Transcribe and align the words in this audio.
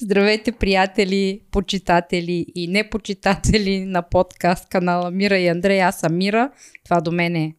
Здравейте, 0.00 0.52
приятели, 0.52 1.40
почитатели 1.50 2.46
и 2.54 2.68
непочитатели 2.68 3.84
на 3.84 4.02
подкаст 4.02 4.68
канала 4.68 5.10
Мира 5.10 5.38
и 5.38 5.48
Андрей. 5.48 5.82
Аз 5.82 6.00
съм 6.00 6.16
Мира. 6.16 6.50
Това 6.84 7.00
до 7.00 7.12
мен 7.12 7.36
е 7.36 7.54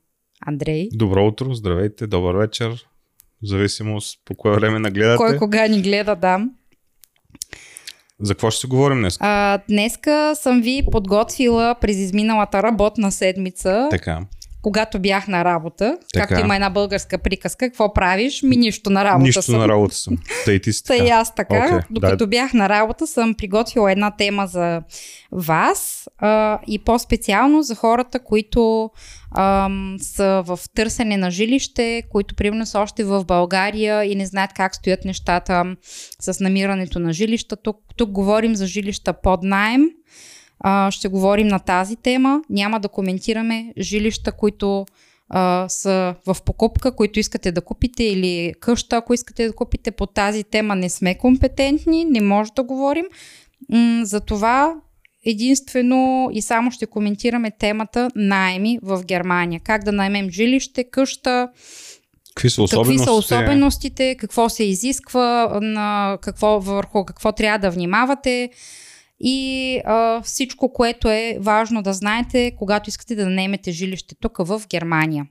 Андрей. 0.48 0.90
Добро 0.94 1.28
утро, 1.28 1.54
здравейте, 1.54 2.08
добър 2.08 2.36
вечер. 2.36 2.88
В 3.44 3.48
зависимост 3.48 4.20
по 4.26 4.36
кое 4.36 4.56
време 4.56 4.80
нагледате. 4.80 5.18
Кой 5.18 5.38
кога 5.38 5.68
ни 5.68 5.82
гледа, 5.82 6.16
да. 6.16 6.40
За 8.20 8.34
какво 8.34 8.52
ще 8.52 8.60
си 8.60 8.68
говорим 8.68 8.98
днес? 8.98 9.18
А, 9.20 9.60
днеска 9.70 10.36
съм 10.36 10.62
ви 10.62 10.84
подготвила 10.92 11.76
през 11.82 11.98
изминалата 11.98 12.64
работна 12.64 13.12
седмица. 13.12 13.88
Така. 13.92 14.22
Когато 14.66 15.00
бях 15.00 15.28
на 15.28 15.46
работа, 15.46 15.98
Така. 16.14 16.28
както 16.28 16.46
има 16.46 16.56
една 16.56 16.70
българска 16.70 17.18
приказка, 17.18 17.66
какво 17.66 17.94
правиш? 17.94 18.44
Ми 18.44 18.56
нищо 18.58 18.90
на 18.90 19.04
работа 19.04 19.24
Нищо 19.24 19.42
съм. 19.42 19.60
на 19.60 19.68
работа 19.68 19.96
съм. 19.96 20.18
Тъй 20.46 20.60
ти 20.60 20.74
си 20.74 20.84
така. 20.84 21.04
аз 21.04 21.36
така, 21.36 21.66
Окей, 21.68 21.80
докато 21.90 22.18
дай. 22.18 22.28
бях 22.28 22.54
на 22.54 22.70
работа, 22.70 23.08
съм 23.08 23.34
приготвила 23.34 23.92
една 23.92 24.12
тема 24.12 24.48
за 24.48 24.82
вас 25.32 26.08
а, 26.18 26.60
и 26.68 26.80
по-специално 26.80 27.62
за 27.64 27.76
хората, 27.76 28.20
които 28.20 28.90
ам, 29.38 29.96
са 30.00 30.44
в 30.46 30.60
търсене 30.76 31.18
на 31.18 31.32
жилище, 31.32 32.04
които 32.12 32.36
примерно 32.36 32.66
са 32.66 32.80
още 32.80 33.04
в 33.04 33.26
България 33.26 34.04
и 34.04 34.16
не 34.16 34.26
знаят 34.26 34.54
как 34.54 34.76
стоят 34.76 35.06
нещата 35.06 35.76
с 36.20 36.40
намирането 36.40 37.00
на 37.00 37.14
жилища. 37.14 37.56
Тук, 37.56 37.78
тук 37.98 38.10
говорим 38.10 38.56
за 38.56 38.68
жилища 38.68 39.14
под 39.14 39.44
найем. 39.44 39.90
А, 40.60 40.92
ще 40.92 41.08
говорим 41.08 41.48
на 41.48 41.60
тази 41.60 41.96
тема. 41.96 42.42
Няма 42.50 42.80
да 42.80 42.90
коментираме 42.90 43.74
жилища, 43.80 44.32
които 44.32 44.86
а, 45.30 45.70
са 45.70 46.16
в 46.28 46.38
покупка, 46.46 46.96
които 46.96 47.20
искате 47.20 47.52
да 47.52 47.62
купите 47.62 48.04
или 48.04 48.54
къща, 48.60 48.96
ако 48.96 49.14
искате 49.14 49.48
да 49.48 49.54
купите. 49.54 49.92
По 49.92 50.06
тази 50.06 50.44
тема 50.44 50.76
не 50.76 50.90
сме 50.90 51.18
компетентни, 51.18 52.06
не 52.06 52.22
може 52.22 52.52
да 52.56 52.64
говорим. 52.64 53.06
М- 53.70 54.06
затова 54.06 54.76
единствено 55.26 56.30
и 56.34 56.42
само 56.42 56.72
ще 56.72 56.86
коментираме 56.86 57.52
темата 57.52 58.10
найеми 58.16 58.80
в 58.84 59.04
Германия. 59.06 59.62
Как 59.64 59.84
да 59.84 59.92
наймем 59.92 60.30
жилище, 60.30 60.84
къща, 60.84 61.50
Какви 62.36 62.50
са 62.50 62.66
какви 62.72 62.98
са 62.98 63.12
особеностите, 63.12 64.16
какво 64.20 64.50
се 64.50 64.64
изисква, 64.64 65.60
на 65.62 66.18
какво, 66.22 66.60
върху 66.60 67.06
какво 67.06 67.32
трябва 67.32 67.60
да 67.60 67.72
внимавате 67.72 68.50
и 69.20 69.80
а, 69.86 70.22
всичко, 70.22 70.74
което 70.74 71.10
е 71.10 71.38
важно 71.40 71.82
да 71.82 71.94
знаете, 71.94 72.52
когато 72.58 72.90
искате 72.90 73.16
да 73.16 73.30
наемете 73.30 73.72
жилище 73.72 74.16
тук 74.20 74.38
в 74.40 74.62
Германия. 74.70 75.26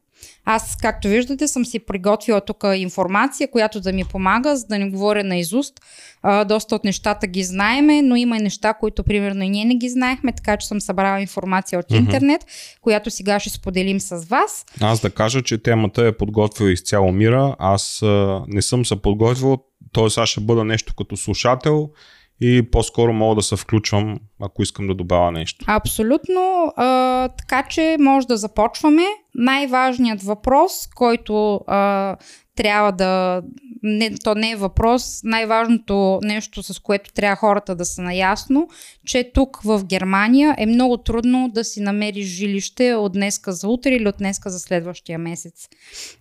Аз, 0.45 0.77
както 0.77 1.09
виждате, 1.09 1.49
съм 1.49 1.65
си 1.65 1.79
приготвила 1.79 2.41
тук 2.41 2.65
информация, 2.75 3.51
която 3.51 3.81
да 3.81 3.93
ми 3.93 4.05
помага, 4.05 4.57
за 4.57 4.67
да 4.67 4.79
не 4.79 4.91
говоря 4.91 5.25
на 5.25 5.37
изуст. 5.37 5.81
А, 6.23 6.45
доста 6.45 6.75
от 6.75 6.85
нещата 6.85 7.27
ги 7.27 7.45
знаеме, 7.45 8.03
но 8.03 8.17
има 8.17 8.37
и 8.37 8.41
неща, 8.41 8.75
които 8.75 9.05
примерно 9.05 9.43
и 9.45 9.49
ние 9.49 9.65
не 9.65 9.75
ги 9.75 9.89
знаехме, 9.89 10.33
така 10.33 10.57
че 10.57 10.67
съм 10.67 10.81
събрала 10.81 11.21
информация 11.21 11.79
от 11.79 11.91
Мгм. 11.91 11.99
интернет, 12.01 12.47
която 12.81 13.11
сега 13.11 13.41
ще 13.41 13.51
споделим 13.51 14.01
с 14.01 14.25
вас. 14.25 14.65
Аз 14.81 15.01
да 15.01 15.11
кажа, 15.11 15.43
че 15.43 15.63
темата 15.63 16.07
е 16.07 16.17
подготвил 16.17 16.67
изцяло 16.67 17.13
мира. 17.13 17.57
Аз 17.59 18.03
а, 18.03 18.43
не 18.49 18.63
съм 18.63 18.87
се 18.87 19.03
подготвил, 19.03 19.59
т.е. 19.93 20.21
аз 20.21 20.29
ще 20.29 20.41
бъда 20.41 20.65
нещо 20.65 20.95
като 20.99 21.17
слушател 21.17 21.91
и 22.41 22.71
по-скоро 22.71 23.13
мога 23.13 23.35
да 23.35 23.43
се 23.43 23.57
включвам, 23.57 24.19
ако 24.41 24.63
искам 24.63 24.87
да 24.87 24.95
добавя 24.95 25.33
нещо. 25.33 25.65
Абсолютно. 25.69 26.73
А, 26.77 27.29
така 27.29 27.63
че 27.71 27.97
може 28.01 28.27
да 28.27 28.37
започваме. 28.37 29.03
Най-важният 29.35 30.23
въпрос, 30.23 30.73
който 30.95 31.61
а, 31.67 32.17
трябва 32.57 32.93
да. 32.93 33.43
Не, 33.83 34.15
то 34.25 34.35
не 34.35 34.51
е 34.51 34.57
въпрос. 34.57 35.21
Най-важното 35.25 36.21
нещо, 36.23 36.63
с 36.63 36.81
което 36.81 37.13
трябва 37.13 37.37
хората 37.37 37.75
да 37.75 37.85
са 37.85 38.03
наясно, 38.03 38.69
че 39.07 39.31
тук 39.35 39.61
в 39.65 39.85
Германия 39.85 40.55
е 40.59 40.67
много 40.67 40.97
трудно 40.97 41.51
да 41.55 41.65
си 41.65 41.81
намериш 41.81 42.27
жилище 42.27 42.95
от 42.95 43.13
днеска 43.13 43.53
за 43.53 43.69
утре 43.69 43.91
или 43.91 44.09
от 44.09 44.17
днеска 44.19 44.51
за 44.51 44.59
следващия 44.59 45.19
месец. 45.19 45.69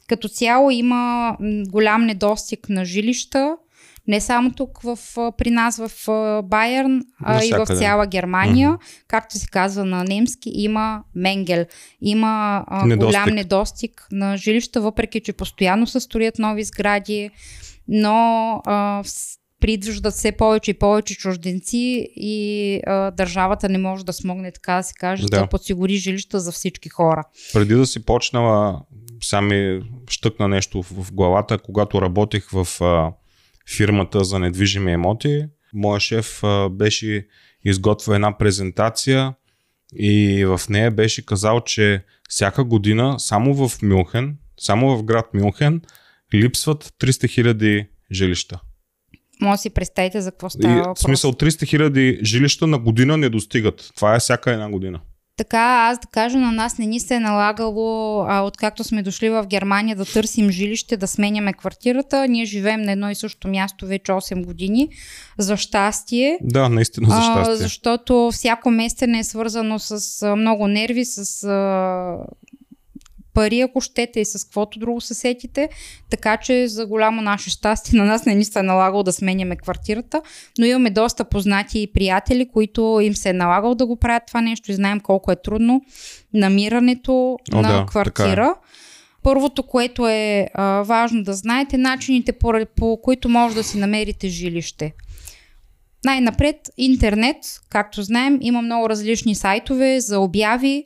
Като 0.07 0.27
цяло 0.27 0.71
има 0.71 1.35
голям 1.67 2.05
недостиг 2.05 2.69
на 2.69 2.85
жилища. 2.85 3.57
Не 4.07 4.21
само 4.21 4.51
тук 4.51 4.81
в, 4.81 4.97
при 5.37 5.49
нас 5.51 5.77
в 5.87 5.91
Байерн, 6.43 7.01
а 7.23 7.43
и 7.45 7.51
в 7.51 7.65
цяла 7.65 8.07
Германия, 8.07 8.77
както 9.07 9.37
се 9.37 9.47
казва 9.47 9.85
на 9.85 10.03
немски, 10.03 10.51
има 10.53 11.03
менгел. 11.15 11.65
Има 12.01 12.63
а, 12.67 12.85
Недостиг. 12.85 13.07
голям 13.07 13.35
недостиг 13.35 14.07
на 14.11 14.37
жилища, 14.37 14.81
въпреки 14.81 15.19
че 15.19 15.33
постоянно 15.33 15.87
се 15.87 15.99
строят 15.99 16.39
нови 16.39 16.63
сгради, 16.63 17.29
но 17.87 18.61
а, 18.65 19.03
придвиждат 19.59 20.13
все 20.13 20.31
повече 20.31 20.71
и 20.71 20.79
повече 20.79 21.15
чужденци 21.15 22.07
и 22.15 22.79
а, 22.87 23.11
държавата 23.11 23.69
не 23.69 23.77
може 23.77 24.05
да 24.05 24.13
смогне, 24.13 24.51
така 24.51 24.75
да 24.75 24.83
се 24.83 24.93
каже, 24.93 25.23
да, 25.25 25.39
Да. 25.39 25.47
подсигури 25.47 25.95
жилища 25.95 26.39
за 26.39 26.51
всички 26.51 26.89
хора. 26.89 27.23
Преди 27.53 27.75
да 27.75 27.85
си 27.85 28.05
почнала, 28.05 28.81
сами 29.21 29.81
щъкна 30.09 30.47
нещо 30.47 30.83
в, 30.83 31.03
в 31.03 31.13
главата, 31.13 31.57
когато 31.57 32.01
работих 32.01 32.49
в 32.51 32.81
а, 32.81 33.11
фирмата 33.69 34.24
за 34.24 34.40
недвижими 34.40 34.91
имоти, 34.91 35.46
моя 35.74 36.00
шеф 36.00 36.44
а, 36.44 36.69
беше 36.69 37.28
изготвил 37.66 38.13
една 38.13 38.38
презентация 38.38 39.34
и 39.96 40.46
в 40.46 40.62
нея 40.69 40.91
беше 40.91 41.25
казал, 41.25 41.62
че 41.62 42.03
всяка 42.29 42.63
година 42.63 43.19
само 43.19 43.68
в 43.68 43.81
Мюнхен, 43.81 44.38
само 44.59 44.97
в 44.97 45.03
град 45.03 45.25
Мюнхен, 45.34 45.81
липсват 46.34 46.84
300 46.84 47.29
хиляди 47.29 47.88
жилища. 48.12 48.59
Може 49.41 49.57
да 49.57 49.62
си 49.62 49.69
представите 49.69 50.22
за 50.22 50.31
какво 50.31 50.50
става 50.50 50.74
И, 50.74 50.75
в 50.75 50.80
въпрос. 50.80 51.00
смисъл 51.00 51.31
300 51.34 51.68
хиляди 51.68 52.19
жилища 52.24 52.68
на 52.68 52.80
година 52.80 53.18
не 53.18 53.30
достигат. 53.30 53.91
Това 53.95 54.16
е 54.16 54.19
всяка 54.19 54.51
една 54.51 54.69
година. 54.69 55.01
Така, 55.38 55.88
аз 55.91 55.99
да 55.99 56.07
кажа, 56.07 56.38
на 56.38 56.51
нас 56.51 56.77
не 56.77 56.85
ни 56.85 56.99
се 56.99 57.16
е 57.16 57.19
налагало, 57.19 58.19
а, 58.27 58.41
откакто 58.41 58.83
сме 58.83 59.03
дошли 59.03 59.29
в 59.29 59.45
Германия 59.47 59.95
да 59.95 60.05
търсим 60.05 60.49
жилище, 60.49 60.97
да 60.97 61.07
сменяме 61.07 61.53
квартирата. 61.53 62.27
Ние 62.27 62.45
живеем 62.45 62.81
на 62.81 62.91
едно 62.91 63.09
и 63.09 63.16
също 63.16 63.47
място 63.47 63.85
вече 63.85 64.11
8 64.11 64.45
години. 64.45 64.89
За 65.38 65.57
щастие. 65.57 66.38
Да, 66.41 66.69
наистина 66.69 67.09
за 67.09 67.16
А, 67.17 67.21
щастие. 67.21 67.55
защото 67.55 68.29
всяко 68.33 68.71
местене 68.71 69.19
е 69.19 69.23
свързано 69.23 69.79
с 69.79 70.21
а, 70.21 70.35
много 70.35 70.67
нерви, 70.67 71.05
с 71.05 71.44
а, 71.44 72.17
пари, 73.33 73.61
ако 73.61 73.81
щете, 73.81 74.19
и 74.19 74.25
с 74.25 74.44
каквото 74.44 74.79
друго 74.79 75.01
се 75.01 75.13
сетите. 75.13 75.69
Така 76.09 76.38
че 76.38 76.67
за 76.67 76.85
голямо 76.85 77.21
наше 77.21 77.49
щастие 77.49 77.99
на 77.99 78.05
нас 78.05 78.25
не 78.25 78.35
ни 78.35 78.45
се 78.45 78.59
е 78.59 78.63
налагало 78.63 79.03
да 79.03 79.13
сменяме 79.13 79.55
квартирата, 79.55 80.21
но 80.59 80.66
имаме 80.66 80.89
доста 80.89 81.25
познати 81.25 81.81
и 81.81 81.94
приятели, 81.94 82.49
които 82.53 82.99
им 83.01 83.16
се 83.16 83.29
е 83.29 83.33
налагало 83.33 83.75
да 83.75 83.85
го 83.85 83.95
правят 83.95 84.23
това 84.27 84.41
нещо 84.41 84.71
и 84.71 84.75
знаем 84.75 84.99
колко 84.99 85.31
е 85.31 85.41
трудно 85.44 85.81
намирането 86.33 87.39
О, 87.53 87.61
на 87.61 87.61
да, 87.61 87.67
така 87.67 87.85
квартира. 87.85 88.55
Първото, 89.23 89.63
което 89.63 90.07
е 90.07 90.47
а, 90.53 90.81
важно 90.81 91.23
да 91.23 91.33
знаете, 91.33 91.77
начините 91.77 92.31
по, 92.31 92.53
по 92.75 93.00
които 93.03 93.29
може 93.29 93.55
да 93.55 93.63
си 93.63 93.77
намерите 93.77 94.27
жилище. 94.27 94.94
Най-напред 96.05 96.55
интернет, 96.77 97.35
както 97.69 98.03
знаем, 98.03 98.38
има 98.41 98.61
много 98.61 98.89
различни 98.89 99.35
сайтове 99.35 100.00
за 100.00 100.19
обяви 100.19 100.85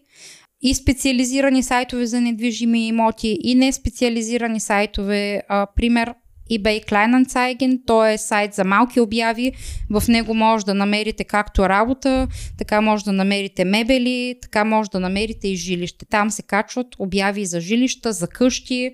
и 0.61 0.73
специализирани 0.73 1.63
сайтове 1.63 2.05
за 2.05 2.21
недвижими 2.21 2.87
имоти 2.87 3.37
и 3.43 3.55
не 3.55 3.71
специализирани 3.71 4.59
сайтове. 4.59 5.41
А, 5.49 5.67
пример 5.75 6.13
eBay 6.51 6.85
Kleinanzeigen, 6.89 7.79
то 7.85 8.05
е 8.05 8.17
сайт 8.17 8.53
за 8.53 8.63
малки 8.63 8.99
обяви. 8.99 9.51
В 9.89 10.03
него 10.07 10.33
може 10.33 10.65
да 10.65 10.73
намерите 10.73 11.23
както 11.23 11.69
работа, 11.69 12.27
така 12.57 12.81
може 12.81 13.03
да 13.03 13.13
намерите 13.13 13.65
мебели, 13.65 14.35
така 14.41 14.63
може 14.63 14.89
да 14.89 14.99
намерите 14.99 15.47
и 15.47 15.55
жилище. 15.55 16.05
Там 16.05 16.31
се 16.31 16.41
качват 16.43 16.87
обяви 16.99 17.45
за 17.45 17.61
жилища, 17.61 18.13
за 18.13 18.27
къщи, 18.27 18.91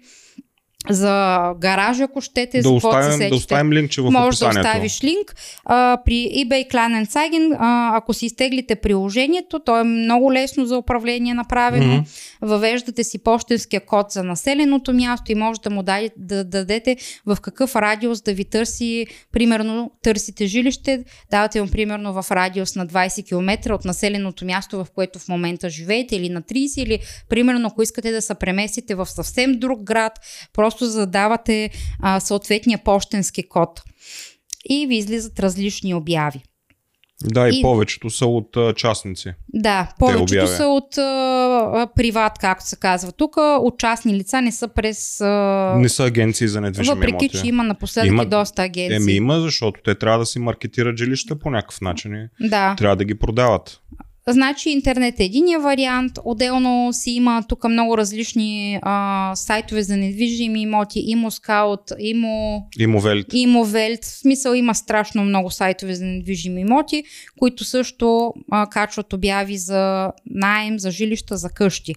за 0.90 1.54
гаражи, 1.60 2.04
ако 2.04 2.22
щете, 2.22 2.62
за 2.62 2.74
Да 2.74 2.80
се 2.80 2.88
оставим, 2.88 3.10
да 3.10 3.14
сетите. 3.14 3.36
оставим 3.36 3.74
линкче 3.74 4.02
в 4.02 4.12
Може 4.12 4.40
да 4.40 4.48
оставиш 4.48 5.04
линк. 5.04 5.36
А, 5.66 5.98
при 6.06 6.14
eBay 6.14 6.72
Kleinanzeigen, 6.72 7.56
а, 7.59 7.97
ако 7.97 8.14
си 8.14 8.26
изтеглите 8.26 8.76
приложението, 8.76 9.59
то 9.59 9.80
е 9.80 9.84
много 9.84 10.34
лесно 10.34 10.66
за 10.66 10.78
управление 10.78 11.34
направено. 11.34 11.94
Мгм. 11.94 12.03
Въвеждате 12.41 13.03
си 13.03 13.20
почтенския 13.20 13.82
код 13.82 14.12
за 14.12 14.24
населеното 14.24 14.94
място 14.94 15.32
и 15.32 15.35
може 15.35 15.62
да 15.62 15.70
му 15.70 15.84
дай, 15.84 16.09
да 16.18 16.44
дадете 16.44 16.97
в 17.26 17.38
какъв 17.41 17.76
радиус 17.76 18.22
да 18.22 18.34
ви 18.34 18.46
търси, 18.46 19.08
примерно 19.32 19.91
търсите 20.03 20.46
жилище, 20.46 21.03
давате 21.32 21.62
му 21.62 21.68
примерно 21.68 22.14
в 22.14 22.32
радиус 22.32 22.76
на 22.76 22.88
20 22.88 23.28
км 23.28 23.74
от 23.74 23.86
населеното 23.86 24.46
място, 24.46 24.86
в 24.86 24.88
което 24.96 25.20
в 25.20 25.28
момента 25.28 25.70
живеете 25.70 26.16
или 26.16 26.29
на 26.29 26.41
30 26.41 26.82
или 26.84 27.00
примерно 27.29 27.68
ако 27.68 27.82
искате 27.82 28.12
да 28.12 28.22
се 28.22 28.36
преместите 28.36 28.96
в 28.96 29.06
съвсем 29.06 29.59
друг 29.59 29.84
град, 29.84 30.20
просто 30.53 30.72
задавате 30.79 31.70
а, 31.99 32.20
съответния 32.20 32.78
почтенски 32.78 33.43
код 33.43 33.81
и 34.70 34.87
ви 34.87 34.96
излизат 34.96 35.40
различни 35.40 35.93
обяви. 35.93 36.43
Да, 37.23 37.49
и, 37.49 37.59
И- 37.59 37.61
повечето 37.61 38.09
са 38.09 38.25
от 38.25 38.58
а, 38.58 38.73
частници. 38.73 39.34
Да, 39.53 39.93
повечето 39.99 40.47
са 40.47 40.66
от 40.66 40.97
а, 40.97 41.87
приват, 41.96 42.34
както 42.40 42.66
се 42.66 42.75
казва 42.75 43.11
тук. 43.11 43.34
От 43.37 43.79
частни 43.79 44.14
лица 44.14 44.41
не 44.41 44.52
са 44.52 44.67
през... 44.67 45.22
А, 45.22 45.75
Не 45.78 45.90
са 45.90 46.03
агенции 46.03 46.47
за 46.47 46.61
недвижими 46.61 46.96
въпреки, 46.96 47.11
имоти. 47.11 47.29
че 47.31 47.47
има 47.47 47.64
напоследък 47.64 48.08
Има- 48.08 48.23
и 48.23 48.26
доста 48.26 48.61
агенции. 48.64 48.96
Еми 48.96 49.11
има, 49.14 49.40
защото 49.40 49.81
те 49.85 49.96
трябва 49.96 50.19
да 50.19 50.26
си 50.26 50.40
маркетират 50.40 50.97
жилища 50.97 51.40
по 51.40 51.49
някакъв 51.49 51.81
начин 51.81 52.29
Да. 52.40 52.76
трябва 52.78 52.96
да 52.96 53.05
ги 53.05 53.16
продават. 53.16 53.79
Значи 54.28 54.70
интернет 54.70 55.20
е 55.20 55.23
единия 55.23 55.59
вариант, 55.59 56.11
отделно 56.25 56.93
си 56.93 57.11
има 57.11 57.43
тук 57.49 57.64
много 57.64 57.97
различни 57.97 58.79
а, 58.81 59.31
сайтове 59.35 59.84
за 59.84 59.97
недвижими 59.97 60.61
имоти, 60.61 61.03
Имо 61.08 61.31
Скаут, 61.31 61.81
Имо, 61.99 62.67
Имовелит. 62.79 63.28
Имо 63.34 63.66
Велт, 63.66 64.05
в 64.05 64.20
смисъл 64.20 64.53
има 64.53 64.75
страшно 64.75 65.23
много 65.23 65.52
сайтове 65.52 65.96
за 65.96 66.05
недвижими 66.05 66.61
имоти, 66.61 67.03
които 67.40 67.64
също 67.64 68.34
а, 68.52 68.67
качват 68.67 69.14
обяви 69.14 69.58
за 69.58 70.11
найем, 70.26 70.79
за 70.79 70.91
жилища, 70.91 71.37
за 71.37 71.49
къщи. 71.49 71.96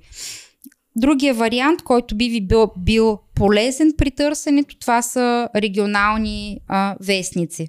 Другия 0.96 1.34
вариант, 1.34 1.82
който 1.82 2.16
би 2.16 2.28
ви 2.28 2.40
бил, 2.40 2.70
бил 2.78 3.18
полезен 3.34 3.92
при 3.98 4.10
търсенето, 4.10 4.76
това 4.78 5.02
са 5.02 5.48
регионални 5.56 6.58
а, 6.68 6.96
вестници. 7.00 7.68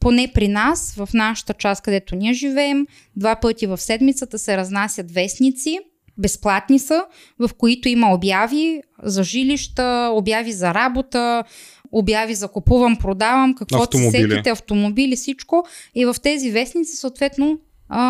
Поне 0.00 0.30
при 0.34 0.48
нас, 0.48 0.94
в 0.94 1.08
нашата 1.14 1.54
част, 1.54 1.82
където 1.82 2.16
ние 2.16 2.32
живеем, 2.32 2.86
два 3.16 3.36
пъти 3.36 3.66
в 3.66 3.78
седмицата 3.78 4.38
се 4.38 4.56
разнасят 4.56 5.10
вестници, 5.10 5.78
безплатни 6.18 6.78
са, 6.78 7.04
в 7.38 7.50
които 7.58 7.88
има 7.88 8.14
обяви 8.14 8.82
за 9.02 9.24
жилища, 9.24 10.10
обяви 10.12 10.52
за 10.52 10.74
работа, 10.74 11.44
обяви 11.92 12.34
за 12.34 12.48
купувам, 12.48 12.96
продавам, 12.96 13.54
какво 13.54 13.82
Автомобили. 13.82 14.10
се 14.10 14.28
сетите, 14.28 14.50
автомобили, 14.50 15.16
всичко. 15.16 15.66
И 15.94 16.04
в 16.04 16.16
тези 16.22 16.50
вестници, 16.50 16.96
съответно, 16.96 17.58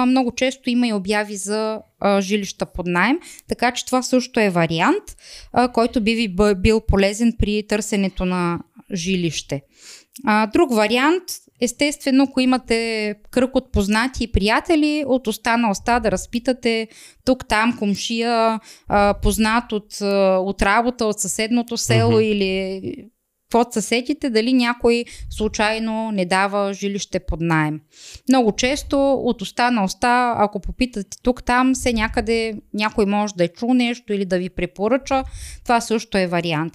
много 0.07 0.33
често 0.33 0.71
има 0.71 0.89
и 0.89 0.93
обяви 0.93 1.37
за 1.37 1.81
жилища 2.21 2.67
под 2.67 2.87
найем, 2.87 3.19
така 3.49 3.73
че 3.73 3.87
това 3.87 4.03
също 4.03 4.41
е 4.41 4.51
вариант, 4.51 5.05
който 5.73 6.01
би 6.01 6.15
ви 6.15 6.35
бил 6.57 6.81
полезен 6.81 7.33
при 7.39 7.67
търсенето 7.69 8.25
на 8.25 8.59
жилище. 8.95 9.63
Друг 10.53 10.75
вариант, 10.75 11.23
естествено, 11.61 12.25
ако 12.25 12.41
имате 12.41 13.15
кръг 13.31 13.57
от 13.57 13.73
познати 13.73 14.25
и 14.25 14.33
приятели, 14.33 15.05
от 15.07 15.27
уста 15.27 15.57
на 15.57 15.71
уста 15.71 16.01
да 16.01 16.11
разпитате 16.11 16.89
тук-там 17.25 17.77
комшия, 17.79 18.61
а, 18.89 19.15
познат 19.23 19.73
от, 19.73 20.01
от 20.41 20.63
работа, 20.63 21.05
от 21.07 21.21
съседното 21.21 21.77
село 21.77 22.11
Мгм. 22.11 22.21
или 22.21 22.83
под 23.51 23.73
съседите, 23.73 24.31
дали 24.31 24.53
някой 24.53 25.05
случайно 25.31 26.11
не 26.13 26.25
дава 26.25 26.75
жилище 26.75 27.21
под 27.21 27.41
найем. 27.41 27.81
Много 28.29 28.53
често 28.53 29.13
от 29.13 29.43
уста 29.43 29.71
на 29.71 29.85
уста, 29.85 30.35
ако 30.39 30.61
попитате 30.61 31.19
тук-там, 31.23 31.75
се 31.75 31.93
някъде 31.93 32.55
някой 32.75 33.07
може 33.07 33.35
да 33.35 33.45
е 33.45 33.49
чул 33.49 33.75
нещо 33.75 34.13
или 34.13 34.25
да 34.25 34.39
ви 34.39 34.51
препоръча, 34.51 35.25
това 35.65 35.81
също 35.81 36.19
е 36.19 36.27
вариант. 36.27 36.73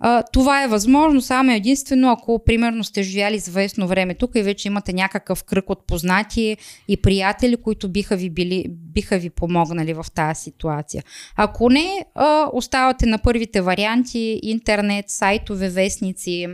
А, 0.00 0.22
това 0.22 0.64
е 0.64 0.68
възможно 0.68 1.20
само 1.20 1.52
единствено, 1.52 2.10
ако 2.10 2.44
примерно 2.44 2.84
сте 2.84 3.02
живяли 3.02 3.36
известно 3.36 3.86
време 3.86 4.14
тук 4.14 4.30
и 4.34 4.42
вече 4.42 4.68
имате 4.68 4.92
някакъв 4.92 5.44
кръг 5.44 5.70
от 5.70 5.86
познати 5.86 6.56
и 6.88 6.96
приятели, 6.96 7.56
които 7.56 7.88
биха 7.88 8.16
ви, 8.16 8.30
били, 8.30 8.64
биха 8.68 9.18
ви 9.18 9.30
помогнали 9.30 9.94
в 9.94 10.06
тази 10.14 10.42
ситуация. 10.42 11.02
Ако 11.36 11.70
не, 11.70 12.04
а, 12.14 12.50
оставате 12.52 13.06
на 13.06 13.18
първите 13.18 13.60
варианти 13.60 14.40
интернет, 14.42 15.10
сайтове, 15.10 15.68
вестници, 15.68 16.46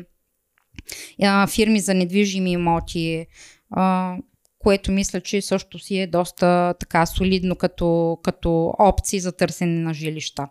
а, 1.22 1.46
фирми 1.46 1.80
за 1.80 1.94
недвижими 1.94 2.52
имоти, 2.52 3.26
а, 3.70 4.16
което 4.58 4.92
мисля, 4.92 5.20
че 5.20 5.42
също 5.42 5.78
си 5.78 5.98
е 5.98 6.06
доста 6.06 6.74
така 6.80 7.06
солидно 7.06 7.56
като, 7.56 8.18
като 8.22 8.74
опции 8.78 9.20
за 9.20 9.32
търсене 9.32 9.80
на 9.80 9.94
жилища. 9.94 10.48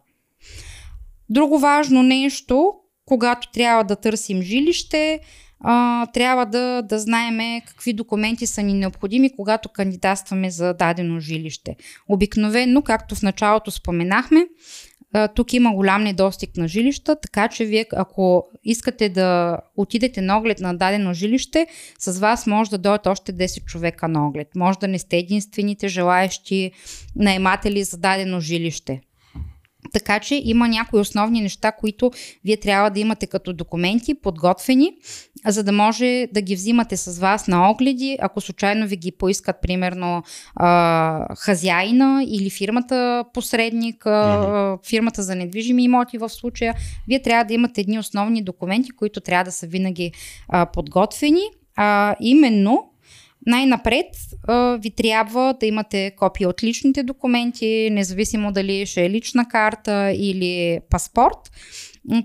Друго 1.29 1.59
важно 1.59 2.03
нещо, 2.03 2.73
когато 3.05 3.51
трябва 3.51 3.83
да 3.83 3.95
търсим 3.95 4.41
жилище, 4.41 5.19
а, 5.63 6.05
трябва 6.05 6.45
да, 6.45 6.81
да 6.81 6.99
знаеме 6.99 7.61
какви 7.67 7.93
документи 7.93 8.47
са 8.47 8.61
ни 8.61 8.73
необходими, 8.73 9.35
когато 9.35 9.69
кандидатстваме 9.69 10.51
за 10.51 10.73
дадено 10.73 11.19
жилище. 11.19 11.75
Обикновено, 12.07 12.81
както 12.81 13.15
в 13.15 13.21
началото 13.21 13.71
споменахме, 13.71 14.47
а, 15.13 15.27
тук 15.27 15.53
има 15.53 15.73
голям 15.73 16.03
недостиг 16.03 16.57
на 16.57 16.67
жилища, 16.67 17.19
така 17.19 17.47
че 17.47 17.65
вие, 17.65 17.85
ако 17.93 18.47
искате 18.63 19.09
да 19.09 19.57
отидете 19.77 20.21
на 20.21 20.37
оглед 20.37 20.59
на 20.59 20.77
дадено 20.77 21.13
жилище, 21.13 21.67
с 21.99 22.19
вас 22.19 22.47
може 22.47 22.69
да 22.69 22.77
дойдат 22.77 23.07
още 23.07 23.33
10 23.33 23.65
човека 23.65 24.07
на 24.07 24.27
оглед. 24.27 24.47
Може 24.55 24.79
да 24.79 24.87
не 24.87 24.99
сте 24.99 25.17
единствените 25.17 25.87
желаящи 25.87 26.71
наематели 27.15 27.83
за 27.83 27.97
дадено 27.97 28.39
жилище. 28.39 29.01
Така 29.93 30.19
че 30.19 30.41
има 30.43 30.67
някои 30.67 30.99
основни 30.99 31.41
неща, 31.41 31.71
които 31.71 32.11
вие 32.45 32.57
трябва 32.57 32.89
да 32.89 32.99
имате 32.99 33.27
като 33.27 33.53
документи, 33.53 34.13
подготвени, 34.13 34.91
за 35.47 35.63
да 35.63 35.71
може 35.71 36.27
да 36.33 36.41
ги 36.41 36.55
взимате 36.55 36.97
с 36.97 37.19
вас 37.19 37.47
на 37.47 37.69
огледи, 37.71 38.17
ако 38.21 38.41
случайно 38.41 38.87
ви 38.87 38.97
ги 38.97 39.11
поискат, 39.11 39.55
примерно, 39.61 40.23
а, 40.55 41.35
хазяина 41.35 42.25
или 42.27 42.49
фирмата 42.49 43.25
посредник, 43.33 44.05
а, 44.05 44.77
фирмата 44.89 45.23
за 45.23 45.35
недвижими 45.35 45.83
имоти 45.83 46.17
в 46.17 46.29
случая, 46.29 46.75
вие 47.07 47.21
трябва 47.21 47.43
да 47.43 47.53
имате 47.53 47.81
едни 47.81 47.99
основни 47.99 48.43
документи, 48.43 48.91
които 48.91 49.21
трябва 49.21 49.43
да 49.43 49.51
са 49.51 49.67
винаги 49.67 50.11
а, 50.49 50.65
подготвени. 50.65 51.41
А, 51.75 52.15
именно 52.19 52.92
най-напред 53.45 54.05
а, 54.47 54.77
ви 54.77 54.91
трябва 54.91 55.55
да 55.59 55.65
имате 55.65 56.11
копия 56.17 56.49
от 56.49 56.63
личните 56.63 57.03
документи, 57.03 57.89
независимо 57.91 58.51
дали 58.51 58.85
ще 58.85 59.05
е 59.05 59.09
лична 59.09 59.47
карта 59.47 60.11
или 60.15 60.79
паспорт. 60.89 61.51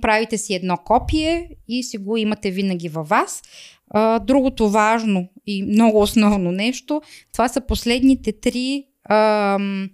Правите 0.01 0.39
си 0.39 0.55
едно 0.55 0.77
копие 0.77 1.49
и 1.69 1.83
си 1.83 1.99
го 1.99 2.17
имате 2.17 2.51
винаги 2.51 2.89
във 2.89 3.09
вас. 3.09 3.43
А, 3.91 4.19
другото 4.19 4.71
важно 4.71 5.29
и 5.47 5.63
много 5.63 6.01
основно 6.01 6.53
нещо, 6.53 7.03
това 7.33 7.49
са 7.49 7.61
последните 7.61 8.41
три 8.41 8.85
ам, 9.11 9.91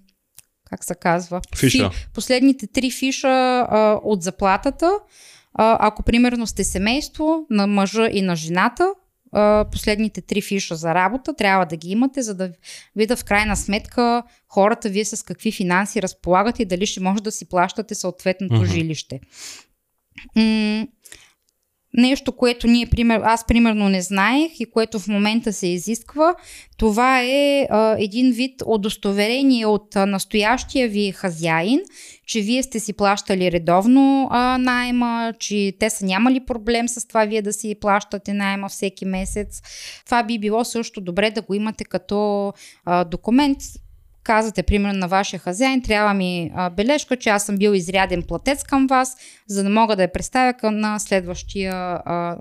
как 0.64 0.84
се 0.84 0.94
казва? 0.94 1.40
Фиша. 1.56 1.90
Фи, 1.90 2.06
последните 2.14 2.66
три 2.66 2.90
фиша 2.90 3.28
а, 3.28 4.00
от 4.04 4.22
заплатата. 4.22 4.90
А, 5.54 5.78
ако 5.80 6.02
примерно 6.02 6.46
сте 6.46 6.64
семейство 6.64 7.46
на 7.50 7.66
мъжа 7.66 8.08
и 8.12 8.22
на 8.22 8.36
жената, 8.36 8.88
а, 9.34 9.64
последните 9.72 10.20
три 10.20 10.40
фиша 10.40 10.76
за 10.76 10.94
работа 10.94 11.34
трябва 11.36 11.66
да 11.66 11.76
ги 11.76 11.90
имате, 11.90 12.22
за 12.22 12.34
да 12.34 12.52
видя 12.96 13.16
в 13.16 13.24
крайна 13.24 13.56
сметка 13.56 14.22
хората 14.48 14.88
вие 14.88 15.04
с 15.04 15.22
какви 15.22 15.52
финанси 15.52 16.02
разполагате 16.02 16.62
и 16.62 16.66
дали 16.66 16.86
ще 16.86 17.00
може 17.00 17.22
да 17.22 17.32
си 17.32 17.48
плащате 17.48 17.94
съответното 17.94 18.54
Мгм. 18.54 18.64
жилище. 18.64 19.20
М- 20.36 20.86
Нещо, 21.96 22.32
което 22.32 22.66
ние, 22.66 22.86
пример, 22.86 23.20
аз 23.24 23.46
примерно 23.46 23.88
не 23.88 24.02
знаех 24.02 24.60
и 24.60 24.70
което 24.70 24.98
в 24.98 25.08
момента 25.08 25.52
се 25.52 25.66
изисква, 25.66 26.34
това 26.76 27.20
е 27.22 27.66
а, 27.70 27.96
един 27.98 28.32
вид 28.32 28.62
удостоверение 28.66 29.66
от 29.66 29.96
а, 29.96 30.06
настоящия 30.06 30.88
ви 30.88 31.12
хазяин, 31.12 31.80
че 32.26 32.40
вие 32.40 32.62
сте 32.62 32.80
си 32.80 32.92
плащали 32.92 33.52
редовно 33.52 34.28
а, 34.30 34.58
найема, 34.58 35.32
че 35.38 35.72
те 35.80 35.90
са 35.90 36.06
нямали 36.06 36.40
проблем 36.46 36.88
с 36.88 37.08
това 37.08 37.24
вие 37.24 37.42
да 37.42 37.52
си 37.52 37.76
плащате 37.80 38.32
найема 38.32 38.68
всеки 38.68 39.04
месец. 39.04 39.62
Това 40.04 40.22
би 40.22 40.38
било 40.38 40.64
също 40.64 41.00
добре 41.00 41.30
да 41.30 41.42
го 41.42 41.54
имате 41.54 41.84
като 41.84 42.52
а, 42.84 43.04
документ. 43.04 43.58
Казвате, 44.24 44.62
примерно, 44.62 44.98
на 44.98 45.08
вашия 45.08 45.40
хазяин, 45.40 45.82
трябва 45.82 46.14
ми 46.14 46.50
а, 46.54 46.70
бележка, 46.70 47.16
че 47.16 47.28
аз 47.28 47.46
съм 47.46 47.56
бил 47.56 47.70
изряден 47.70 48.22
платец 48.22 48.62
към 48.62 48.86
вас, 48.86 49.16
за 49.48 49.62
да 49.62 49.70
мога 49.70 49.96
да 49.96 50.02
я 50.02 50.12
представя 50.12 50.54
към 50.54 50.78
на 50.78 50.98
следващия 50.98 51.74
а, 52.04 52.36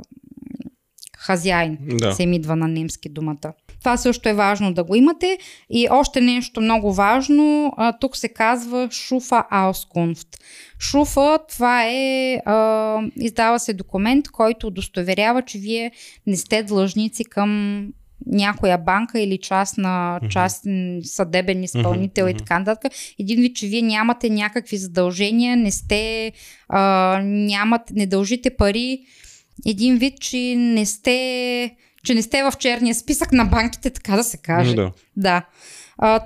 хазяин. 1.18 1.78
Да. 1.82 2.13
Се 2.13 2.24
им 2.24 2.34
идва 2.34 2.56
на 2.56 2.68
немски 2.68 3.10
думата. 3.10 3.54
Това 3.80 3.98
също 3.98 4.30
е 4.30 4.34
важно 4.34 4.74
да 4.74 4.84
го 4.84 4.96
имате. 4.96 5.38
И 5.70 5.88
още 5.92 6.22
нещо 6.22 6.62
много 6.62 6.94
важно, 6.94 7.74
а, 7.78 7.98
тук 7.98 8.18
се 8.18 8.28
казва 8.30 8.88
Шуфа 8.92 9.46
Auskunft. 9.52 10.28
Шуфа, 10.80 11.40
това 11.50 11.86
е, 11.86 12.36
а, 12.46 13.00
издава 13.16 13.60
се 13.60 13.74
документ, 13.74 14.30
който 14.30 14.68
удостоверява, 14.68 15.42
че 15.42 15.58
вие 15.58 15.92
не 16.28 16.38
сте 16.38 16.63
длъжници 16.63 17.25
към 17.25 17.88
някоя 18.25 18.77
банка 18.77 19.20
или 19.20 19.38
частна, 19.38 20.20
частен 20.30 21.01
съдебен 21.03 21.63
изпълнител 21.63 22.30
и 22.30 22.34
така 22.34 22.60
нататък. 22.60 22.92
Един 23.20 23.42
вид, 23.42 23.56
че 23.56 23.68
вие 23.68 23.82
нямате 23.82 24.30
някакви 24.30 24.77
задължения, 24.77 25.58
не 25.58 25.72
сте, 25.72 26.32
а, 26.70 27.20
нямате, 27.24 27.94
не 27.94 28.06
дължите 28.06 28.50
пари, 28.50 29.00
един 29.65 29.98
вид, 29.98 30.20
че 30.20 30.56
не 30.58 30.86
сте, 30.86 31.75
че 32.06 32.13
не 32.13 32.22
сте 32.22 32.44
в 32.44 32.53
черния 32.60 32.96
списък 32.96 33.32
на 33.32 33.46
банките, 33.46 33.89
така 33.89 34.15
да 34.15 34.24
се 34.24 34.38
каже. 34.38 34.75
Да. 34.75 34.92
Да. 35.18 35.46
А, 35.98 36.20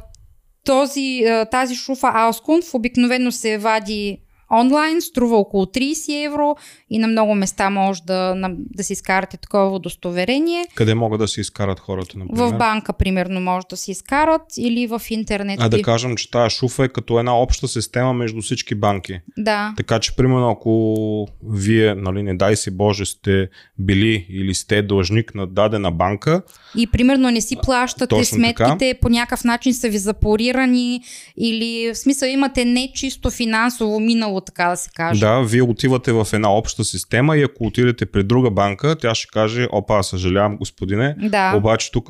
този, 0.66 1.24
тази 1.52 1.76
шуфа 1.76 2.12
Аускунф 2.14 2.74
обикновено 2.74 3.32
се 3.32 3.58
вади 3.58 4.20
онлайн, 4.52 5.02
струва 5.02 5.38
около 5.38 5.66
30 5.66 6.26
евро 6.26 6.56
и 6.90 7.00
на 7.00 7.08
много 7.08 7.36
места 7.36 7.70
може 7.70 8.02
да, 8.04 8.36
на, 8.36 8.50
да 8.54 8.84
си 8.84 8.94
изкарате 8.94 9.38
такова 9.38 9.76
удостоверение. 9.76 10.66
Къде 10.76 10.96
могат 10.96 11.20
да 11.20 11.28
си 11.28 11.42
изкарат 11.42 11.80
хората, 11.80 12.18
например? 12.18 12.50
В 12.50 12.58
банка, 12.58 12.94
примерно, 12.94 13.42
може 13.42 13.68
да 13.70 13.78
си 13.78 13.92
изкарат 13.92 14.42
или 14.58 14.88
в 14.88 15.02
интернет. 15.10 15.60
А 15.62 15.70
да 15.70 15.82
кажем, 15.82 16.16
че 16.16 16.32
тази 16.32 16.56
шуфа 16.56 16.86
е 16.86 16.90
като 16.90 17.20
една 17.20 17.40
обща 17.40 17.68
система 17.68 18.14
между 18.14 18.42
всички 18.42 18.76
банки. 18.76 19.20
Да. 19.38 19.74
Така 19.78 20.00
че, 20.00 20.16
примерно, 20.16 20.50
ако 20.50 21.28
вие, 21.50 21.96
нали, 21.96 22.24
не 22.24 22.38
дай 22.38 22.56
си 22.56 22.72
Боже, 22.72 23.06
сте 23.06 23.50
били 23.80 24.28
или 24.30 24.54
сте 24.54 24.82
длъжник 24.82 25.36
на 25.36 25.48
дадена 25.48 25.92
банка. 25.92 26.42
И 26.78 26.88
примерно 26.88 27.32
не 27.32 27.42
си 27.42 27.58
плащате 27.64 28.08
Точно 28.08 28.36
сметките, 28.36 28.92
така. 28.92 29.00
по 29.02 29.10
някакъв 29.10 29.44
начин 29.44 29.74
са 29.74 29.90
ви 29.90 29.98
запорирани 29.98 31.02
или 31.38 31.92
в 31.94 31.98
смисъл 31.98 32.28
имате 32.28 32.66
не 32.66 32.92
чисто 32.96 33.30
финансово 33.30 34.00
минало, 34.00 34.37
така 34.42 34.70
да 34.70 34.78
се 34.78 34.90
каже. 34.96 35.20
Да, 35.20 35.40
вие 35.42 35.62
отивате 35.62 36.12
в 36.12 36.28
една 36.34 36.54
обща 36.54 36.84
система 36.84 37.38
и 37.38 37.44
ако 37.44 37.64
отидете 37.66 38.06
при 38.06 38.24
друга 38.24 38.52
банка, 38.52 38.96
тя 38.96 39.16
ще 39.16 39.28
каже, 39.28 39.68
опа, 39.72 40.04
съжалявам, 40.04 40.58
господине, 40.58 41.16
Да. 41.20 41.54
обаче 41.56 41.92
тук 41.92 42.10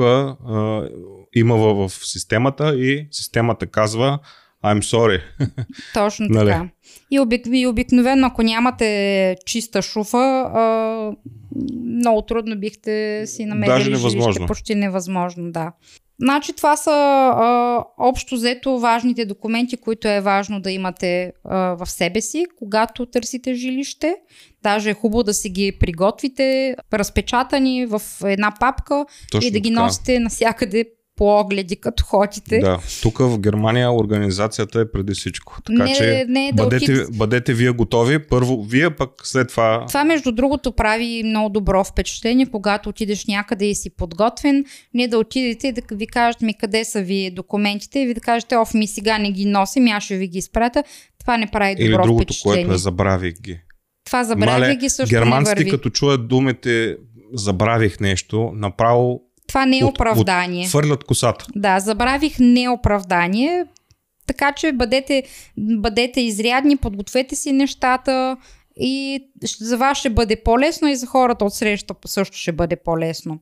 има 1.36 1.56
в, 1.58 1.88
в 1.88 2.08
системата 2.08 2.76
и 2.76 3.08
системата 3.12 3.68
казва, 3.68 4.20
I'm 4.66 4.80
sorry. 4.80 5.22
Точно 5.94 6.26
Нали? 6.30 6.50
така. 6.50 6.70
И, 7.12 7.20
обик, 7.20 7.42
и 7.52 7.68
обикновено, 7.68 8.28
ако 8.28 8.42
нямате 8.44 9.36
чиста 9.46 9.82
шуфа, 9.82 10.18
а, 10.18 11.12
много 11.98 12.22
трудно 12.22 12.60
бихте 12.60 13.24
си 13.26 13.46
намерили 13.46 13.74
Даже 13.74 13.90
невъзможно. 13.92 14.32
жилище. 14.32 14.48
Почти 14.48 14.76
невъзможно, 14.76 15.52
да. 15.52 15.72
Значи 16.22 16.54
това 16.54 16.78
са 16.78 16.92
а, 16.92 17.84
общо 17.98 18.36
взето 18.36 18.80
важните 18.80 19.26
документи, 19.26 19.78
които 19.78 20.08
е 20.08 20.22
важно 20.22 20.62
да 20.62 20.72
имате 20.72 21.32
а, 21.44 21.58
в 21.58 21.90
себе 21.90 22.22
си, 22.22 22.46
когато 22.58 23.06
търсите 23.06 23.54
жилище. 23.54 24.16
Даже 24.64 24.90
е 24.90 24.94
хубаво 24.94 25.24
да 25.24 25.34
си 25.34 25.50
ги 25.50 25.78
приготвите, 25.80 26.76
разпечатани 26.94 27.86
в 27.86 28.02
една 28.26 28.54
папка 28.60 29.06
Точно 29.32 29.48
и 29.48 29.52
да 29.52 29.60
ги 29.60 29.70
така. 29.70 29.82
носите 29.84 30.20
навсякъде 30.20 30.86
по 31.18 31.40
огледи, 31.40 31.76
като 31.76 32.04
ходите. 32.04 32.60
Да, 32.60 32.80
тук 33.02 33.18
в 33.18 33.40
Германия 33.40 33.92
организацията 33.92 34.80
е 34.80 34.92
преди 34.92 35.14
всичко. 35.14 35.58
Така 35.66 35.84
Не, 35.84 35.94
че 35.94 36.26
не, 36.28 36.52
да 36.54 36.64
бъдете, 36.64 37.06
бъдете 37.12 37.54
вие 37.54 37.70
готови. 37.70 38.20
Първо 38.20 38.64
вие, 38.64 38.90
пък 38.90 39.10
след 39.24 39.50
това... 39.50 39.86
Това, 39.88 40.04
между 40.04 40.32
другото, 40.32 40.72
прави 40.72 41.24
много 41.26 41.50
добро 41.50 41.84
впечатление, 41.84 42.46
когато 42.46 42.90
отидеш 42.90 43.26
някъде 43.26 43.66
и 43.66 43.76
си 43.76 43.90
подготвен, 43.90 44.66
не 44.94 45.08
да 45.08 45.18
отидете 45.18 45.68
и 45.68 45.72
да 45.72 45.82
ви 45.92 46.08
кажат 46.08 46.42
ми 46.42 46.54
къде 46.54 46.86
са 46.86 47.02
ви 47.02 47.32
документите 47.32 48.00
и 48.00 48.06
ви 48.06 48.14
да 48.14 48.22
кажете, 48.22 48.56
оф, 48.56 48.74
ми 48.74 48.88
сега 48.88 49.18
не 49.18 49.32
ги 49.32 49.46
носим, 49.46 49.88
аз 49.88 50.04
ще 50.04 50.18
ви 50.18 50.28
ги 50.28 50.38
изпратя. 50.38 50.84
Това 51.20 51.38
не 51.38 51.48
прави 51.48 51.76
Или 51.80 51.92
добро 51.92 52.04
другото, 52.04 52.24
впечатление. 52.24 52.64
което 52.64 52.76
е 52.76 52.78
забравих 52.78 53.34
ги. 53.42 53.60
Това 54.06 54.24
забравя 54.24 54.60
Мале, 54.60 54.76
ги 54.76 54.90
също 54.90 55.16
германците 55.16 55.70
като 55.70 55.90
чуят 55.90 56.28
думите 56.28 56.98
забравих 57.34 58.00
нещо, 58.00 58.52
направо 58.56 59.27
Това 59.48 59.66
не 59.66 59.80
е 59.80 59.84
от- 59.84 59.90
оправдание. 59.90 60.68
фърлят 60.68 61.04
косата. 61.04 61.46
Да, 61.56 61.80
забравих 61.80 62.40
не 62.40 62.64
е 62.64 62.70
оправдание. 62.70 63.66
Така 64.28 64.52
че 64.52 64.72
бъдете, 64.72 65.24
бъдете 65.58 66.22
изрядни, 66.22 66.78
подгответе 66.78 67.36
си 67.36 67.52
нещата 67.52 68.38
и 68.80 69.24
за 69.60 69.78
вас 69.78 69.98
ще 69.98 70.10
бъде 70.10 70.44
по-лесно 70.44 70.88
и 70.88 70.96
за 70.96 71.08
хората 71.08 71.46
от 71.46 71.54
среща 71.54 71.96
също 72.06 72.38
ще 72.38 72.52
бъде 72.52 72.76
по-лесно. 72.76 73.40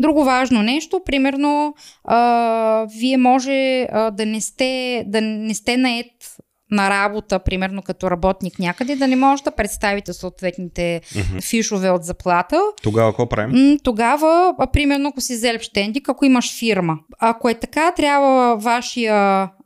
Друго 0.00 0.24
важно 0.24 0.62
нещо, 0.62 1.00
примерно, 1.04 1.74
а, 2.04 2.86
вие 2.98 3.16
може 3.16 3.82
а, 3.82 4.10
да, 4.10 4.26
не 4.26 4.40
сте, 4.40 5.04
да 5.06 5.20
не 5.20 5.54
сте 5.54 5.76
наед 5.76 6.06
на 6.70 6.90
работа, 6.90 7.38
примерно 7.38 7.82
като 7.82 8.10
работник 8.10 8.58
някъде, 8.58 8.96
да 8.96 9.08
не 9.08 9.16
може 9.16 9.42
да 9.42 9.50
представите 9.50 10.12
съответните 10.12 11.00
Мгм. 11.16 11.38
фишове 11.40 11.90
от 11.90 12.04
заплата. 12.04 12.60
Тогава 12.82 13.10
какво 13.12 13.28
правим? 13.28 13.78
Тогава, 13.82 14.54
примерно, 14.72 15.08
ако 15.08 15.20
си 15.20 15.36
зелпщендик, 15.36 16.08
ако 16.08 16.24
имаш 16.24 16.58
фирма, 16.58 16.98
ако 17.20 17.48
е 17.48 17.54
така, 17.54 17.92
трябва 17.92 18.56
вашия, 18.56 19.14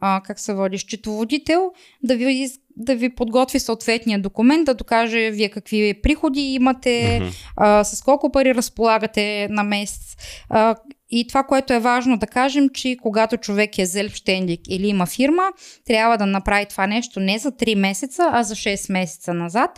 а, 0.00 0.20
как 0.24 0.40
се 0.40 0.54
води, 0.54 0.78
счетоводител 0.78 1.70
да 2.02 2.16
ви, 2.16 2.48
да 2.76 2.94
ви 2.94 3.14
подготви 3.14 3.58
съответния 3.58 4.18
документ, 4.18 4.64
да 4.64 4.74
докаже 4.74 5.30
вие 5.30 5.48
какви 5.48 6.00
приходи 6.02 6.40
имате, 6.40 7.18
Мгм. 7.20 7.30
а, 7.56 7.84
с 7.84 8.02
колко 8.02 8.32
пари 8.32 8.54
разполагате 8.54 9.48
на 9.50 9.62
месец. 9.62 10.16
А, 10.48 10.74
и 11.12 11.26
това, 11.28 11.42
което 11.42 11.72
е 11.72 11.80
важно 11.80 12.18
да 12.18 12.26
кажем, 12.26 12.68
че 12.68 12.96
когато 13.02 13.36
човек 13.36 13.78
е 13.78 13.86
зелпщендик 13.86 14.60
или 14.68 14.86
има 14.86 15.06
фирма, 15.06 15.42
трябва 15.86 16.18
да 16.18 16.26
направи 16.26 16.66
това 16.66 16.86
нещо 16.86 17.20
не 17.20 17.38
за 17.38 17.52
3 17.52 17.74
месеца, 17.74 18.30
а 18.32 18.42
за 18.42 18.54
6 18.54 18.92
месеца 18.92 19.34
назад. 19.34 19.70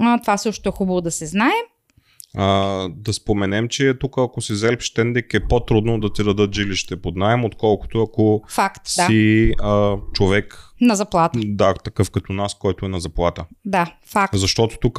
А, 0.00 0.20
това 0.20 0.36
също 0.36 0.68
е 0.68 0.72
хубаво 0.72 1.00
да 1.00 1.10
се 1.10 1.26
знае. 1.26 1.52
А, 2.36 2.88
да 2.88 3.12
споменем, 3.12 3.68
че 3.68 3.94
тук 4.00 4.14
ако 4.18 4.40
си 4.40 4.54
зелп 4.54 4.80
щендик 4.80 5.34
е 5.34 5.48
по-трудно 5.48 6.00
да 6.00 6.12
ти 6.12 6.24
дадат 6.24 6.54
жилище 6.54 7.02
под 7.02 7.16
найем, 7.16 7.44
отколкото 7.44 8.02
ако 8.02 8.42
Факт, 8.48 8.82
да. 8.96 9.06
си 9.06 9.52
а, 9.60 9.96
човек, 10.14 10.65
На 10.80 10.96
заплата. 10.96 11.38
да, 11.44 11.74
такъв 11.74 12.10
като 12.10 12.32
нас, 12.32 12.54
който 12.54 12.86
е 12.86 12.88
на 12.88 13.00
заплата. 13.00 13.44
Да, 13.64 13.94
факт. 14.06 14.36
Защото 14.38 14.76
тук 14.80 14.98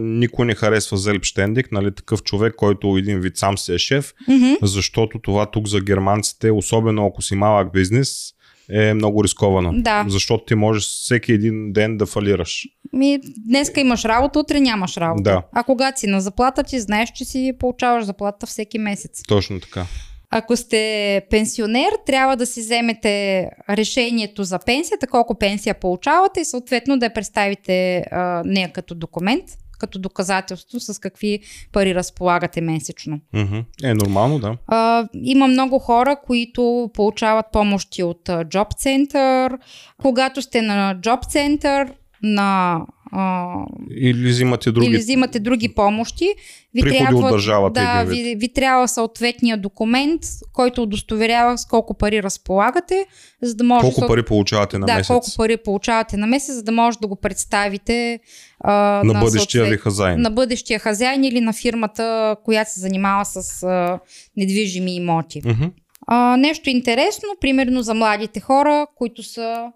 никой 0.00 0.46
не 0.46 0.54
харесва 0.54 0.96
зелп 0.96 1.24
щендик, 1.24 1.72
нали, 1.72 1.94
такъв 1.94 2.22
човек, 2.22 2.54
който 2.56 2.96
един 2.96 3.20
вид 3.20 3.36
сам 3.36 3.58
си 3.58 3.74
е 3.74 3.78
шеф, 3.78 4.14
Мгм. 4.28 4.52
защото 4.62 5.18
това 5.18 5.46
тук 5.46 5.66
за 5.66 5.80
германците, 5.80 6.50
особено 6.50 7.06
ако 7.06 7.22
си 7.22 7.34
малък 7.34 7.72
бизнес, 7.72 8.32
е 8.72 8.94
много 8.94 9.24
рисковано. 9.24 9.72
Да. 9.74 10.04
Защото 10.08 10.44
ти 10.44 10.54
можеш 10.54 10.84
всеки 10.84 11.32
един 11.32 11.72
ден 11.72 11.96
да 11.96 12.06
фалираш. 12.06 12.68
Ми, 12.92 13.18
днеска 13.46 13.80
имаш 13.80 14.04
работа, 14.04 14.38
утре 14.38 14.60
нямаш 14.60 14.96
работа. 14.96 15.22
Да. 15.22 15.42
А 15.52 15.62
когато 15.62 16.00
си 16.00 16.06
на 16.06 16.20
заплата, 16.20 16.62
ти 16.62 16.80
знаеш, 16.80 17.08
че 17.14 17.24
си 17.24 17.52
получаваш 17.58 18.04
заплата 18.04 18.46
всеки 18.46 18.78
месец. 18.78 19.22
Точно 19.28 19.60
така. 19.60 19.86
Ако 20.30 20.56
сте 20.56 21.22
пенсионер, 21.30 21.92
трябва 22.06 22.36
да 22.36 22.46
си 22.46 22.60
вземете 22.60 23.46
решението 23.70 24.44
за 24.44 24.58
пенсията, 24.58 25.06
колко 25.06 25.38
пенсия 25.38 25.74
получавате 25.74 26.40
и 26.40 26.44
съответно 26.44 26.98
да 26.98 27.06
я 27.06 27.14
представите 27.14 28.04
а, 28.10 28.42
нея 28.44 28.72
като 28.72 28.94
документ, 28.94 29.44
като 29.78 29.98
доказателство 29.98 30.80
с 30.80 30.98
какви 31.00 31.40
пари 31.72 31.94
разполагате 31.94 32.60
месечно. 32.60 33.20
Мгм. 33.34 33.58
Е, 33.84 33.94
нормално, 33.94 34.38
да. 34.38 34.56
А, 34.66 35.08
има 35.22 35.48
много 35.48 35.78
хора, 35.78 36.16
които 36.26 36.90
получават 36.94 37.46
помощи 37.52 38.02
от 38.02 38.22
Job 38.24 38.68
Center. 38.68 39.58
Когато 40.02 40.42
сте 40.42 40.62
на 40.62 40.96
Job 41.02 41.24
Center, 41.24 41.92
на 42.22 42.80
а, 43.12 43.54
Или 43.90 44.28
взимате 44.28 44.72
други 44.72 44.86
или 44.86 44.98
взимате 44.98 45.40
други 45.40 45.68
помощи, 45.68 46.28
ви 46.74 46.80
трябва, 46.80 47.18
от 47.18 47.32
държавата. 47.32 47.80
да, 47.80 48.04
ви, 48.04 48.34
ви 48.36 48.52
трябва 48.52 48.88
съответния 48.88 49.56
документ, 49.58 50.22
който 50.52 50.82
удостоверява 50.82 51.58
с 51.58 51.66
колко 51.66 51.94
пари 51.94 52.22
разполагате, 52.22 53.06
за 53.42 53.54
да 53.54 53.64
може... 53.64 53.80
Колко 53.80 54.00
съот- 54.00 54.06
пари 54.08 54.22
получавате 54.22 54.78
на 54.78 54.86
да, 54.86 54.94
месец 54.94 55.06
колко 55.06 55.26
пари 55.36 55.56
получавате 55.56 56.16
на 56.16 56.26
месец, 56.26 56.54
за 56.54 56.62
да 56.62 56.72
може 56.72 56.98
да 56.98 57.06
го 57.06 57.16
представите 57.16 58.20
а, 58.60 58.72
на 59.04 59.20
бъдещия 59.20 59.64
съответ- 59.64 59.70
ви 59.70 59.78
хазайн. 59.78 60.20
на 60.20 60.30
бъдещия 60.30 60.78
хазяин 60.78 61.24
или 61.24 61.40
на 61.40 61.52
фирмата, 61.52 62.36
която 62.44 62.70
се 62.72 62.80
занимава 62.80 63.24
с 63.24 63.62
а, 63.62 63.98
недвижими 64.36 64.96
имоти. 64.96 65.40
Мгм. 65.44 65.64
А, 66.06 66.36
нещо 66.36 66.70
интересно, 66.70 67.28
примерно 67.40 67.82
за 67.82 67.94
младите 67.94 68.40
хора, 68.40 68.86
които 68.96 69.22
са 69.22 69.66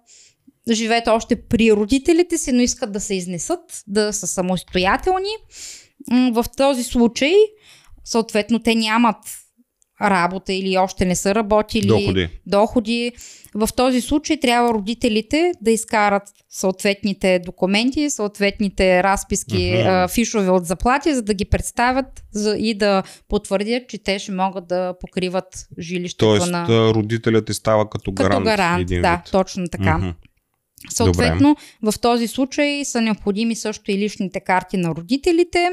живеят 0.71 1.09
още 1.09 1.43
при 1.43 1.73
родителите 1.73 2.39
си, 2.39 2.53
но 2.53 2.61
искат 2.61 2.93
да 2.93 3.01
се 3.01 3.15
изнесат, 3.15 3.83
да 3.87 4.13
са 4.13 4.27
самостоятелни. 4.27 5.35
В 6.33 6.45
този 6.57 6.85
случай, 6.85 7.33
съответно, 8.05 8.59
те 8.59 8.75
нямат 8.75 9.17
работа 10.03 10.53
или 10.53 10.79
още 10.79 11.05
не 11.05 11.17
са 11.17 11.35
работили, 11.35 11.87
Доходи. 11.87 12.29
доходи. 12.47 13.13
В 13.55 13.69
този 13.77 14.01
случай 14.01 14.41
трябва 14.41 14.75
родителите 14.75 15.53
да 15.61 15.71
изкарат 15.71 16.23
съответните 16.49 17.39
документи, 17.39 18.11
съответните 18.11 19.03
разписки, 19.03 19.71
а, 19.73 20.09
фишове 20.09 20.51
от 20.51 20.67
заплати, 20.67 21.15
за 21.15 21.23
да 21.23 21.35
ги 21.35 21.45
представят 21.45 22.07
и 22.59 22.75
да 22.75 23.03
потвърдят, 23.29 23.89
че 23.89 24.03
те 24.03 24.19
ще 24.19 24.33
могат 24.33 24.69
да 24.69 24.95
покриват 25.01 25.67
жилището 25.79 26.25
Тоест, 26.25 26.51
на... 26.51 26.67
родителят 26.95 27.47
ти 27.47 27.55
става 27.55 27.91
като 27.91 28.13
гарант. 28.13 28.33
Като 28.33 28.45
гарант, 28.45 28.87
да, 28.89 29.17
вид. 29.17 29.33
точно 29.33 29.65
така. 29.71 29.99
Мгм. 29.99 30.09
Съответно, 30.91 31.57
в 31.83 31.95
този 32.01 32.29
случай 32.29 32.85
са 32.85 33.01
необходими 33.01 33.57
също 33.57 33.91
и 33.91 33.99
личните 33.99 34.41
карти 34.41 34.77
на 34.77 34.91
родителите. 34.91 35.71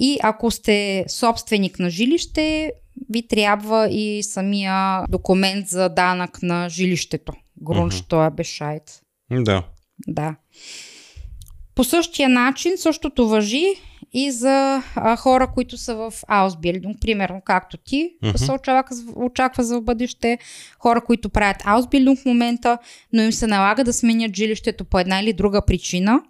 И 0.00 0.18
ако 0.22 0.50
сте 0.50 1.04
собственик 1.08 1.78
на 1.78 1.90
жилище, 1.90 2.72
ви 3.10 3.28
трябва 3.28 3.88
и 3.88 4.22
самия 4.22 5.02
документ 5.08 5.68
за 5.68 5.88
данък 5.88 6.42
на 6.42 6.68
жилището. 6.68 7.32
Грунштоя 7.62 8.30
Бешайт. 8.30 9.00
Да. 9.30 9.62
Да. 10.08 10.36
По 11.74 11.84
същия 11.84 12.28
начин 12.28 12.72
същото 12.76 13.28
въжи 13.28 13.74
и 14.12 14.30
за 14.30 14.82
а, 14.96 15.16
хора, 15.16 15.48
които 15.54 15.78
са 15.78 15.94
в 15.94 16.12
аусбилдинг, 16.28 16.96
примерно 17.00 17.40
както 17.44 17.76
ти, 17.76 18.10
Мгм. 18.22 18.36
се 18.38 18.52
очаква, 18.52 18.96
очаква 19.16 19.64
за 19.64 19.80
бъдеще, 19.80 20.38
хора, 20.78 21.00
които 21.00 21.28
правят 21.30 21.56
аусбилдинг 21.64 22.18
в 22.18 22.24
момента, 22.24 22.78
но 23.12 23.22
им 23.22 23.32
се 23.32 23.46
налага 23.46 23.84
да 23.84 23.92
сменят 23.92 24.36
жилището 24.36 24.84
по 24.84 24.98
една 24.98 25.20
или 25.20 25.32
друга 25.32 25.62
причина. 25.66 26.20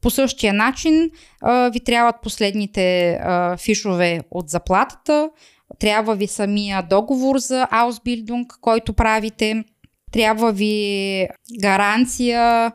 По 0.00 0.10
същия 0.10 0.54
начин 0.54 1.10
а, 1.40 1.68
ви 1.68 1.80
трябват 1.80 2.16
последните 2.22 3.10
а, 3.12 3.56
фишове 3.56 4.20
от 4.30 4.48
заплатата, 4.48 5.30
трябва 5.78 6.14
ви 6.14 6.26
самия 6.26 6.82
договор 6.82 7.38
за 7.38 7.68
аусбилдинг, 7.70 8.52
който 8.60 8.92
правите, 8.92 9.64
трябва 10.12 10.52
ви 10.52 11.26
гаранция, 11.60 12.72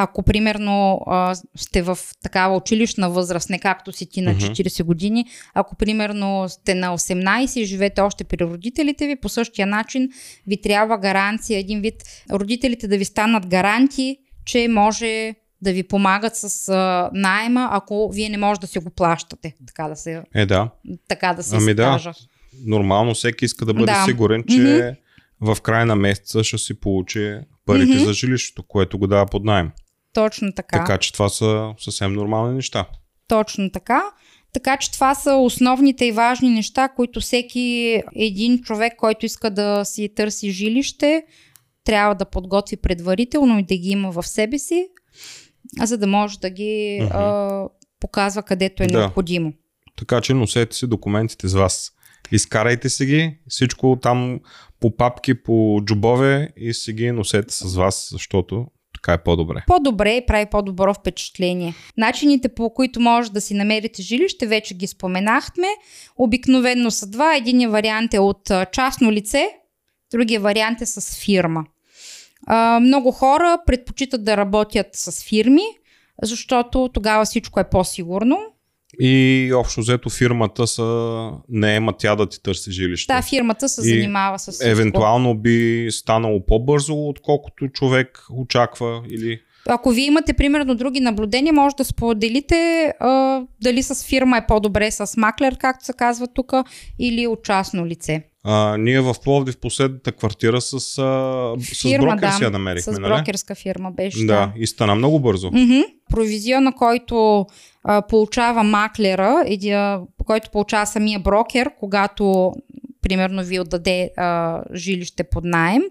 ако 0.00 0.22
примерно 0.22 1.00
а, 1.06 1.34
сте 1.56 1.82
в 1.82 1.98
такава 2.22 2.56
училищна 2.56 3.10
възраст, 3.10 3.50
не 3.50 3.58
както 3.58 3.92
си 3.92 4.08
ти 4.08 4.20
на 4.20 4.32
Мгм. 4.32 4.40
40 4.40 4.82
години, 4.84 5.24
ако 5.54 5.76
примерно 5.76 6.48
сте 6.48 6.74
на 6.74 6.98
18 6.98 7.60
и 7.60 7.64
живеете 7.64 8.00
още 8.00 8.24
при 8.24 8.38
родителите 8.38 9.06
ви, 9.06 9.16
по 9.16 9.28
същия 9.28 9.66
начин 9.66 10.08
ви 10.46 10.60
трябва 10.60 10.98
гаранция, 10.98 11.58
един 11.58 11.80
вид 11.80 11.94
родителите 12.32 12.88
да 12.88 12.98
ви 12.98 13.04
станат 13.04 13.46
гаранти, 13.46 14.16
че 14.44 14.68
може 14.68 15.34
да 15.62 15.72
ви 15.72 15.82
помагат 15.82 16.36
с 16.36 16.68
а, 16.68 17.10
найема, 17.14 17.68
ако 17.72 18.10
вие 18.14 18.28
не 18.28 18.38
можете 18.38 18.66
да 18.66 18.70
си 18.70 18.78
го 18.78 18.90
плащате, 18.90 19.54
така 19.66 19.88
да 19.88 19.96
се, 19.96 20.22
Е, 20.34 20.46
да. 20.46 20.70
така 21.08 21.34
да 21.34 21.42
се 21.42 21.56
Ами 21.56 21.74
да. 21.74 21.82
изкажа. 21.82 22.12
Нормално 22.66 23.14
всеки 23.14 23.44
иска 23.44 23.64
да 23.66 23.74
бъде 23.74 23.86
Да. 23.86 24.04
сигурен, 24.08 24.44
че 24.48 24.96
в 25.40 25.56
края 25.62 25.86
на 25.86 25.96
месеца 25.96 26.44
ще 26.44 26.58
си 26.58 26.80
получи 26.80 27.38
парите 27.66 27.94
Мгм. 27.94 28.04
за 28.04 28.12
жилището, 28.12 28.62
което 28.62 28.98
го 28.98 29.06
дава 29.06 29.26
под 29.26 29.44
найем. 29.44 29.70
Точно 30.18 30.52
така. 30.52 30.78
Така 30.78 30.98
че 30.98 31.12
това 31.12 31.28
са 31.28 31.74
съвсем 31.78 32.12
нормални 32.12 32.54
неща. 32.54 32.84
Точно 33.28 33.70
така. 33.70 34.02
Така 34.52 34.76
че 34.76 34.92
това 34.92 35.14
са 35.14 35.34
основните 35.34 36.04
и 36.06 36.12
важни 36.12 36.50
неща, 36.50 36.88
които 36.88 37.20
всеки 37.20 38.00
един 38.16 38.60
човек, 38.62 38.92
който 38.96 39.26
иска 39.26 39.50
да 39.50 39.84
си 39.84 40.14
търси 40.16 40.50
жилище, 40.50 41.24
трябва 41.84 42.14
да 42.14 42.24
подготви 42.24 42.76
предварително 42.76 43.58
и 43.58 43.62
да 43.62 43.76
ги 43.76 43.88
има 43.88 44.10
в 44.10 44.26
себе 44.26 44.58
си, 44.58 44.88
за 45.82 45.98
да 45.98 46.06
може 46.06 46.38
да 46.38 46.50
ги 46.50 47.00
Мгм. 47.02 47.16
а, 47.16 47.68
показва 48.00 48.42
където 48.42 48.82
е 48.82 48.86
Да. 48.86 48.98
необходимо. 48.98 49.52
Така 49.98 50.20
че 50.20 50.34
носете 50.34 50.76
си 50.76 50.86
документите 50.86 51.48
с 51.48 51.54
вас. 51.54 51.92
Изкарайте 52.32 52.88
си 52.88 53.06
ги, 53.06 53.38
всичко 53.48 53.98
там 54.02 54.40
по 54.80 54.96
папки, 54.96 55.42
по 55.42 55.80
джобове 55.84 56.48
и 56.56 56.74
си 56.74 56.92
ги 56.92 57.12
носете 57.12 57.54
с 57.54 57.74
вас, 57.76 58.08
защото 58.12 58.66
така 59.02 59.12
е 59.12 59.22
по-добре. 59.22 59.64
По-добре 59.66 60.16
и 60.16 60.26
прави 60.26 60.46
по-добро 60.46 60.94
впечатление. 60.94 61.74
Начините 61.96 62.48
по 62.48 62.74
които 62.74 63.00
може 63.00 63.32
да 63.32 63.40
си 63.40 63.54
намерите 63.54 64.02
жилище, 64.02 64.46
вече 64.46 64.74
ги 64.74 64.86
споменахме. 64.86 65.66
Обикновенно 66.16 66.90
са 66.90 67.10
два. 67.10 67.36
Единият 67.36 67.72
вариант 67.72 68.14
е 68.14 68.18
от 68.18 68.50
частно 68.72 69.12
лице, 69.12 69.50
другия 70.10 70.40
вариант 70.40 70.80
е 70.80 70.86
с 70.86 71.24
фирма. 71.24 71.64
Много 72.80 73.12
хора 73.12 73.58
предпочитат 73.66 74.24
да 74.24 74.36
работят 74.36 74.86
с 74.92 75.24
фирми, 75.24 75.62
защото 76.22 76.90
тогава 76.94 77.24
всичко 77.24 77.60
е 77.60 77.70
по-сигурно. 77.70 78.38
И 79.00 79.52
общо 79.54 79.80
взето 79.80 80.10
фирмата 80.10 80.66
са 80.66 81.30
не 81.48 81.76
ема 81.76 81.92
тя 81.98 82.16
да 82.16 82.28
ти 82.28 82.42
търси 82.42 82.72
жилище. 82.72 83.06
Та 83.06 83.22
фирмата 83.22 83.68
се 83.68 83.82
занимава 83.82 84.38
с 84.38 84.52
всичко. 84.52 84.68
Евентуално 84.68 85.34
би 85.34 85.88
станало 85.90 86.46
по-бързо, 86.46 87.08
отколкото 87.08 87.68
човек 87.68 88.24
очаква 88.32 89.02
или... 89.10 89.40
Ако 89.70 89.90
вие 89.90 90.06
имате 90.06 90.32
примерно 90.32 90.74
други 90.74 91.00
наблюдения, 91.00 91.52
може 91.52 91.76
да 91.76 91.84
споделите 91.84 92.92
а, 93.00 93.42
дали 93.62 93.82
с 93.82 94.04
фирма 94.04 94.36
е 94.36 94.46
по-добре 94.46 94.90
с 94.90 95.16
маклер, 95.16 95.56
както 95.58 95.84
се 95.84 95.92
казва 95.92 96.28
тук, 96.34 96.52
или 96.98 97.26
от 97.26 97.44
частно 97.44 97.86
лице. 97.86 98.22
А, 98.44 98.76
ние 98.76 99.00
в 99.00 99.14
Пловдив 99.24 99.56
последната 99.60 100.12
квартира 100.12 100.60
с, 100.60 100.74
а, 100.74 100.78
с 100.78 101.98
брокер 102.00 102.30
си 102.30 102.44
я 102.44 102.50
намерихме, 102.50 102.94
с 102.94 102.98
нали? 102.98 103.12
брокерска 103.12 103.54
фирма 103.54 103.90
беше. 103.90 104.24
Да, 104.24 104.52
и 104.56 104.66
стана 104.66 104.94
много 104.94 105.20
бързо. 105.20 105.50
Мгм. 105.52 105.80
Провизиона, 106.10 106.72
който 106.72 107.46
получава 108.08 108.62
маклера, 108.62 109.44
който 110.26 110.50
получава 110.50 110.86
самия 110.86 111.18
брокер, 111.18 111.70
когато 111.78 112.52
примерно 113.02 113.42
ви 113.42 113.60
отдаде 113.60 114.10
а, 114.16 114.60
жилище 114.74 115.24
под 115.24 115.44
найем, 115.44 115.82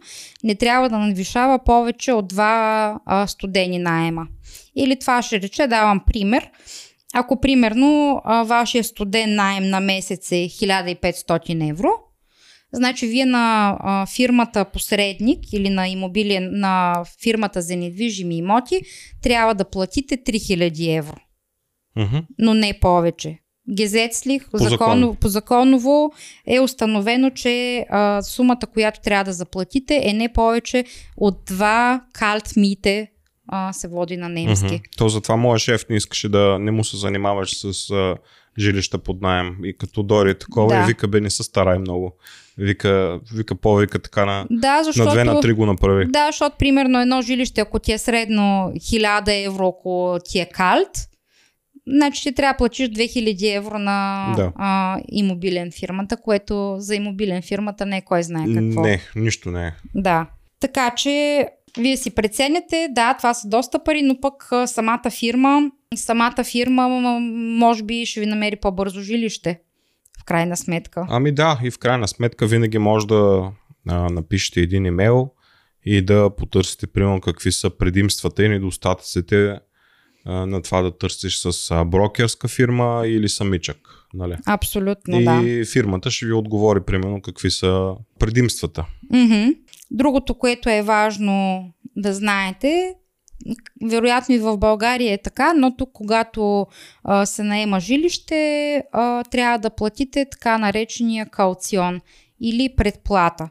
не 0.43 0.55
трябва 0.55 0.89
да 0.89 0.97
надвишава 0.97 1.59
повече 1.63 2.13
от 2.13 2.27
два 2.27 2.99
а, 3.05 3.27
студени 3.27 3.79
найема. 3.79 4.27
Или 4.75 4.99
това 4.99 5.21
ще 5.21 5.41
рече, 5.41 5.67
давам 5.67 6.01
пример, 6.05 6.49
ако 7.13 7.41
примерно 7.41 8.21
а, 8.23 8.43
вашия 8.43 8.83
студен 8.83 9.35
найем 9.35 9.69
на 9.69 9.79
месец 9.79 10.31
е 10.31 10.35
1500 10.35 11.69
евро, 11.69 11.89
Значи 12.71 13.07
вие 13.07 13.25
на 13.25 13.77
а, 13.79 14.05
фирмата 14.05 14.65
посредник 14.65 15.53
или 15.53 15.69
на 15.69 15.88
имобилен, 15.88 16.49
на 16.51 17.03
фирмата 17.21 17.62
за 17.62 17.75
недвижими 17.75 18.38
имоти 18.38 18.81
трябва 19.23 19.55
да 19.55 19.69
платите 19.69 20.17
3000 20.17 20.97
евро, 20.97 21.15
Но 22.39 22.53
не 22.53 22.79
повече. 22.81 23.39
Гезецлих 23.77 24.49
по, 24.51 24.57
законово, 24.57 25.15
по 25.15 25.27
законово 25.27 26.12
е 26.47 26.60
установено, 26.60 27.29
че 27.29 27.86
а, 27.89 28.21
сумата, 28.21 28.62
която 28.73 28.99
трябва 29.01 29.23
да 29.23 29.33
заплатите 29.33 30.01
е 30.03 30.13
не 30.13 30.33
повече 30.33 30.86
от 31.17 31.45
два 31.45 32.01
калтмите 32.13 33.12
а, 33.47 33.73
се 33.73 33.88
води 33.88 34.17
на 34.17 34.29
немски. 34.29 34.65
Мгм. 34.65 34.83
То 34.97 35.10
затова 35.10 35.36
моят 35.36 35.62
шеф 35.62 35.86
не 35.89 35.95
искаше 35.95 36.29
да 36.29 36.60
не 36.60 36.71
му 36.71 36.83
се 36.83 36.97
занимаваш 36.97 37.55
с 37.55 37.91
а, 37.91 38.15
жилища 38.57 38.97
под 38.97 39.21
найем. 39.21 39.55
И 39.63 39.77
като 39.77 40.03
дойде 40.03 40.33
такова, 40.38 40.67
Да. 40.67 40.83
и 40.83 40.86
вика, 40.88 41.07
бе, 41.07 41.21
не 41.21 41.29
се 41.29 41.43
старай 41.43 41.79
много. 41.79 42.15
Вика, 42.57 43.19
вика 43.33 43.55
по-вика 43.55 43.99
така 43.99 44.25
на, 44.25 44.45
Да, 44.51 44.77
на 44.77 44.83
защото... 44.83 45.12
две 45.12 45.23
на 45.23 45.41
три 45.41 45.53
го 45.53 45.65
направи. 45.65 46.05
Да, 46.05 46.27
защото 46.27 46.55
примерно 46.60 47.01
едно 47.01 47.21
жилище, 47.21 47.62
ако 47.62 47.79
ти 47.79 47.91
е 47.91 47.97
средно 47.97 48.71
1000 48.75 49.45
евро, 49.45 49.67
ако 49.67 50.19
ти 50.25 50.39
е 50.39 50.45
калт, 50.45 50.89
значи 51.88 52.23
ти 52.23 52.36
трябва 52.36 52.54
да 52.54 52.58
платиш 52.58 52.89
2000 52.89 53.56
евро 53.56 53.80
на 53.80 54.28
Да. 54.36 54.52
а, 54.56 55.00
имобилен 55.12 55.71
фирмата, 55.71 56.17
което 56.17 56.76
за 56.80 56.95
имобилен 56.95 57.41
фирмата 57.41 57.86
не 57.86 57.97
е 57.97 58.02
кой 58.02 58.23
знае 58.23 58.45
какво. 58.54 58.82
Не, 58.82 59.00
нищо 59.15 59.52
не 59.52 59.67
е. 59.67 59.73
Да. 59.95 60.30
Така 60.60 60.91
че 60.97 61.47
вие 61.80 61.97
си 61.97 62.15
преценяте, 62.15 62.88
да, 62.91 63.13
това 63.13 63.34
са 63.34 63.47
доста 63.47 63.84
пари, 63.84 64.02
но 64.02 64.19
пък 64.21 64.50
самата 64.65 65.10
фирма, 65.19 65.71
самата 65.95 66.43
фирма 66.52 66.89
може 67.60 67.84
би 67.84 68.06
ще 68.06 68.19
ви 68.19 68.26
намери 68.26 68.56
по-бързо 68.56 69.02
жилище. 69.02 69.60
В 70.21 70.23
крайна 70.26 70.58
сметка. 70.58 71.06
Ами 71.10 71.32
да, 71.32 71.60
и 71.63 71.71
в 71.71 71.80
крайна 71.80 72.08
сметка 72.08 72.47
винаги 72.47 72.78
може 72.78 73.08
да 73.08 73.52
а, 73.88 74.10
напишете 74.10 74.62
един 74.62 74.86
имейл 74.86 75.30
и 75.86 76.02
да 76.02 76.30
потърсите, 76.38 76.88
примерно, 76.88 77.21
какви 77.21 77.52
са 77.52 77.69
предимствата 77.69 78.43
и 78.43 78.50
недостатъците 78.50 79.60
на 80.27 80.61
това 80.61 80.81
да 80.81 80.97
търсиш 80.97 81.37
с 81.37 81.83
брокерска 81.85 82.47
фирма 82.47 83.03
или 83.05 83.29
самичък. 83.29 83.77
Нали? 84.13 84.35
Абсолютно, 84.45 85.19
и 85.19 85.23
да. 85.23 85.65
фирмата 85.71 86.11
ще 86.11 86.25
ви 86.25 86.33
отговори, 86.33 86.79
примерно, 86.85 87.21
какви 87.21 87.51
са 87.51 87.93
предимствата. 88.19 88.85
Мгм. 89.13 89.49
Другото, 89.91 90.35
което 90.37 90.69
е 90.69 90.81
важно 90.81 91.65
да 91.95 92.13
знаете, 92.13 92.95
вероятно 93.89 94.35
и 94.35 94.39
в 94.39 94.57
България 94.57 95.13
е 95.13 95.21
така, 95.21 95.53
но 95.53 95.75
тук, 95.75 95.89
когато 95.93 96.67
а, 97.03 97.25
се 97.25 97.43
наема 97.43 97.79
жилище, 97.79 98.83
а, 98.91 99.23
трябва 99.23 99.59
да 99.59 99.69
платите 99.69 100.25
така 100.31 100.57
наречения 100.57 101.25
кауцион 101.29 102.01
или 102.41 102.75
предплата. 102.77 103.49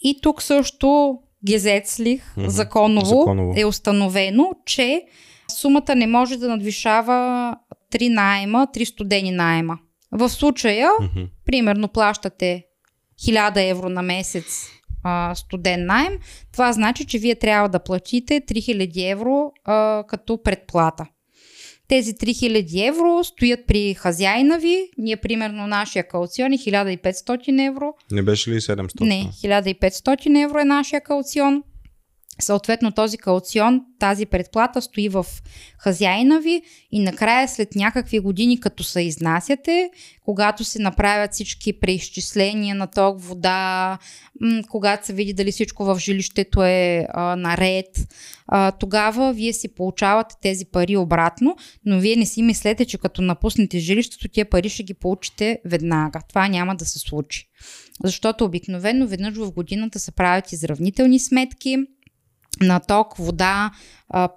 И 0.00 0.20
тук 0.22 0.42
също 0.42 1.18
гезецлих, 1.46 2.36
Мгм. 2.36 2.48
законово, 2.48 3.06
Законово. 3.06 3.54
е 3.56 3.64
установено, 3.64 4.52
че 4.66 5.02
сумата 5.50 5.94
не 5.96 6.06
може 6.06 6.36
да 6.36 6.48
надвишава 6.48 7.56
3 7.92 8.08
найема, 8.08 8.66
3 8.74 8.84
студени 8.84 9.30
найема. 9.30 9.78
В 10.12 10.28
случая, 10.28 10.90
Мгм. 11.00 11.24
примерно 11.44 11.88
плащате 11.88 12.64
1000 13.18 13.70
евро 13.70 13.88
на 13.88 14.02
месец 14.02 14.66
а, 15.04 15.34
студен 15.34 15.86
найем, 15.86 16.18
това 16.52 16.72
значи, 16.72 17.04
че 17.04 17.18
вие 17.18 17.34
трябва 17.34 17.68
да 17.68 17.78
платите 17.78 18.40
3000 18.40 19.10
евро 19.12 19.52
а, 19.64 20.04
като 20.08 20.42
предплата. 20.42 21.06
Тези 21.88 22.12
3000 22.14 22.88
евро 22.88 23.24
стоят 23.24 23.60
при 23.66 23.94
хазяина 23.94 24.58
ви. 24.58 24.90
Ние, 24.98 25.16
примерно, 25.16 25.66
нашия 25.66 26.08
кауцион 26.08 26.52
е 26.52 26.58
1500 26.58 27.68
евро. 27.68 27.94
Не 28.12 28.22
беше 28.22 28.50
ли 28.50 28.60
700? 28.60 29.00
Не, 29.00 29.24
1500 29.24 30.44
евро 30.44 30.58
е 30.58 30.64
нашия 30.64 31.00
кауцион. 31.00 31.62
Съответно 32.40 32.92
този 32.92 33.18
кауцион, 33.18 33.80
тази 33.98 34.26
предплата 34.26 34.82
стои 34.82 35.08
в 35.08 35.26
хазяина 35.78 36.40
ви 36.40 36.62
и 36.92 37.00
накрая 37.00 37.48
след 37.48 37.74
някакви 37.74 38.18
години, 38.18 38.60
като 38.60 38.84
се 38.84 39.00
изнасяте, 39.00 39.90
когато 40.24 40.64
се 40.64 40.82
направят 40.82 41.32
всички 41.32 41.80
преизчисления 41.80 42.74
на 42.74 42.86
ток, 42.86 43.20
вода, 43.20 43.98
когато 44.68 45.06
се 45.06 45.12
види 45.12 45.32
дали 45.32 45.52
всичко 45.52 45.84
в 45.84 45.98
жилището 45.98 46.62
е 46.62 47.06
а, 47.10 47.36
наред, 47.36 47.86
а, 48.46 48.72
тогава 48.72 49.32
вие 49.32 49.52
си 49.52 49.74
получавате 49.74 50.34
тези 50.42 50.64
пари 50.64 50.96
обратно, 50.96 51.56
но 51.84 51.98
вие 51.98 52.16
не 52.16 52.26
си 52.26 52.42
мислете, 52.42 52.84
че 52.84 52.98
като 52.98 53.22
напуснете 53.22 53.78
жилището, 53.78 54.28
тия 54.28 54.50
пари 54.50 54.68
ще 54.68 54.82
ги 54.82 54.94
получите 54.94 55.58
веднага. 55.64 56.20
Това 56.28 56.48
няма 56.48 56.76
да 56.76 56.84
се 56.84 56.98
случи. 56.98 57.48
Защото 58.04 58.44
обикновено 58.44 59.06
веднъж 59.06 59.36
в 59.36 59.52
годината 59.52 59.98
се 59.98 60.12
правят 60.12 60.52
изравнителни 60.52 61.18
сметки, 61.18 61.76
на 62.60 62.80
ток, 62.80 63.16
вода, 63.16 63.70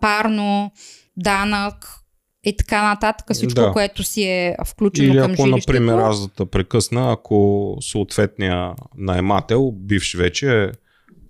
парно, 0.02 0.72
данък 1.18 2.02
и 2.44 2.58
така 2.58 2.84
нататък, 2.84 3.28
всичко, 3.34 3.62
да. 3.62 3.72
което 3.72 4.04
си 4.04 4.24
е 4.24 4.56
включено 4.68 5.14
Или 5.14 5.22
към 5.22 5.32
ако, 5.32 5.46
жилището. 5.46 5.74
например, 5.74 5.98
аз 5.98 6.28
да 6.28 6.34
те 6.34 6.46
прекъсна, 6.46 7.12
ако 7.12 7.78
съответния 7.82 8.74
наемател, 8.98 9.72
бивш 9.72 10.16
вече, 10.16 10.64
е 10.64 10.70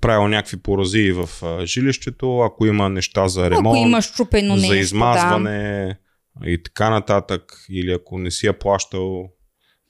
правил 0.01 0.27
някакви 0.27 0.57
поразии 0.57 1.11
в 1.11 1.29
жилището, 1.65 2.39
ако 2.39 2.65
има 2.65 2.89
неща 2.89 3.27
за 3.27 3.49
ремонт, 3.49 3.77
ако 3.77 3.87
има 3.87 4.01
щупено 4.01 4.55
за 4.55 4.61
нещо, 4.61 4.75
измазване 4.75 5.85
да. 6.41 6.49
и 6.49 6.63
така 6.63 6.89
нататък, 6.89 7.65
или 7.69 7.91
ако 7.91 8.17
не 8.17 8.31
си 8.31 8.45
я 8.45 8.59
плащал 8.59 9.29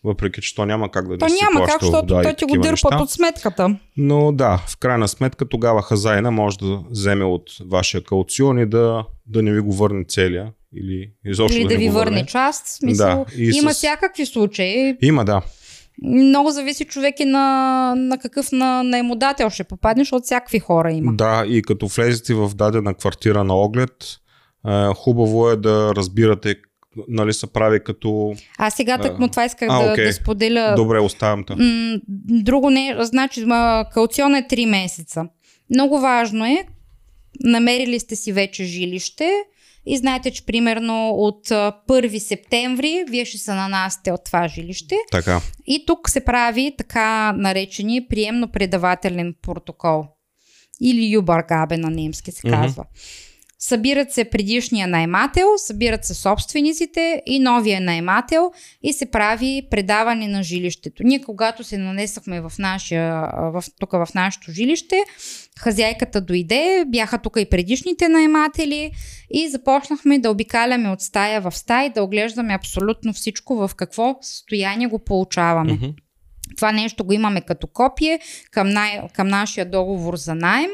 въпреки 0.03 0.41
че 0.41 0.55
то 0.55 0.65
няма 0.65 0.91
как 0.91 1.07
да 1.07 1.17
то 1.17 1.25
няма 1.25 1.57
плаща 1.59 1.73
как, 1.73 1.81
защото 1.81 2.07
вода 2.07 2.23
той 2.23 2.33
ти 2.33 2.45
го 2.45 2.57
дърпат 2.57 2.99
от 3.01 3.09
сметката. 3.11 3.75
Но 3.97 4.31
да, 4.31 4.57
в 4.67 4.77
крайна 4.77 5.07
сметка 5.07 5.45
тогава 5.49 5.81
хазайна 5.81 6.31
може 6.31 6.57
да 6.57 6.83
вземе 6.89 7.23
от 7.25 7.43
вашия 7.69 8.03
кауцион 8.03 8.59
и 8.59 8.65
да, 8.65 9.05
да 9.27 9.41
не 9.41 9.51
ви 9.51 9.59
го 9.59 9.73
върне 9.73 10.03
целия. 10.07 10.51
Или 10.75 11.11
изобщо 11.25 11.57
Или 11.57 11.63
да, 11.63 11.69
да 11.69 11.77
ви 11.77 11.89
върне, 11.89 12.11
върне 12.11 12.25
част. 12.25 12.67
Смисъл, 12.67 13.25
Да, 13.29 13.43
и 13.43 13.51
има 13.57 13.73
с- 13.73 13.77
всякакви 13.77 14.25
случаи. 14.25 14.97
Има, 15.01 15.25
да. 15.25 15.41
Много 16.03 16.51
зависи 16.51 16.85
човек 16.85 17.19
и 17.19 17.25
на, 17.25 17.93
на 17.97 18.17
какъв 18.17 18.51
на, 18.51 18.83
наемодател 18.83 19.49
ще 19.49 19.63
попаднеш, 19.63 20.11
от 20.11 20.23
всякакви 20.23 20.59
хора 20.59 20.91
има. 20.91 21.13
Да, 21.13 21.43
и 21.47 21.61
като 21.61 21.87
влезете 21.87 22.33
в 22.33 22.51
дадена 22.55 22.93
квартира 22.93 23.43
на 23.43 23.55
оглед, 23.55 23.95
е, 24.67 24.93
хубаво 24.95 25.49
е 25.49 25.55
да 25.55 25.95
разбирате 25.95 26.55
нали 27.07 27.33
се 27.33 27.47
прави 27.47 27.83
като... 27.83 28.35
А 28.57 28.69
сега 28.69 28.97
так 28.97 29.19
му 29.19 29.27
това 29.27 29.45
исках 29.45 29.69
а, 29.71 29.83
да, 29.83 29.91
окей. 29.91 30.05
да 30.05 30.13
споделя. 30.13 30.73
Добре, 30.77 30.99
оставям 30.99 31.43
те. 31.43 31.55
М, 31.55 31.99
друго 32.43 32.69
не, 32.69 32.95
значи 32.99 33.45
ма, 33.45 33.85
кауцион 33.93 34.35
е 34.35 34.47
3 34.47 34.65
месеца. 34.65 35.25
Много 35.69 35.99
важно 35.99 36.45
е, 36.45 36.67
намерили 37.43 37.99
сте 37.99 38.15
си 38.15 38.31
вече 38.31 38.63
жилище 38.63 39.31
и 39.85 39.97
знаете, 39.97 40.31
че 40.31 40.45
примерно 40.45 41.09
от 41.09 41.51
а, 41.51 41.73
1 41.89 42.17
септември 42.17 43.03
вие 43.09 43.25
ще 43.25 43.37
се 43.37 43.53
нанасите 43.53 44.11
от 44.11 44.23
това 44.25 44.47
жилище 44.47 44.95
Така. 45.11 45.41
и 45.67 45.85
тук 45.85 46.09
се 46.09 46.25
прави 46.25 46.75
така 46.77 47.33
наречени 47.37 48.07
приемно-предавателен 48.09 49.35
протокол 49.41 50.03
или 50.81 51.13
юбаргабе 51.13 51.77
на 51.77 51.89
немски 51.89 52.31
се 52.31 52.49
казва. 52.49 52.85
Събират 53.63 54.11
се 54.11 54.25
предишния 54.25 54.87
наймател, 54.87 55.47
събират 55.57 56.05
се 56.05 56.13
собствениците 56.13 57.21
и 57.25 57.39
новия 57.39 57.81
наймател 57.81 58.51
и 58.83 58.93
се 58.93 59.11
прави 59.11 59.67
предаване 59.71 60.27
на 60.27 60.43
жилището. 60.43 61.03
Ние 61.03 61.21
когато 61.21 61.63
се 61.63 61.77
нанесахме 61.77 62.41
в, 62.41 62.51
нашия, 62.59 63.27
в, 63.53 63.63
тук 63.79 63.91
в 63.91 64.07
нашето 64.15 64.51
жилище, 64.51 65.03
хазяйката 65.59 66.21
дойде, 66.21 66.85
бяха 66.87 67.17
тук 67.17 67.37
и 67.39 67.49
предишните 67.49 68.09
найматели 68.09 68.91
и 69.31 69.49
започнахме 69.49 70.19
да 70.19 70.31
обикаляме 70.31 70.89
от 70.89 71.01
стая 71.01 71.41
в 71.41 71.51
стая 71.51 71.91
да 71.93 72.03
оглеждаме 72.03 72.53
абсолютно 72.53 73.13
всичко 73.13 73.67
в 73.67 73.75
какво 73.75 74.17
състояние 74.21 74.87
го 74.87 74.99
получаваме. 74.99 75.73
Мгм. 75.73 75.89
Това 76.55 76.71
нещо 76.71 77.03
го 77.03 77.13
имаме 77.13 77.41
като 77.41 77.67
копие 77.67 78.19
към, 78.51 78.69
най- 78.69 79.01
към 79.13 79.27
нашия 79.27 79.65
договор 79.65 80.15
за 80.15 80.35
найем, 80.35 80.71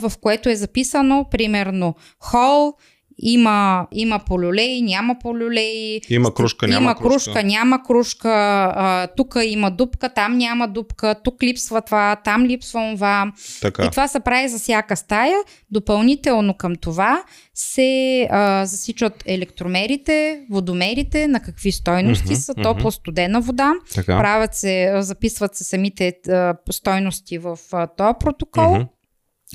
в 0.00 0.12
което 0.20 0.48
е 0.48 0.56
записано 0.56 1.26
примерно 1.30 1.94
хол, 2.18 2.74
има, 3.22 3.86
има 3.92 4.18
полюлей, 4.18 4.82
няма 4.82 5.16
полюлей, 5.18 6.00
Има 6.10 6.34
кружка, 6.34 6.68
няма 6.68 6.82
има 6.82 6.94
кружка. 6.94 7.32
кружка, 7.32 7.42
няма 7.42 7.82
кружка, 7.82 8.28
а, 8.76 9.06
тук 9.06 9.36
има 9.44 9.70
дупка, 9.70 10.08
там 10.08 10.38
няма 10.38 10.68
дупка, 10.68 11.14
тук 11.24 11.42
липсва 11.42 11.80
това, 11.82 12.16
там 12.16 12.44
липсва 12.44 12.92
това. 12.94 13.32
Така. 13.62 13.84
И 13.84 13.90
това 13.90 14.08
се 14.08 14.20
прави 14.20 14.48
за 14.48 14.58
всяка 14.58 14.96
стая. 14.96 15.36
Допълнително 15.70 16.54
към 16.54 16.76
това 16.76 17.22
се 17.54 18.28
а, 18.30 18.66
засичат 18.66 19.22
електромерите, 19.26 20.40
водомерите, 20.50 21.28
на 21.28 21.40
какви 21.40 21.72
стойности 21.72 22.24
Мгм, 22.32 22.34
са, 22.34 22.54
топла 22.54 22.92
студена 22.92 23.40
вода. 23.40 23.72
така. 23.94 24.18
Правят 24.18 24.54
се, 24.54 24.92
записват 24.98 25.54
се 25.56 25.64
самите 25.64 26.12
а, 26.28 26.54
стойности 26.70 27.38
в 27.38 27.58
а, 27.72 27.86
този 27.86 28.14
протокол. 28.20 28.74
Мгм. 28.74 28.84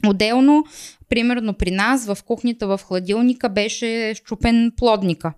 Отделно, 0.08 0.63
примерно 1.10 1.53
при 1.53 1.71
нас 1.71 2.05
в 2.05 2.17
кухнята 2.25 2.67
в 2.67 2.79
хладилника 2.84 3.49
беше 3.49 4.13
щупен 4.15 4.71
плодника. 4.77 5.34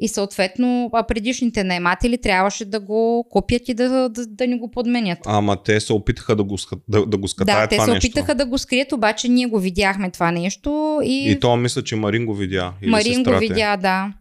И 0.00 0.08
съответно 0.08 0.90
а 0.92 1.02
предишните 1.02 1.64
наематели 1.64 2.18
трябваше 2.18 2.64
да 2.64 2.80
го 2.80 3.26
купят 3.30 3.68
и 3.68 3.74
да, 3.74 4.08
да, 4.08 4.26
да 4.26 4.46
ни 4.46 4.58
го 4.58 4.70
подменят. 4.70 5.18
Ама 5.26 5.62
те 5.62 5.80
се 5.80 5.92
опитаха 5.92 6.36
да 6.36 6.44
го, 6.44 6.56
да, 6.88 7.06
да 7.06 7.16
го 7.16 7.22
Да, 7.22 7.28
скатаят 7.28 7.70
те 7.70 7.76
това 7.76 7.84
се 7.84 7.92
нещо. 7.92 8.06
опитаха 8.06 8.34
да 8.34 8.46
го 8.46 8.58
скрият, 8.58 8.92
обаче 8.92 9.28
ние 9.28 9.46
го 9.46 9.58
видяхме 9.58 10.10
това 10.10 10.30
нещо 10.30 11.00
и, 11.04 11.30
И 11.30 11.40
то 11.40 11.56
мисля, 11.56 11.82
че 11.82 11.96
Марин 11.96 12.26
го 12.26 12.34
видя. 12.34 12.72
Марин 12.86 13.22
го 13.22 13.32
й. 13.32 13.38
видя, 13.38 13.76
да. 13.76 14.12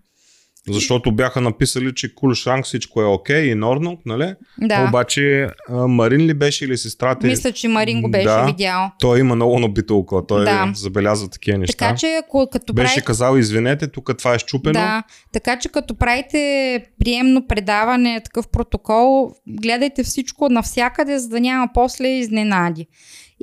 Защото 0.70 1.12
бяха 1.12 1.42
написали, 1.42 1.92
че 1.96 2.16
Кулшанг 2.16 2.66
всичко 2.66 3.02
е 3.02 3.06
окей 3.06 3.44
и 3.44 3.56
норно, 3.56 3.98
нали? 4.06 4.34
да. 4.62 4.86
Обаче 4.90 5.48
Марин 5.70 6.22
ли 6.22 6.34
беше 6.34 6.66
или 6.66 6.78
сестрата? 6.78 7.28
Мисля, 7.28 7.52
че 7.52 7.68
Марин 7.68 8.02
го 8.02 8.12
беше 8.12 8.24
Да. 8.24 8.46
видял. 8.46 8.92
Той 9.00 9.20
има 9.20 9.36
много 9.36 9.60
набито 9.60 9.98
око. 9.98 10.26
Той 10.28 10.46
Да. 10.46 10.72
забелязва 10.76 11.30
такива 11.30 11.58
неща. 11.58 11.78
Така 11.78 11.98
че, 11.98 12.20
ако, 12.26 12.48
като 12.52 12.74
Беше 12.74 12.86
правите... 12.88 13.06
казал, 13.06 13.38
извинете, 13.38 13.88
тук 13.88 14.18
това 14.18 14.36
е 14.36 14.40
щупено. 14.40 14.74
Да, 14.74 15.04
така 15.34 15.60
че 15.60 15.70
като 15.70 15.96
правите 15.96 16.86
приемно 17.00 17.48
предаване, 17.48 18.22
такъв 18.24 18.48
протокол, 18.48 19.32
гледайте 19.48 20.04
всичко 20.04 20.50
навсякъде, 20.50 21.20
за 21.20 21.30
да 21.30 21.40
няма 21.40 21.68
после 21.74 22.08
изненади. 22.08 22.88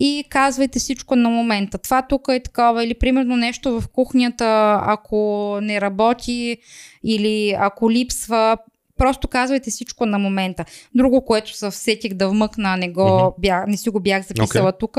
И 0.00 0.24
казвайте 0.28 0.78
всичко 0.78 1.16
на 1.16 1.30
момента. 1.30 1.78
Това 1.78 2.02
тук 2.02 2.28
е 2.30 2.40
такова, 2.40 2.84
или 2.84 2.94
примерно 2.94 3.36
нещо 3.36 3.80
в 3.80 3.88
кухнята, 3.88 4.80
ако 4.86 5.58
не 5.62 5.80
работи, 5.80 6.58
или 7.04 7.56
ако 7.58 7.90
липсва, 7.90 8.56
просто 8.96 9.28
казвайте 9.28 9.70
всичко 9.70 10.06
на 10.06 10.18
момента. 10.18 10.64
Друго, 10.94 11.24
което 11.24 11.56
се 11.56 11.70
всетих 11.70 12.14
да 12.14 12.28
вмъкна, 12.28 12.76
не, 12.76 12.88
го 12.88 13.18
Мгм. 13.18 13.26
бях, 13.38 13.66
не 13.66 13.76
си 13.76 13.90
го 13.90 14.00
бях 14.00 14.26
записала 14.26 14.72
тук. 14.72 14.98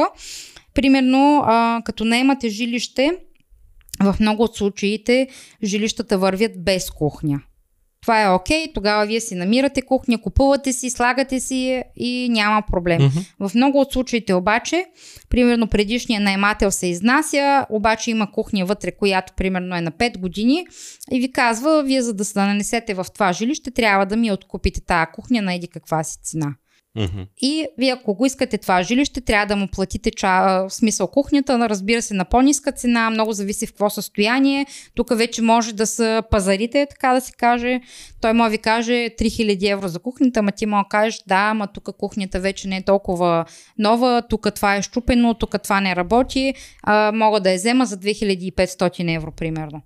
Примерно, 0.74 1.44
а, 1.46 1.82
като 1.86 2.06
наемате 2.06 2.50
жилище, 2.50 3.12
в 4.04 4.16
много 4.20 4.44
от 4.44 4.56
случаите 4.56 5.28
жилищата 5.64 6.18
вървят 6.18 6.64
без 6.64 6.92
кухня. 6.92 7.42
Това 8.02 8.24
е 8.24 8.30
окей, 8.30 8.74
тогава 8.74 9.06
вие 9.06 9.20
си 9.20 9.36
намирате 9.36 9.82
кухня, 9.82 10.22
купувате 10.22 10.74
си, 10.74 10.90
слагате 10.90 11.40
си 11.40 11.84
и 11.96 12.28
няма 12.32 12.64
проблем. 12.72 13.02
Мгм. 13.02 13.48
В 13.48 13.56
много 13.56 13.80
от 13.80 13.94
случаите 13.94 14.34
обаче, 14.34 14.86
примерно 15.30 15.68
предишният 15.68 16.24
наймател 16.24 16.72
се 16.72 16.88
изнася, 16.88 17.66
обаче 17.70 18.12
има 18.12 18.32
кухня 18.32 18.66
вътре, 18.66 18.92
която 18.92 19.34
примерно 19.34 19.76
е 19.76 19.82
на 19.82 19.92
5 19.92 20.18
години 20.18 20.66
и 21.12 21.20
ви 21.20 21.32
казва, 21.32 21.84
вие 21.84 22.02
за 22.02 22.14
да 22.14 22.26
се 22.26 22.40
нанесете 22.40 22.94
в 22.94 23.06
това 23.14 23.34
жилище, 23.34 23.72
трябва 23.72 24.06
да 24.06 24.16
ми 24.16 24.32
откупите 24.32 24.82
тази 24.82 25.12
кухня 25.14 25.42
на 25.42 25.54
еди 25.54 25.68
каква 25.68 26.04
си 26.04 26.18
цена. 26.24 26.56
Мгм. 27.00 27.22
И 27.42 27.66
вие 27.78 27.92
ако 27.92 28.14
го 28.14 28.26
искате 28.26 28.58
това 28.58 28.84
жилище, 28.84 29.22
трябва 29.22 29.46
да 29.46 29.56
му 29.56 29.68
платите 29.68 30.12
ча, 30.12 30.64
в 30.68 30.70
смисъл 30.70 31.08
кухнята, 31.08 31.70
разбира 31.70 32.02
се, 32.02 32.14
на 32.14 32.26
по-ниска 32.26 32.72
цена, 32.72 33.10
много 33.10 33.34
зависи 33.34 33.68
в 33.68 33.70
какво 33.70 33.90
състояние. 33.90 34.66
Тук 34.96 35.18
вече 35.18 35.42
може 35.42 35.74
да 35.74 35.88
са 35.88 36.24
пазарите, 36.32 36.88
така 36.90 37.14
да 37.14 37.22
се 37.22 37.32
каже. 37.32 37.82
Той 38.22 38.34
може 38.34 38.52
ви 38.52 38.58
каже 38.58 38.92
3000 38.92 39.72
евро 39.72 39.88
за 39.88 40.00
кухнята, 40.00 40.40
ама 40.40 40.52
ти 40.52 40.66
да 40.66 40.84
кажеш, 40.90 41.24
да, 41.28 41.50
ама 41.50 41.68
тук 41.68 41.90
кухнята 41.98 42.40
вече 42.40 42.68
не 42.68 42.78
е 42.78 42.84
толкова 42.84 43.46
нова, 43.78 44.24
тук 44.30 44.54
това 44.56 44.76
е 44.76 44.82
щупено, 44.82 45.34
тук 45.34 45.56
това 45.64 45.82
не 45.82 45.96
работи, 45.96 46.54
а, 46.84 47.12
мога 47.12 47.40
да 47.40 47.52
я 47.52 47.56
взема 47.56 47.86
за 47.86 47.98
2500 47.98 49.16
евро, 49.16 49.32
примерно. 49.32 49.82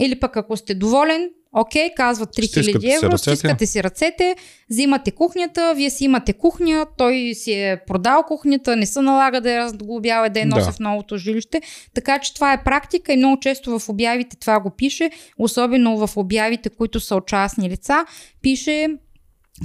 Или 0.00 0.20
пък 0.20 0.36
ако 0.36 0.56
сте 0.56 0.74
доволен, 0.74 1.30
окей, 1.52 1.90
казват 1.96 2.28
3000 2.28 2.46
Стискате 2.46 2.80
си 2.80 2.92
евро, 2.96 3.12
ръцете. 3.12 3.36
стискате 3.36 3.66
си 3.66 3.82
ръцете, 3.82 4.36
взимате 4.70 5.10
кухнята, 5.10 5.74
вие 5.76 5.90
си 5.90 6.04
имате 6.04 6.32
кухня, 6.32 6.86
той 6.96 7.32
си 7.34 7.52
е 7.52 7.80
продал 7.86 8.22
кухнята, 8.22 8.76
не 8.76 8.86
се 8.86 9.00
налага 9.00 9.40
да 9.40 9.50
я 9.52 9.60
разглобява 9.60 10.26
и 10.26 10.30
да 10.30 10.40
я 10.40 10.46
носи 10.46 10.66
Да. 10.66 10.72
в 10.72 10.78
новото 10.80 11.16
жилище. 11.16 11.62
Така 11.94 12.18
че 12.18 12.34
това 12.34 12.52
е 12.52 12.64
практика 12.64 13.12
и 13.12 13.16
много 13.16 13.40
често 13.40 13.78
в 13.78 13.88
обявите 13.88 14.36
това 14.36 14.60
го 14.60 14.70
пише, 14.70 15.10
особено 15.38 16.06
в 16.06 16.16
обявите, 16.16 16.70
които 16.70 17.00
са 17.00 17.16
от 17.16 17.26
частни 17.26 17.70
лица, 17.70 18.04
пише 18.42 18.88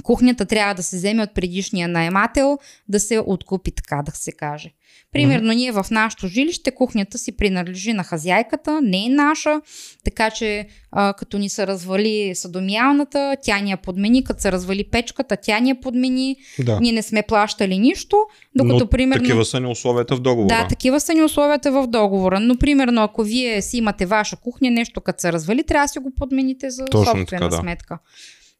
кухнята 0.02 0.46
трябва 0.46 0.74
да 0.74 0.82
се 0.82 0.96
вземе 0.96 1.22
от 1.22 1.34
предишния 1.34 1.88
наемател, 1.88 2.58
да 2.88 3.00
се 3.00 3.18
откупи, 3.26 3.70
така 3.70 4.02
да 4.06 4.12
се 4.12 4.32
каже. 4.32 4.70
Примерно, 5.12 5.52
mm-hmm. 5.52 5.56
ние 5.56 5.72
в 5.72 5.86
нашото 5.90 6.28
жилище, 6.28 6.70
кухнята 6.70 7.18
си 7.18 7.36
принадлежи 7.36 7.92
на 7.92 8.04
хазяйката, 8.04 8.80
не 8.82 9.04
е 9.06 9.08
наша, 9.08 9.60
така 10.04 10.30
че 10.30 10.66
а, 10.92 11.12
като 11.12 11.38
ни 11.38 11.48
се 11.48 11.66
развали 11.66 12.34
съдомиалната, 12.34 13.36
тя 13.42 13.60
ни 13.60 13.70
я 13.70 13.76
подмени, 13.76 14.24
като 14.24 14.40
се 14.40 14.52
развали 14.52 14.84
печката, 14.84 15.36
тя 15.36 15.60
ни 15.60 15.68
я 15.68 15.80
подмени, 15.80 16.36
да. 16.58 16.80
ние 16.80 16.92
не 16.92 17.02
сме 17.02 17.22
плащали 17.22 17.78
нищо, 17.78 18.16
докато 18.56 18.78
Но 18.78 18.86
примерно... 18.86 19.22
такива 19.22 19.44
са 19.44 19.60
ни 19.60 19.66
условията 19.66 20.16
в 20.16 20.20
договора. 20.20 20.56
Да, 20.56 20.68
такива 20.68 21.00
са 21.00 21.14
ни 21.14 21.22
условията 21.22 21.72
в 21.72 21.86
договора, 21.86 22.40
но 22.40 22.56
примерно 22.56 23.02
ако 23.02 23.22
вие 23.22 23.62
си 23.62 23.76
имате 23.76 24.06
ваша 24.06 24.36
кухня, 24.36 24.70
нещо 24.70 25.00
като 25.00 25.20
се 25.20 25.32
развали, 25.32 25.64
трябва 25.64 25.84
да 25.84 25.88
си 25.88 25.98
го 25.98 26.12
подмените 26.16 26.70
за 26.70 26.84
Точно 26.84 27.04
собствена 27.04 27.40
така, 27.40 27.48
да. 27.48 27.56
сметка. 27.56 27.98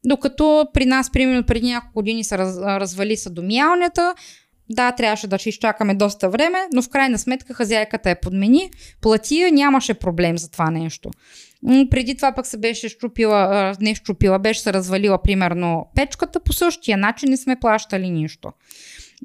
Докато 0.05 0.67
при 0.75 0.87
нас, 0.87 1.13
примерно 1.13 1.43
преди 1.43 1.67
няколко 1.67 1.95
години 1.95 2.25
се 2.25 2.39
раз, 2.39 2.59
развали 2.59 3.17
съдомиялнята, 3.17 4.15
да, 4.71 4.93
трябваше 4.93 5.27
да 5.27 5.39
ще 5.39 5.49
изчакаме 5.49 5.95
доста 5.95 6.31
време, 6.31 6.59
но 6.73 6.83
в 6.83 6.89
крайна 6.89 7.19
сметка 7.19 7.55
хазяйката 7.55 8.09
я 8.09 8.21
подмени, 8.21 8.71
плати 9.01 9.51
нямаше 9.53 9.95
проблем 9.95 10.39
за 10.39 10.51
това 10.51 10.71
нещо. 10.71 11.11
Преди 11.91 12.17
това 12.17 12.33
пък 12.33 12.47
се 12.47 12.57
беше 12.57 12.89
щупила, 12.89 13.75
не 13.81 13.95
щупила, 13.95 14.39
беше 14.39 14.61
се 14.61 14.73
развалила 14.73 15.23
примерно 15.23 15.87
печката, 15.95 16.41
по 16.41 16.53
същия 16.53 16.99
начин 16.99 17.31
не 17.31 17.37
сме 17.37 17.57
плащали 17.61 18.11
нищо. 18.11 18.53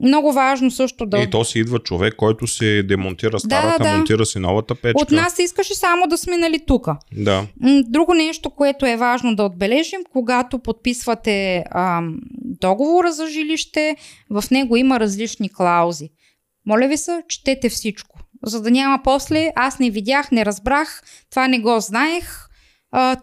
Много 0.02 0.34
важно 0.34 0.72
също 0.72 1.06
да... 1.06 1.20
И 1.20 1.30
то 1.30 1.46
си 1.46 1.60
идва 1.60 1.80
човек, 1.80 2.16
който 2.16 2.48
си 2.48 2.84
демонтира 2.88 3.40
старата, 3.40 3.84
да, 3.84 3.90
да. 3.90 3.98
монтира 3.98 4.26
си 4.26 4.40
новата 4.40 4.76
печка. 4.76 5.02
От 5.02 5.12
нас 5.12 5.40
искаше 5.40 5.76
само 5.76 6.08
да 6.08 6.18
сме 6.18 6.38
нали 6.38 6.60
тук. 6.68 6.88
Да. 7.14 7.48
Друго 7.84 8.14
нещо, 8.14 8.50
което 8.50 8.86
е 8.86 8.98
важно 8.98 9.36
да 9.36 9.44
отбележим, 9.44 10.00
когато 10.12 10.60
подписвате 10.60 11.64
ам, 11.72 12.18
договора 12.44 13.12
за 13.12 13.28
жилище, 13.28 13.96
в 14.30 14.44
него 14.52 14.78
има 14.78 15.00
различни 15.00 15.54
клаузи. 15.54 16.10
Моля 16.66 16.88
ви 16.88 16.98
се, 16.98 17.24
четете 17.28 17.70
всичко. 17.70 18.20
За 18.46 18.62
да 18.62 18.72
няма 18.72 19.00
после, 19.04 19.52
аз 19.56 19.80
не 19.80 19.90
видях, 19.90 20.32
не 20.32 20.46
разбрах, 20.46 21.04
това 21.30 21.48
не 21.48 21.60
го 21.60 21.80
знаех, 21.80 22.26
а, 22.26 22.51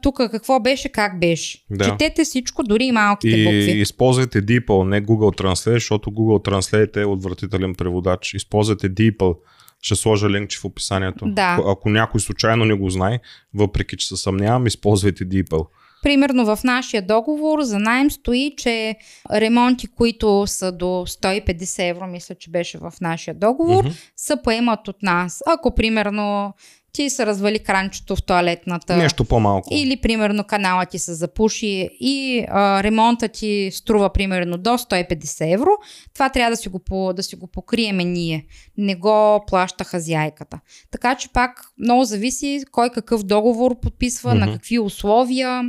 тук 0.03 0.17
какво 0.17 0.61
беше, 0.61 0.89
как 0.89 1.21
беше. 1.21 1.65
Да. 1.71 1.85
Четете 1.85 2.25
всичко, 2.25 2.63
дори 2.63 2.85
и 2.85 2.93
малките 2.93 3.37
и 3.37 3.45
букви. 3.45 3.81
използвайте 3.81 4.43
DeepL, 4.43 4.85
не 4.85 5.03
Google 5.03 5.41
Translate, 5.43 5.75
защото 5.75 6.11
Google 6.11 6.51
Translate 6.51 6.97
е 6.97 7.05
отвратителен 7.05 7.75
преводач. 7.75 8.35
Използвайте 8.35 8.91
DeepL. 8.91 9.37
Ще 9.83 9.95
сложа 9.95 10.31
линкче 10.31 10.59
в 10.59 10.65
описанието. 10.65 11.25
Да. 11.27 11.59
Ако 11.67 11.91
някой 11.91 12.21
случайно 12.21 12.65
не 12.65 12.75
го 12.75 12.91
знае, 12.91 13.21
въпреки 13.55 13.97
че 13.97 14.07
се 14.07 14.17
съмнявам, 14.17 14.67
използвайте 14.67 15.25
DeepL. 15.25 15.67
Примерно 16.03 16.57
в 16.57 16.65
нашия 16.65 17.07
договор 17.07 17.63
за 17.63 17.79
найем 17.79 18.11
стои, 18.11 18.55
че 18.57 18.97
ремонти, 19.33 19.87
които 19.87 20.45
са 20.47 20.73
до 20.73 20.87
150 20.87 21.91
евро, 21.91 22.07
мисля, 22.07 22.35
че 22.35 22.51
беше 22.51 22.79
в 22.79 22.93
нашия 23.01 23.35
договор, 23.35 23.85
mm-hmm. 23.85 24.11
се 24.17 24.43
поемат 24.43 24.89
от 24.89 25.03
нас. 25.03 25.43
Ако 25.47 25.75
примерно 25.75 26.55
ти 26.93 27.11
се 27.11 27.27
развали 27.27 27.59
кранчето 27.59 28.17
в 28.17 28.23
туалетната. 28.23 28.97
Нещо 28.97 29.25
по-малко. 29.25 29.69
Или 29.73 29.97
примерно 29.97 30.45
канала 30.45 30.87
ти 30.87 30.99
се 30.99 31.15
запуши 31.15 31.89
и 32.01 32.45
а, 32.49 32.83
ремонта 32.83 33.29
ти 33.29 33.71
струва 33.73 34.13
примерно 34.13 34.59
до 34.59 34.71
150 34.71 35.55
евро. 35.55 35.71
Това 36.15 36.29
трябва 36.29 36.51
да 36.51 36.57
си 36.57 36.69
го, 36.69 37.13
да 37.17 37.23
си 37.23 37.37
го 37.37 37.47
покриеме 37.47 38.05
ние. 38.05 38.47
Не 38.79 38.95
го 38.95 39.45
плаща 39.47 39.85
хазяйката. 39.85 40.61
Така 40.91 41.15
че 41.15 41.29
пак 41.29 41.65
много 41.79 42.05
зависи 42.05 42.63
кой 42.73 42.91
какъв 42.91 43.23
договор 43.23 43.81
подписва, 43.81 44.31
mm-hmm. 44.31 44.47
на 44.47 44.53
какви 44.53 44.79
условия. 44.79 45.63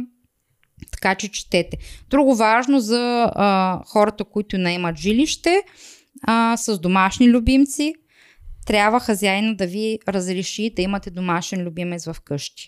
Така 0.92 1.16
че 1.16 1.32
четете. 1.32 1.78
Друго 2.10 2.36
важно 2.36 2.80
за 2.80 3.32
а, 3.36 3.80
хората, 3.86 4.24
които 4.24 4.58
наемат 4.58 4.98
жилище 4.98 5.62
а, 6.24 6.58
с 6.58 6.80
домашни 6.80 7.30
любимци– 7.30 7.94
трябва 8.70 9.00
хазяина 9.00 9.56
да 9.56 9.68
ви 9.68 10.00
разреши 10.08 10.74
да 10.76 10.82
имате 10.82 11.12
домашен 11.12 11.64
любимец 11.64 12.06
в 12.06 12.22
къщи. 12.22 12.68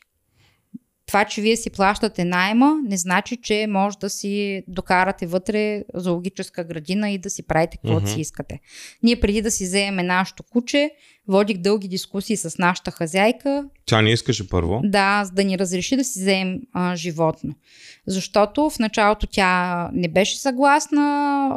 Това, 1.12 1.26
че 1.26 1.42
вие 1.42 1.56
си 1.56 1.70
плащате 1.70 2.26
найма, 2.26 2.76
не 2.84 2.98
значи, 2.98 3.38
че 3.44 3.68
може 3.70 3.98
да 3.98 4.10
си 4.10 4.64
докарате 4.68 5.28
вътре 5.28 5.84
зоологическа 5.94 6.64
градина 6.64 7.10
и 7.10 7.18
да 7.18 7.30
си 7.30 7.44
правите 7.44 7.78
каквото 7.78 8.06
mm-hmm. 8.06 8.14
си 8.14 8.22
искате. 8.22 8.60
Ние 9.04 9.20
преди 9.20 9.42
да 9.42 9.52
си 9.52 9.64
вземем 9.64 10.06
нашето 10.06 10.44
куче, 10.44 10.92
водих 11.28 11.58
дълги 11.58 11.88
дискусии 11.88 12.38
с 12.38 12.58
нашата 12.58 12.92
хазяйка. 12.92 13.66
Тя 13.86 14.02
не 14.02 14.12
искаше 14.12 14.50
първо? 14.50 14.82
Да, 14.84 15.22
за 15.26 15.32
да 15.32 15.44
ни 15.44 15.60
разреши 15.60 15.96
да 15.96 16.04
си 16.04 16.20
вземем 16.20 16.60
а, 16.74 16.96
животно. 16.96 17.54
Защото 18.08 18.70
в 18.70 18.80
началото 18.80 19.28
тя 19.28 19.90
не 19.94 20.08
беше 20.08 20.40
съгласна 20.40 21.02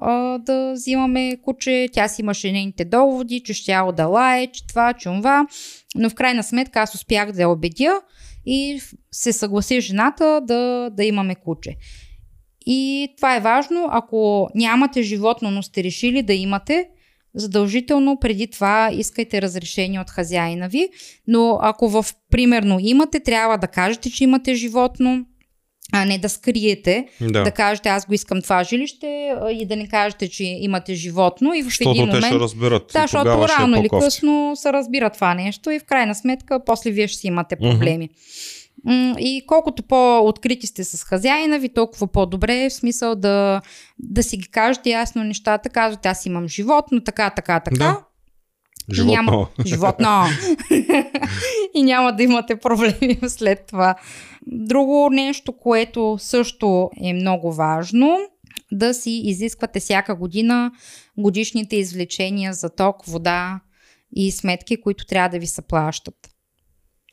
а, 0.02 0.38
да 0.38 0.72
взимаме 0.72 1.36
куче, 1.42 1.88
тя 1.92 2.08
си 2.08 2.22
имаше 2.22 2.52
нейните 2.52 2.84
доводи, 2.84 3.40
че 3.40 3.54
ще 3.54 3.76
да 3.96 4.06
лае, 4.06 4.46
че 4.46 4.66
това, 4.66 4.92
че 4.92 5.08
това. 5.08 5.46
Но 5.94 6.10
в 6.10 6.14
крайна 6.14 6.42
сметка 6.42 6.80
аз 6.80 6.94
успях 6.94 7.32
да 7.32 7.42
я 7.42 7.48
убедя 7.48 8.00
и 8.46 8.80
се 9.12 9.32
съгласи 9.32 9.80
жената 9.80 10.40
да, 10.44 10.90
да 10.92 11.04
имаме 11.04 11.34
куче. 11.34 11.76
И 12.66 13.08
това 13.16 13.36
е 13.36 13.40
важно, 13.40 13.86
ако 13.90 14.48
нямате 14.54 15.02
животно, 15.02 15.50
но 15.50 15.62
сте 15.62 15.84
решили 15.84 16.22
да 16.22 16.34
имате, 16.34 16.88
задължително 17.34 18.18
преди 18.20 18.46
това 18.46 18.90
искайте 18.92 19.42
разрешение 19.42 20.00
от 20.00 20.10
хазяина 20.10 20.68
ви. 20.68 20.88
Но 21.26 21.58
ако 21.62 21.88
в 21.88 22.06
примерно 22.30 22.78
имате, 22.80 23.20
трябва 23.20 23.58
да 23.58 23.66
кажете, 23.66 24.10
че 24.10 24.24
имате 24.24 24.54
животно, 24.54 25.24
а 25.96 26.04
не 26.04 26.18
да 26.18 26.28
скриете, 26.28 27.06
да. 27.20 27.42
да 27.42 27.50
кажете 27.50 27.88
аз 27.88 28.06
го 28.06 28.14
искам 28.14 28.42
това 28.42 28.64
жилище 28.64 29.34
и 29.50 29.66
да 29.66 29.76
не 29.76 29.88
кажете, 29.88 30.28
че 30.28 30.44
имате 30.44 30.94
животно 30.94 31.54
и 31.54 31.62
в 31.62 31.70
Щото 31.70 31.90
един 31.90 32.06
момент... 32.06 32.22
те 32.22 32.26
ще 32.26 32.38
разберат. 32.38 32.90
Да, 32.92 33.00
защото 33.00 33.48
рано 33.48 33.76
е 33.76 33.80
или 33.80 33.88
късно 33.88 34.52
се 34.56 34.72
разбира 34.72 35.10
това 35.10 35.34
нещо 35.34 35.70
и 35.70 35.78
в 35.78 35.84
крайна 35.84 36.14
сметка 36.14 36.64
после 36.66 36.90
вие 36.90 37.08
ще 37.08 37.18
си 37.18 37.26
имате 37.26 37.56
проблеми. 37.56 38.08
Mm-hmm. 38.86 39.18
И 39.18 39.42
колкото 39.46 39.82
по-открити 39.82 40.66
сте 40.66 40.84
с 40.84 41.04
хазяина 41.04 41.58
ви, 41.58 41.68
толкова 41.68 42.06
по-добре 42.06 42.64
е 42.64 42.70
в 42.70 42.72
смисъл 42.72 43.14
да, 43.14 43.60
да 43.98 44.22
си 44.22 44.36
ги 44.36 44.48
кажете 44.48 44.90
ясно 44.90 45.24
нещата. 45.24 45.68
Казвате, 45.68 46.08
аз 46.08 46.26
имам 46.26 46.48
животно, 46.48 47.00
така, 47.04 47.30
така, 47.30 47.60
така. 47.60 47.76
Да. 47.76 48.00
Животно. 48.92 49.12
И 49.12 49.16
няма... 49.16 49.48
Животно. 49.66 50.24
и 51.74 51.82
няма 51.82 52.12
да 52.12 52.22
имате 52.22 52.56
проблеми 52.56 53.18
след 53.28 53.66
това. 53.66 53.94
Друго 54.46 55.08
нещо, 55.12 55.52
което 55.52 56.16
също 56.20 56.90
е 57.02 57.12
много 57.12 57.52
важно, 57.52 58.18
да 58.72 58.94
си 58.94 59.10
изисквате 59.10 59.80
всяка 59.80 60.14
година 60.14 60.72
годишните 61.18 61.76
извлечения 61.76 62.52
за 62.52 62.70
ток, 62.70 63.04
вода 63.06 63.60
и 64.16 64.32
сметки, 64.32 64.80
които 64.80 65.06
трябва 65.06 65.28
да 65.28 65.38
ви 65.38 65.46
се 65.46 65.62
плащат. 65.62 66.33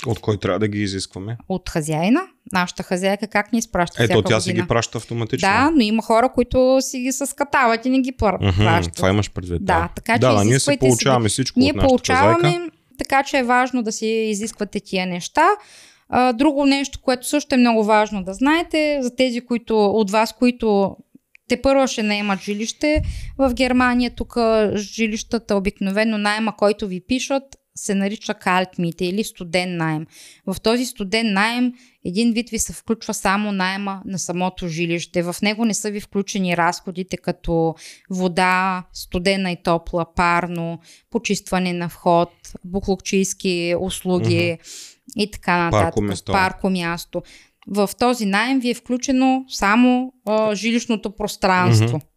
От 0.06 0.20
кой 0.20 0.38
трябва 0.38 0.60
да 0.60 0.68
ги 0.68 0.82
изискваме? 0.82 1.38
От 1.50 1.70
хазяина. 1.70 2.22
Нашата 2.54 2.84
хазяйка 2.84 3.28
как 3.28 3.54
ни 3.54 3.60
изпраща 3.60 4.04
Ето, 4.04 4.14
тя 4.14 4.22
година? 4.22 4.42
си 4.42 4.54
ги 4.54 4.68
праща 4.68 4.98
автоматично. 4.98 5.50
Да, 5.50 5.72
но 5.76 5.82
има 5.82 6.04
хора, 6.04 6.32
които 6.34 6.78
си 6.82 7.00
ги 7.00 7.12
съскатават 7.12 7.86
и 7.86 7.90
не 7.90 8.00
ги 8.00 8.12
плащат. 8.12 8.42
Mm-hmm, 8.42 8.96
това 8.96 9.10
имаш 9.10 9.32
предвид. 9.32 9.66
Да, 9.66 9.90
така 9.96 10.14
че 10.14 10.20
да, 10.20 10.44
ние 10.44 10.60
се 10.60 10.78
получаваме 10.80 11.30
си, 11.30 11.34
всичко 11.34 11.60
Ние 11.60 11.72
от 11.72 11.80
получаваме, 11.80 12.52
хазяйка. 12.52 12.72
така 12.98 13.24
че 13.24 13.38
е 13.38 13.44
важно 13.44 13.84
да 13.84 13.92
си 13.92 14.08
изисквате 14.08 14.80
тия 14.80 15.08
неща. 15.08 15.48
друго 16.34 16.66
нещо, 16.66 17.00
което 17.02 17.28
също 17.28 17.56
е 17.56 17.58
много 17.58 17.84
важно 17.84 18.24
да 18.24 18.34
знаете, 18.34 19.00
за 19.02 19.16
тези 19.16 19.42
които, 19.42 19.86
от 19.86 20.12
вас, 20.12 20.34
които 20.34 20.98
те 21.48 21.62
първо 21.62 21.88
ще 21.88 22.04
наемат 22.04 22.42
жилище 22.42 23.02
в 23.38 23.54
Германия. 23.54 24.12
Тук 24.16 24.38
жилищата 24.76 25.56
обикновено 25.56 26.18
найема, 26.18 26.56
който 26.58 26.88
ви 26.88 27.02
пишат, 27.08 27.44
се 27.82 27.96
нарича 27.96 28.34
калтмите 28.34 29.06
или 29.06 29.24
студен 29.24 29.78
найем. 29.78 30.06
В 30.48 30.62
този 30.62 30.86
студен 30.86 31.34
найем 31.34 31.74
един 32.06 32.34
вид 32.34 32.50
ви 32.50 32.60
се 32.60 32.74
включва 32.74 33.14
само 33.14 33.52
найема 33.52 34.02
на 34.06 34.20
самото 34.20 34.68
жилище. 34.68 35.24
В 35.24 35.36
него 35.42 35.66
не 35.66 35.74
са 35.74 35.92
ви 35.92 36.00
включени 36.00 36.58
разходите 36.58 37.18
като 37.18 37.76
вода, 38.10 38.84
студена 38.94 39.52
и 39.52 39.64
топла, 39.64 40.06
парно, 40.16 40.80
почистване 41.10 41.74
на 41.74 41.90
вход, 41.90 42.30
буклукчийски 42.66 43.76
услуги 43.80 44.58
mm-hmm. 44.60 45.18
и 45.18 45.32
така 45.32 45.58
нататък. 45.58 45.96
Парко. 46.08 46.32
Парко 46.32 46.70
място. 46.70 47.22
В 47.68 47.90
този 48.00 48.26
найем 48.26 48.60
ви 48.60 48.70
е 48.70 48.74
включено 48.74 49.46
само 49.48 50.14
а, 50.26 50.56
жилищното 50.56 51.16
пространство. 51.16 52.00
Mm-hmm. 52.00 52.11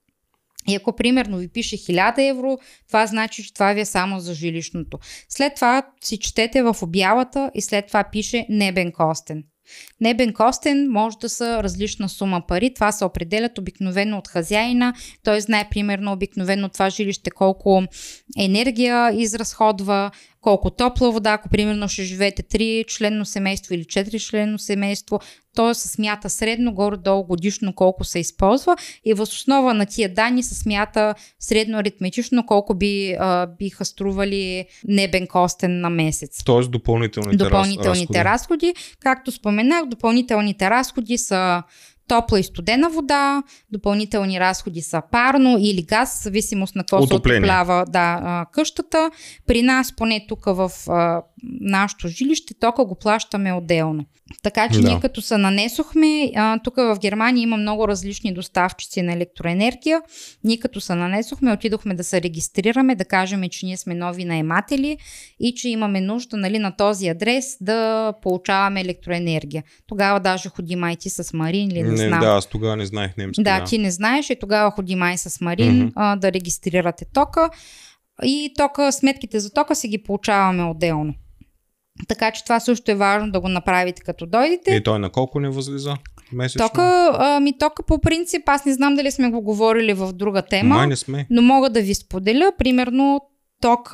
И 0.69 0.75
ако 0.75 0.97
примерно 0.97 1.37
ви 1.37 1.49
пише 1.49 1.77
1000 1.77 2.31
евро, 2.31 2.59
това 2.89 3.07
значи, 3.07 3.45
че 3.45 3.55
това 3.55 3.73
ви 3.73 3.81
е 3.81 3.85
само 3.85 4.21
за 4.21 4.35
жилищното. 4.35 4.99
След 5.29 5.55
това 5.55 5.83
си 6.05 6.19
четете 6.19 6.63
в 6.63 6.77
обявата 6.83 7.51
и 7.55 7.63
след 7.63 7.87
това 7.87 8.05
пише 8.13 8.47
небен 8.49 8.93
костен. 8.93 9.45
Небен 10.01 10.33
костен 10.33 10.91
може 10.91 11.17
да 11.19 11.29
са 11.29 11.63
различна 11.63 12.09
сума 12.09 12.43
пари. 12.49 12.75
Това 12.75 12.93
се 12.93 13.05
определят 13.05 13.59
обикновено 13.59 14.19
от 14.19 14.29
хазяина. 14.29 14.95
Той 15.23 15.41
знае 15.41 15.69
примерно 15.71 16.13
обикновено 16.13 16.69
това 16.69 16.91
жилище 16.91 17.31
колко 17.31 17.83
енергия 18.39 19.13
изразходва, 19.15 20.11
колко 20.41 20.71
топла 20.71 21.11
вода, 21.11 21.33
ако 21.33 21.49
примерно 21.49 21.89
ще 21.89 22.03
живеете 22.03 22.43
3 22.43 22.87
членно 22.87 23.25
семейство 23.25 23.75
или 23.75 23.85
4 23.85 24.29
членно 24.29 24.59
семейство, 24.59 25.21
то 25.55 25.75
се 25.75 25.89
смята 25.89 26.31
средно 26.31 26.75
горе-долу 26.75 27.25
годишно 27.25 27.73
колко 27.73 28.05
се 28.05 28.19
използва 28.19 28.77
и 29.05 29.15
в 29.15 29.21
основа 29.21 29.75
на 29.75 29.87
тия 29.87 30.15
данни 30.15 30.43
се 30.43 30.55
смята 30.55 31.15
средно 31.41 31.79
аритметично 31.79 32.47
колко 32.47 32.75
би, 32.75 33.17
а, 33.19 33.47
биха 33.47 33.85
стрували 33.85 34.67
небен 34.89 35.27
костен 35.27 35.81
на 35.81 35.91
месец. 35.91 36.45
Тоест 36.45 36.71
допълнителните, 36.71 37.37
допълнителните 37.37 38.25
разходи. 38.25 38.65
разходи. 38.65 38.75
Както 39.01 39.33
споменах, 39.33 39.87
допълнителните 39.87 40.71
разходи 40.71 41.19
са 41.19 41.63
топла 42.09 42.41
и 42.41 42.43
студена 42.43 42.91
вода, 42.91 43.43
допълнителни 43.73 44.41
разходи 44.41 44.83
са 44.83 45.03
парно 45.11 45.57
или 45.61 45.83
газ, 45.83 46.21
в 46.21 46.23
зависимост 46.23 46.77
на 46.77 46.83
какво 46.83 47.07
се 47.07 47.15
отоплява 47.15 47.85
да, 47.89 48.47
къщата. 48.53 49.11
При 49.47 49.63
нас, 49.63 49.97
поне 49.97 50.27
тук 50.29 50.45
в 50.45 50.71
а, 50.89 51.23
нашото 51.61 52.09
жилище, 52.09 52.55
тока 52.61 52.85
го 52.85 52.95
плащаме 52.95 53.53
отделно. 53.53 54.05
Така 54.43 54.69
че 54.69 54.81
да. 54.81 54.89
ние 54.89 55.01
като 55.01 55.23
се 55.23 55.39
нанесохме, 55.39 56.31
а, 56.37 56.59
тук 56.59 56.77
в 56.77 56.99
Германия 57.01 57.43
има 57.43 57.57
много 57.57 57.89
различни 57.89 58.35
доставчици 58.35 59.03
на 59.03 59.13
електроенергия. 59.13 60.03
Ние 60.45 60.57
като 60.57 60.81
се 60.81 60.95
нанесохме, 60.95 61.53
отидохме 61.53 61.95
да 61.95 62.05
се 62.05 62.23
регистрираме, 62.23 62.95
да 62.95 63.05
кажем, 63.05 63.43
че 63.51 63.67
ние 63.67 63.77
сме 63.77 63.95
нови 63.95 64.25
наематели 64.25 64.99
и 65.41 65.55
че 65.55 65.69
имаме 65.69 66.01
нужда 66.01 66.37
нали, 66.37 66.59
на 66.59 66.77
този 66.77 67.09
адрес 67.09 67.57
да 67.61 68.13
получаваме 68.23 68.81
електроенергия. 68.81 69.63
Тогава 69.87 70.21
даже 70.21 70.49
ходи 70.49 70.77
майти 70.77 71.11
с 71.11 71.33
Марин 71.33 71.71
или 71.71 71.94
не, 72.03 72.09
знам. 72.09 72.21
Да, 72.21 72.27
аз 72.27 72.47
тогава 72.47 72.77
не 72.77 72.87
знаех 72.87 73.17
немски. 73.17 73.43
Да, 73.43 73.61
да, 73.61 73.65
ти 73.65 73.79
не 73.79 73.91
знаеш 73.91 74.31
и 74.31 74.37
тогава 74.41 74.71
ходи 74.71 74.95
май 74.95 75.19
с 75.19 75.41
Марин 75.41 75.73
mm-hmm. 75.73 75.93
а, 75.97 76.17
да 76.17 76.33
регистрирате 76.33 77.05
тока. 77.15 77.51
И 78.23 78.53
тока, 78.59 78.93
сметките 78.93 79.41
за 79.41 79.51
тока 79.51 79.75
си 79.75 79.89
ги 79.89 80.03
получаваме 80.03 80.65
отделно. 80.65 81.15
Така 82.09 82.31
че 82.31 82.45
това 82.45 82.61
също 82.61 82.91
е 82.91 82.95
важно 82.95 83.33
да 83.33 83.41
го 83.41 83.49
направите 83.49 84.03
като 84.03 84.27
дойдете. 84.27 84.75
И 84.75 84.83
той 84.83 84.99
на 84.99 85.11
колко 85.11 85.41
не 85.41 85.49
възлиза? 85.49 85.97
Месечно? 86.33 86.69
Тока, 86.69 87.17
а, 87.19 87.41
ми 87.41 87.59
тока 87.59 87.83
по 87.83 87.99
принцип, 87.99 88.43
аз 88.47 88.65
не 88.65 88.75
знам 88.75 88.95
дали 88.95 89.11
сме 89.11 89.31
го 89.31 89.43
говорили 89.43 89.93
в 89.93 90.13
друга 90.13 90.43
тема, 90.43 90.75
Май 90.75 90.87
не 90.87 90.97
сме. 90.97 91.27
но 91.31 91.43
мога 91.43 91.71
да 91.71 91.81
ви 91.81 91.95
споделя. 91.95 92.53
Примерно 92.59 93.21
ток 93.65 93.91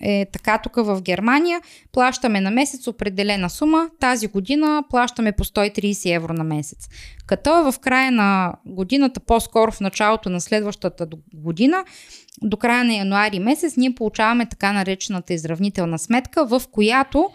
е 0.00 0.26
така 0.32 0.58
тук 0.58 0.76
в 0.76 1.02
Германия, 1.02 1.60
плащаме 1.92 2.40
на 2.40 2.50
месец 2.50 2.86
определена 2.86 3.50
сума. 3.50 3.88
Тази 4.00 4.26
година 4.26 4.82
плащаме 4.90 5.32
по 5.32 5.44
130 5.44 6.16
евро 6.16 6.32
на 6.32 6.44
месец. 6.44 6.88
Като 7.26 7.72
в 7.72 7.78
края 7.78 8.12
на 8.12 8.54
годината, 8.66 9.20
по-скоро 9.20 9.72
в 9.72 9.80
началото 9.80 10.30
на 10.30 10.40
следващата 10.40 11.08
година, 11.34 11.84
до 12.42 12.56
края 12.56 12.84
на 12.84 12.94
януари 12.94 13.38
месец, 13.38 13.76
ние 13.76 13.94
получаваме 13.94 14.46
така 14.46 14.72
наречената 14.72 15.34
изравнителна 15.34 15.98
сметка, 15.98 16.46
в 16.46 16.62
която 16.70 17.30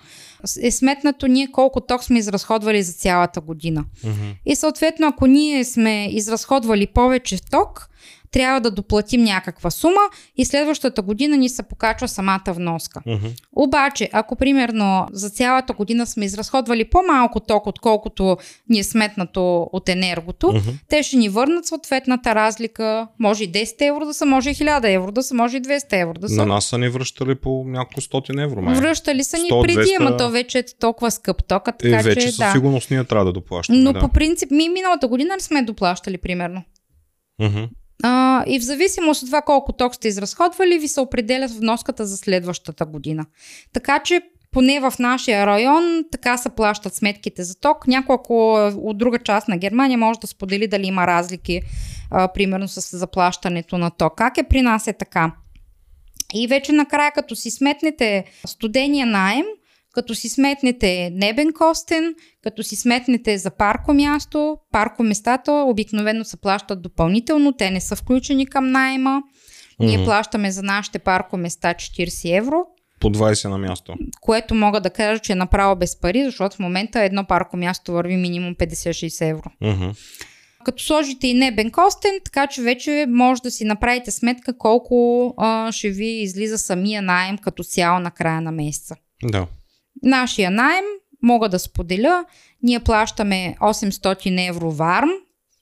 е 0.62 0.72
сметнато 0.72 1.28
ние 1.28 1.52
колко 1.52 1.82
ток 1.82 2.04
сме 2.04 2.20
изразходвали 2.20 2.84
за 2.84 2.94
цялата 2.94 3.42
година. 3.42 3.86
Uh-huh. 4.04 4.36
И 4.46 4.56
съответно, 4.56 5.08
ако 5.08 5.26
ние 5.26 5.64
сме 5.66 6.08
изразходвали 6.12 6.88
повече 6.88 7.38
ток, 7.52 7.90
трябва 8.32 8.62
да 8.62 8.72
доплатим 8.72 9.24
някаква 9.24 9.72
сума 9.72 10.02
и 10.38 10.46
следващата 10.46 11.02
година 11.02 11.38
ни 11.38 11.50
се 11.50 11.64
покачва 11.64 12.08
самата 12.08 12.44
вноска. 12.48 13.02
Uh-huh. 13.08 13.32
Обаче, 13.56 14.10
ако 14.14 14.36
примерно 14.36 15.08
за 15.12 15.30
цялата 15.30 15.74
година 15.74 16.06
сме 16.06 16.26
изразходвали 16.26 16.90
по-малко 16.90 17.40
ток, 17.40 17.68
отколкото 17.68 18.38
ни 18.70 18.80
е 18.80 18.84
сметнато 18.84 19.70
от 19.74 19.90
енергото, 19.90 20.48
uh-huh. 20.48 20.74
те 20.90 21.04
ще 21.04 21.18
ни 21.18 21.30
върнат 21.30 21.66
съответната 21.66 22.36
разлика. 22.36 23.08
Може 23.20 23.44
и 23.44 23.52
10 23.52 23.90
евро 23.90 24.06
да 24.06 24.14
са, 24.14 24.26
може 24.26 24.50
и 24.50 24.56
1000 24.56 24.96
евро 24.96 25.12
да 25.12 25.24
са, 25.24 25.36
може 25.36 25.58
и 25.58 25.62
200 25.62 26.02
евро 26.02 26.14
да 26.14 26.30
са. 26.30 26.36
На 26.36 26.46
нас 26.46 26.66
са 26.66 26.78
ни 26.78 26.90
връщали 26.90 27.36
по 27.36 27.64
няколко 27.68 28.02
стотин 28.02 28.40
евро. 28.40 28.62
Май. 28.62 28.76
Връщали 28.76 29.24
са 29.24 29.38
ни 29.38 29.50
100, 29.50 29.62
преди, 29.62 29.78
200... 29.78 29.98
ама 30.00 30.18
то 30.18 30.30
вече 30.30 30.60
е 30.60 30.64
толкова 30.80 31.12
скъп 31.12 31.44
тока. 31.44 31.72
Така, 31.72 32.00
е, 32.00 32.04
вече 32.04 32.22
че, 32.22 32.28
със 32.28 32.38
да. 32.38 32.52
сигурност 32.52 32.92
ние 32.92 33.04
трябва 33.04 33.26
да 33.26 33.34
доплащаме. 33.34 33.80
Но 33.80 33.94
да. 33.94 34.00
по 34.00 34.10
принцип, 34.10 34.52
ми 34.52 34.70
миналата 34.70 35.08
година 35.08 35.34
не 35.36 35.42
сме 35.42 35.62
доплащали 35.62 36.18
примерно. 36.18 36.64
Uh-huh. 37.42 37.70
А, 38.04 38.44
и 38.48 38.60
в 38.60 38.64
зависимост 38.64 39.24
от 39.24 39.30
това 39.30 39.42
колко 39.42 39.74
ток 39.74 39.96
сте 39.96 40.08
изразходвали, 40.08 40.80
ви 40.80 40.88
се 40.88 41.00
определят 41.00 41.52
вноската 41.52 42.06
за 42.06 42.18
следващата 42.18 42.86
година. 42.86 43.26
Така 43.74 44.00
че 44.00 44.22
поне 44.52 44.80
в 44.80 44.94
нашия 45.00 45.46
район 45.46 46.04
така 46.12 46.38
се 46.38 46.50
плащат 46.50 46.96
сметките 46.96 47.44
за 47.44 47.56
ток. 47.56 47.88
Няколко 47.88 48.54
от 48.76 48.98
друга 48.98 49.20
част 49.20 49.48
на 49.48 49.58
Германия 49.58 49.98
може 49.98 50.20
да 50.20 50.28
сподели 50.28 50.68
дали 50.68 50.88
има 50.88 51.08
разлики, 51.08 51.62
а, 52.12 52.28
примерно 52.28 52.68
с 52.68 52.98
заплащането 52.98 53.78
на 53.78 53.92
ток. 53.92 54.18
Как 54.18 54.38
е 54.38 54.44
при 54.44 54.62
нас 54.62 54.88
е 54.88 54.94
така? 54.94 55.32
И 56.34 56.48
вече 56.48 56.72
накрая, 56.72 57.12
като 57.12 57.36
си 57.36 57.52
сметнете 57.52 58.26
студения 58.48 59.06
найем, 59.06 59.46
като 59.94 60.16
си 60.16 60.30
сметнете 60.30 61.10
небен 61.14 61.54
костен, 61.54 62.16
като 62.44 62.64
си 62.64 62.76
сметнете 62.76 63.38
за 63.38 63.52
парко 63.52 63.94
място, 63.94 64.58
парко 64.72 65.04
местата 65.04 65.52
обикновено 65.52 66.24
се 66.24 66.38
плащат 66.38 66.82
допълнително, 66.82 67.54
те 67.54 67.72
не 67.72 67.82
са 67.82 67.96
включени 67.96 68.46
към 68.46 68.72
найема. 68.72 69.22
Ние 69.80 69.98
mm-hmm. 69.98 70.06
плащаме 70.06 70.52
за 70.52 70.64
нашите 70.64 71.00
парко 71.00 71.38
места 71.38 71.74
40 71.74 72.38
евро. 72.38 72.66
По 73.00 73.10
20 73.10 73.50
на 73.50 73.58
място. 73.58 73.94
Което 74.22 74.56
мога 74.56 74.82
да 74.82 74.90
кажа, 74.90 75.20
че 75.20 75.32
е 75.32 75.36
направо 75.36 75.76
без 75.76 76.00
пари, 76.00 76.24
защото 76.24 76.56
в 76.56 76.60
момента 76.60 77.02
едно 77.02 77.26
парко 77.26 77.58
място 77.58 77.92
върви 77.92 78.18
минимум 78.18 78.56
50-60 78.56 79.30
евро. 79.30 79.52
Mm-hmm. 79.64 79.96
Като 80.66 80.84
сложите 80.84 81.28
и 81.28 81.34
небен 81.34 81.72
костен, 81.72 82.12
така 82.26 82.48
че 82.48 82.62
вече 82.62 83.06
може 83.10 83.42
да 83.42 83.52
си 83.52 83.66
направите 83.66 84.12
сметка 84.12 84.58
колко 84.58 85.34
а, 85.38 85.72
ще 85.72 85.90
ви 85.90 86.08
излиза 86.08 86.58
самия 86.58 87.02
найем 87.02 87.38
като 87.38 87.64
цяло 87.64 88.00
на 88.00 88.12
края 88.12 88.42
на 88.42 88.52
месеца. 88.52 88.96
Да. 89.24 89.48
Нашия 90.04 90.52
найем, 90.52 90.86
мога 91.24 91.50
да 91.50 91.60
споделя, 91.60 92.26
ние 92.64 92.80
плащаме 92.80 93.56
800 93.62 94.50
евро 94.50 94.72
варм, 94.72 95.10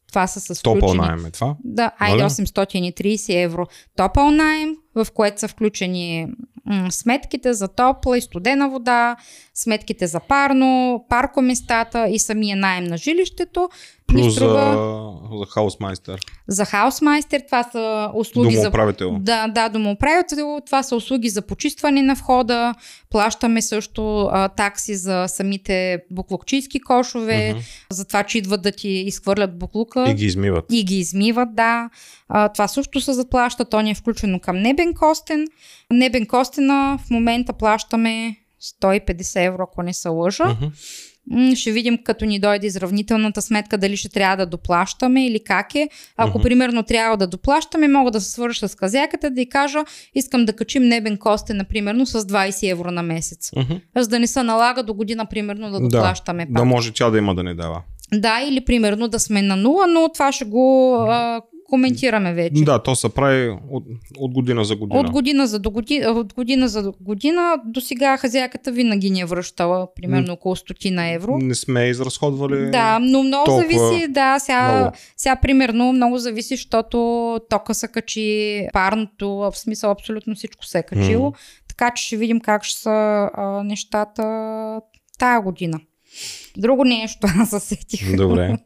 това 0.09 0.27
са 0.27 0.39
с 0.39 0.59
включени... 0.59 0.79
Топъл 0.79 0.93
найем 0.93 1.25
е 1.25 1.31
това? 1.31 1.55
Да, 1.63 1.91
айде 1.99 2.23
830 2.23 3.43
евро 3.43 3.65
топъл 3.95 4.31
найем, 4.31 4.75
в 4.95 5.07
което 5.13 5.39
са 5.39 5.47
включени 5.47 6.27
м- 6.65 6.91
сметките 6.91 7.53
за 7.53 7.67
топла 7.67 8.17
и 8.17 8.21
студена 8.21 8.69
вода, 8.69 9.15
сметките 9.53 10.07
за 10.07 10.19
парно, 10.19 11.05
паркоместата 11.09 12.07
и 12.09 12.19
самия 12.19 12.57
найем 12.57 12.83
на 12.83 12.97
жилището. 12.97 13.69
Плюс 14.09 14.35
струва... 14.35 14.73
за, 15.31 15.37
за 15.37 15.45
хаусмайстер. 15.45 16.19
За 16.47 16.65
хаусмайстер 16.65 17.41
това 17.45 17.63
са 17.63 18.11
услуги 18.15 18.55
домоуправител. 18.55 19.09
за... 19.09 19.19
Да, 19.19 19.47
да, 19.47 19.69
домоуправител. 19.69 20.59
Това 20.65 20.83
са 20.83 20.95
услуги 20.95 21.29
за 21.29 21.41
почистване 21.41 22.01
на 22.01 22.15
входа. 22.15 22.75
Плащаме 23.09 23.61
също 23.61 24.29
а, 24.31 24.49
такси 24.49 24.95
за 24.95 25.25
самите 25.27 26.03
буклукчийски 26.11 26.79
кошове, 26.79 27.53
uh-huh. 27.55 27.61
за 27.91 28.05
това, 28.05 28.23
че 28.23 28.37
идват 28.37 28.61
да 28.61 28.71
ти 28.71 28.89
изхвърлят 28.89 29.59
буклука. 29.59 30.05
И 30.09 30.13
ги 30.13 30.25
измиват. 30.25 30.65
И 30.71 30.83
ги 30.83 30.99
измиват, 30.99 31.55
да. 31.55 31.89
А, 32.29 32.49
това 32.49 32.67
също 32.67 33.01
се 33.01 33.13
заплаща. 33.13 33.65
То 33.65 33.81
ни 33.81 33.91
е 33.91 33.95
включено 33.95 34.39
към 34.39 34.57
Небен 34.57 34.93
Костен. 34.93 35.47
Небен 35.91 36.25
Костена 36.25 36.99
в 37.05 37.09
момента 37.09 37.53
плащаме 37.53 38.35
150 38.81 39.45
евро, 39.45 39.63
ако 39.63 39.83
не 39.83 39.93
се 39.93 40.09
лъжа. 40.09 40.57
Ще 41.55 41.71
видим 41.71 41.97
като 42.03 42.25
ни 42.25 42.39
дойде 42.39 42.67
изравнителната 42.67 43.41
сметка 43.41 43.77
дали 43.77 43.97
ще 43.97 44.09
трябва 44.09 44.37
да 44.37 44.45
доплащаме 44.45 45.25
или 45.25 45.39
как 45.39 45.75
е. 45.75 45.89
Ако 46.17 46.39
uh-huh. 46.39 46.43
примерно 46.43 46.83
трябва 46.83 47.17
да 47.17 47.27
доплащаме, 47.27 47.87
мога 47.87 48.11
да 48.11 48.21
се 48.21 48.31
свърша 48.31 48.67
с 48.67 48.75
казяката 48.75 49.29
да 49.29 49.41
й 49.41 49.49
кажа, 49.49 49.79
искам 50.15 50.45
да 50.45 50.53
качим 50.53 50.83
небен 50.83 51.17
косте, 51.17 51.53
например, 51.53 52.05
с 52.05 52.21
20 52.21 52.71
евро 52.71 52.91
на 52.91 53.03
месец. 53.03 53.51
Uh-huh. 53.51 53.81
За 53.97 54.07
да 54.07 54.19
не 54.19 54.27
се 54.27 54.43
налага 54.43 54.83
до 54.83 54.93
година, 54.93 55.25
примерно, 55.25 55.71
да 55.71 55.79
доплащаме. 55.79 56.45
Да, 56.45 56.53
пак. 56.53 56.61
да 56.61 56.65
може 56.65 56.93
тя 56.93 57.09
да 57.09 57.17
има 57.17 57.35
да 57.35 57.43
не 57.43 57.55
дава. 57.55 57.81
Да, 58.13 58.41
или 58.41 58.65
примерно 58.65 59.07
да 59.07 59.19
сме 59.19 59.41
на 59.41 59.55
нула, 59.55 59.87
но 59.87 60.09
това 60.13 60.31
ще 60.31 60.45
го 60.45 60.95
а, 61.09 61.41
коментираме 61.69 62.34
вече. 62.34 62.63
Да, 62.63 62.84
то 62.84 62.95
се 62.95 63.10
прави 63.10 63.49
от, 63.69 63.84
от 64.17 64.34
година 64.34 64.65
за 64.65 64.75
година. 64.75 64.99
От 64.99 65.12
година 65.12 65.47
за 65.47 65.60
до 65.60 65.71
година, 65.71 66.12
от 66.12 66.34
година 66.34 66.67
за 66.67 66.91
година. 67.01 67.55
До 67.65 67.82
сега 67.82 68.17
хазяйката 68.17 68.71
винаги 68.71 69.10
ни 69.10 69.21
е 69.21 69.25
връщала 69.25 69.93
примерно 69.93 70.34
около 70.34 70.55
стотина 70.55 71.08
евро. 71.08 71.38
Не 71.38 71.55
сме 71.55 71.86
изразходвали. 71.86 72.71
Да, 72.71 72.99
но 72.99 73.23
много 73.23 73.51
зависи. 73.51 74.08
Да, 74.10 74.39
сега, 74.39 74.71
много. 74.71 74.91
сега 75.17 75.36
примерно 75.36 75.93
много 75.93 76.17
зависи, 76.17 76.55
защото 76.55 77.39
тока 77.49 77.73
се 77.73 77.88
качи, 77.88 78.67
парното, 78.73 79.29
в 79.29 79.51
смисъл 79.55 79.91
абсолютно 79.91 80.36
всичко 80.36 80.65
се 80.65 80.79
е 80.79 80.84
качило. 80.84 81.32
Mm. 81.32 81.36
Така 81.67 81.91
че 81.95 82.05
ще 82.05 82.17
видим 82.17 82.39
как 82.39 82.63
ще 82.63 82.82
са 82.82 83.29
а, 83.34 83.63
нещата 83.63 84.23
тая 85.19 85.41
година. 85.41 85.79
Друго 86.58 86.84
нещо, 86.84 87.27
аз 87.39 87.49
засетих. 87.51 88.15
Добре. 88.15 88.58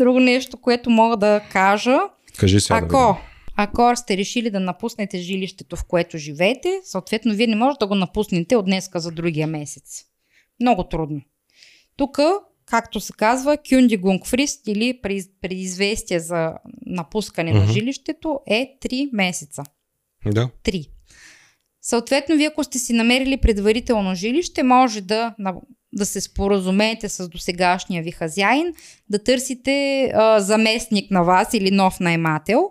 Друго 0.00 0.20
нещо, 0.20 0.56
което 0.56 0.90
мога 0.90 1.16
да 1.16 1.40
кажа, 1.52 1.98
Кажи 2.38 2.60
сега. 2.60 2.76
Ако, 2.76 2.96
да 2.96 3.18
ако 3.56 3.96
сте 3.96 4.16
решили 4.16 4.50
да 4.50 4.60
напуснете 4.60 5.18
жилището, 5.18 5.76
в 5.76 5.84
което 5.84 6.18
живеете, 6.18 6.80
съответно 6.84 7.34
вие 7.34 7.46
не 7.46 7.56
можете 7.56 7.78
да 7.80 7.86
го 7.86 7.94
напуснете 7.94 8.56
от 8.56 8.64
днеска 8.64 9.00
за 9.00 9.10
другия 9.10 9.46
месец. 9.46 10.04
Много 10.60 10.84
трудно. 10.84 11.20
Тук 11.96 12.18
както 12.66 13.00
се 13.00 13.12
казва, 13.12 13.58
кюндигунгфрист 13.70 14.66
или 14.66 15.00
предизвестие 15.40 16.20
за 16.20 16.52
напускане 16.86 17.52
mm-hmm. 17.52 17.66
на 17.66 17.72
жилището 17.72 18.40
е 18.46 18.76
3 18.82 19.08
месеца. 19.12 19.64
Да. 20.26 20.50
3. 20.64 20.88
Съответно, 21.82 22.36
вие 22.36 22.46
ако 22.46 22.64
сте 22.64 22.78
си 22.78 22.92
намерили 22.92 23.36
предварително 23.36 24.14
жилище, 24.14 24.62
може 24.62 25.00
да, 25.00 25.34
да 25.92 26.06
се 26.06 26.20
споразумеете 26.20 27.08
с 27.08 27.28
досегашния 27.28 28.02
ви 28.02 28.10
хазяин, 28.10 28.74
да 29.10 29.24
търсите 29.24 30.04
а, 30.14 30.40
заместник 30.40 31.10
на 31.10 31.22
вас 31.22 31.54
или 31.54 31.70
нов 31.70 32.00
наймател. 32.00 32.70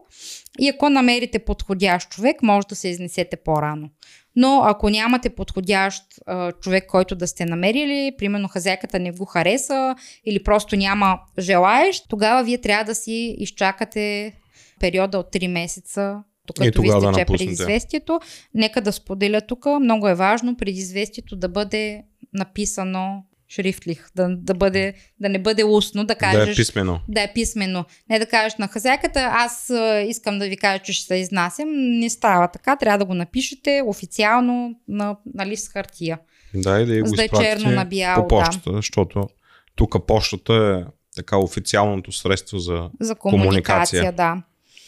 И 0.60 0.70
ако 0.70 0.90
намерите 0.90 1.40
подходящ 1.40 2.10
човек, 2.10 2.44
може 2.44 2.68
да 2.68 2.76
се 2.76 2.88
изнесете 2.88 3.36
по-рано. 3.36 3.90
Но 4.36 4.62
ако 4.66 4.90
нямате 4.90 5.30
подходящ 5.30 6.04
а, 6.26 6.52
човек, 6.52 6.86
който 6.88 7.16
да 7.16 7.28
сте 7.28 7.46
намерили, 7.46 8.12
примерно 8.18 8.48
хазяйката 8.48 9.00
не 9.00 9.12
го 9.12 9.26
хареса 9.26 9.96
или 10.26 10.44
просто 10.44 10.76
няма 10.76 11.20
желаещ, 11.40 12.06
тогава 12.10 12.44
вие 12.44 12.58
трябва 12.58 12.84
да 12.84 12.96
си 12.96 13.36
изчакате 13.38 14.34
периода 14.80 15.20
от 15.20 15.34
3 15.34 15.48
месеца, 15.48 16.24
докато 16.48 16.82
ви 16.82 16.88
изтече 16.88 17.12
да 17.12 17.26
предизвестието. 17.26 18.20
Нека 18.54 18.82
да 18.82 18.92
споделя 18.92 19.42
тук, 19.42 19.66
много 19.82 20.08
е 20.08 20.16
важно 20.16 20.58
предизвестието 20.58 21.36
да 21.36 21.50
бъде 21.50 22.04
написано 22.38 23.24
шрифтлих, 23.50 24.08
да, 24.16 24.28
да, 24.30 24.54
бъде, 24.54 24.94
да 25.20 25.30
не 25.30 25.40
бъде 25.40 25.64
устно, 25.64 26.06
да 26.06 26.16
кажеш... 26.16 26.46
Да 26.46 26.52
е 26.52 26.56
писмено. 26.56 27.00
Да 27.08 27.22
е 27.22 27.34
писмено. 27.34 27.86
Не 28.10 28.20
да 28.20 28.26
кажеш 28.26 28.58
на 28.58 28.68
хазяйката, 28.68 29.30
аз 29.34 29.72
искам 30.08 30.40
да 30.40 30.48
ви 30.48 30.58
кажа, 30.58 30.84
че 30.84 30.94
ще 30.94 31.06
се 31.06 31.16
изнасям. 31.16 31.68
Не 31.72 32.10
става 32.10 32.48
така, 32.48 32.76
трябва 32.76 32.98
да 32.98 33.06
го 33.06 33.14
напишете 33.14 33.82
официално 33.86 34.76
на, 34.88 35.18
на 35.36 35.46
лист 35.46 35.72
хартия. 35.72 36.20
Да, 36.54 36.82
и 36.82 36.86
да 36.86 37.04
го 37.04 37.16
да 37.16 37.28
черно 37.28 37.72
на 37.72 37.86
бяло. 37.86 38.28
По 38.28 38.28
почтата, 38.28 38.72
да. 38.72 38.76
защото 38.76 39.30
тук 39.76 40.08
почтата 40.08 40.54
е 40.54 40.92
така 41.16 41.38
официалното 41.38 42.12
средство 42.12 42.60
за, 42.60 42.90
за 43.00 43.16
комуникация. 43.16 44.02
комуникация. 44.02 44.12
да. 44.12 44.44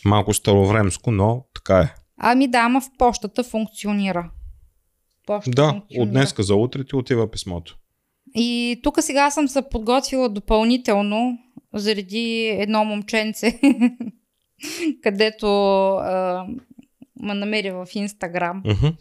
Малко 0.06 0.34
старовремско, 0.34 1.12
но 1.12 1.46
така 1.56 1.80
е. 1.80 1.94
Ами 2.18 2.48
да, 2.48 2.60
ама 2.60 2.82
в 2.82 2.90
почтата 2.98 3.44
функционира. 3.44 4.30
Почта 5.30 5.52
да, 5.52 5.82
от 5.98 6.12
днеска 6.12 6.44
за 6.44 6.56
утре 6.56 6.84
ти 6.84 6.96
отива 6.96 7.32
писмото. 7.32 7.78
И 8.36 8.80
тук 8.84 8.98
сега 9.02 9.32
съм 9.32 9.48
се 9.48 9.62
подготвила 9.70 10.30
допълнително 10.30 11.38
заради 11.74 12.48
едно 12.48 12.86
момченце, 12.86 13.60
където 15.04 15.48
а, 15.96 16.46
ме 17.20 17.34
намери 17.34 17.72
в 17.72 17.88
Инстаграм. 17.94 18.64
Uh-huh. 18.66 18.96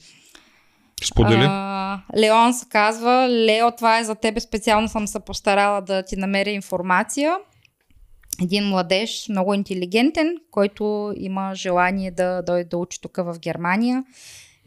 Сподели. 1.05 1.47
А, 1.49 2.01
Леон 2.17 2.55
се 2.55 2.67
казва, 2.69 3.29
Лео, 3.29 3.71
това 3.77 3.99
е 3.99 4.05
за 4.05 4.15
тебе, 4.15 4.41
специално 4.41 4.89
съм 4.89 5.07
се 5.07 5.21
постарала 5.21 5.83
да 5.83 6.03
ти 6.03 6.17
намеря 6.17 6.51
информация. 6.51 7.37
Един 8.43 8.65
младеж, 8.65 9.27
много 9.29 9.55
интелигентен, 9.55 10.37
който 10.51 11.13
има 11.17 11.55
желание 11.55 12.11
да 12.11 12.43
дойде 12.43 12.65
да 12.65 12.77
учи 12.77 13.01
тук 13.01 13.17
в 13.17 13.37
Германия 13.39 14.05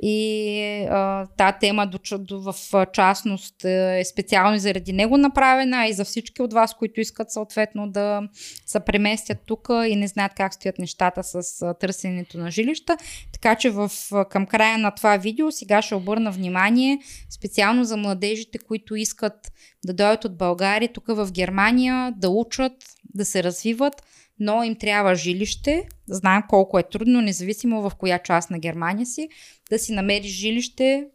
и 0.04 0.88
тази 1.38 1.58
тема 1.60 1.88
до, 1.88 2.00
до, 2.18 2.42
в 2.42 2.56
частност 2.94 3.66
е 3.66 4.04
специално 4.06 4.58
заради 4.58 4.94
него 4.94 5.18
направена 5.18 5.88
и 5.88 5.94
за 5.94 6.06
всички 6.06 6.42
от 6.42 6.54
вас, 6.54 6.74
които 6.74 7.02
искат 7.02 7.32
съответно 7.32 7.92
да 7.92 8.22
се 8.66 8.80
преместят 8.80 9.38
тук 9.46 9.68
и 9.88 9.96
не 9.96 10.08
знаят 10.08 10.32
как 10.36 10.54
стоят 10.54 10.80
нещата 10.80 11.24
с 11.24 11.42
търсенето 11.80 12.38
на 12.38 12.52
жилища. 12.52 12.98
Така 13.34 13.56
че 13.56 13.70
в, 13.70 13.92
към 14.30 14.46
края 14.46 14.78
на 14.78 14.92
това 14.92 15.18
видео 15.18 15.52
сега 15.52 15.82
ще 15.82 15.96
обърна 15.96 16.32
внимание 16.32 17.00
специално 17.30 17.84
за 17.84 17.98
младежите, 17.98 18.58
които 18.58 18.96
искат 18.96 19.52
да 19.86 19.94
дойдат 19.94 20.26
от 20.26 20.38
България 20.38 20.94
тук 20.94 21.08
в 21.08 21.32
Германия, 21.32 22.14
да 22.18 22.30
учат, 22.30 22.74
да 23.14 23.26
се 23.26 23.44
развиват, 23.44 24.04
но 24.42 24.64
им 24.64 24.76
трябва 24.76 25.16
жилище. 25.16 25.88
Знаем 26.08 26.44
колко 26.50 26.80
е 26.80 26.84
трудно, 26.84 27.22
независимо 27.22 27.82
в 27.82 27.92
коя 27.98 28.20
част 28.20 28.52
на 28.52 28.60
Германия 28.60 29.06
си, 29.06 29.30
да 29.70 29.80
си 29.80 29.94
намериш 29.94 30.32
жилище 30.32 31.06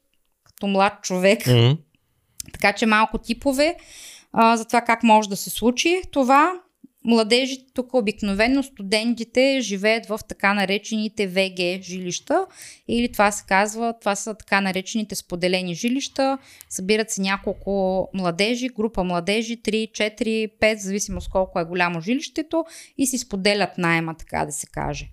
като 0.44 0.66
млад 0.66 0.92
човек. 1.02 1.40
Mm-hmm. 1.40 1.78
Така 2.52 2.72
че 2.72 2.86
малко 2.86 3.18
типове 3.18 3.76
а, 4.32 4.56
за 4.56 4.64
това 4.64 4.80
как 4.80 5.02
може 5.02 5.28
да 5.28 5.36
се 5.36 5.50
случи 5.50 6.02
това 6.12 6.60
младежите 7.06 7.64
тук 7.74 7.94
обикновено 7.94 8.62
студентите 8.62 9.58
живеят 9.60 10.06
в 10.06 10.20
така 10.28 10.54
наречените 10.54 11.26
ВГ 11.26 11.82
жилища 11.82 12.46
или 12.88 13.12
това 13.12 13.30
се 13.32 13.44
казва, 13.48 13.94
това 14.00 14.14
са 14.16 14.34
така 14.34 14.60
наречените 14.60 15.14
споделени 15.14 15.74
жилища. 15.74 16.38
Събират 16.70 17.10
се 17.10 17.20
няколко 17.20 18.08
младежи, 18.14 18.68
група 18.68 19.04
младежи, 19.04 19.62
3, 19.62 19.90
4, 19.90 20.50
5, 20.60 20.76
зависимост 20.76 21.30
колко 21.30 21.60
е 21.60 21.64
голямо 21.64 22.00
жилището 22.00 22.64
и 22.98 23.06
си 23.06 23.18
споделят 23.18 23.78
найема, 23.78 24.14
така 24.14 24.44
да 24.44 24.52
се 24.52 24.66
каже. 24.66 25.08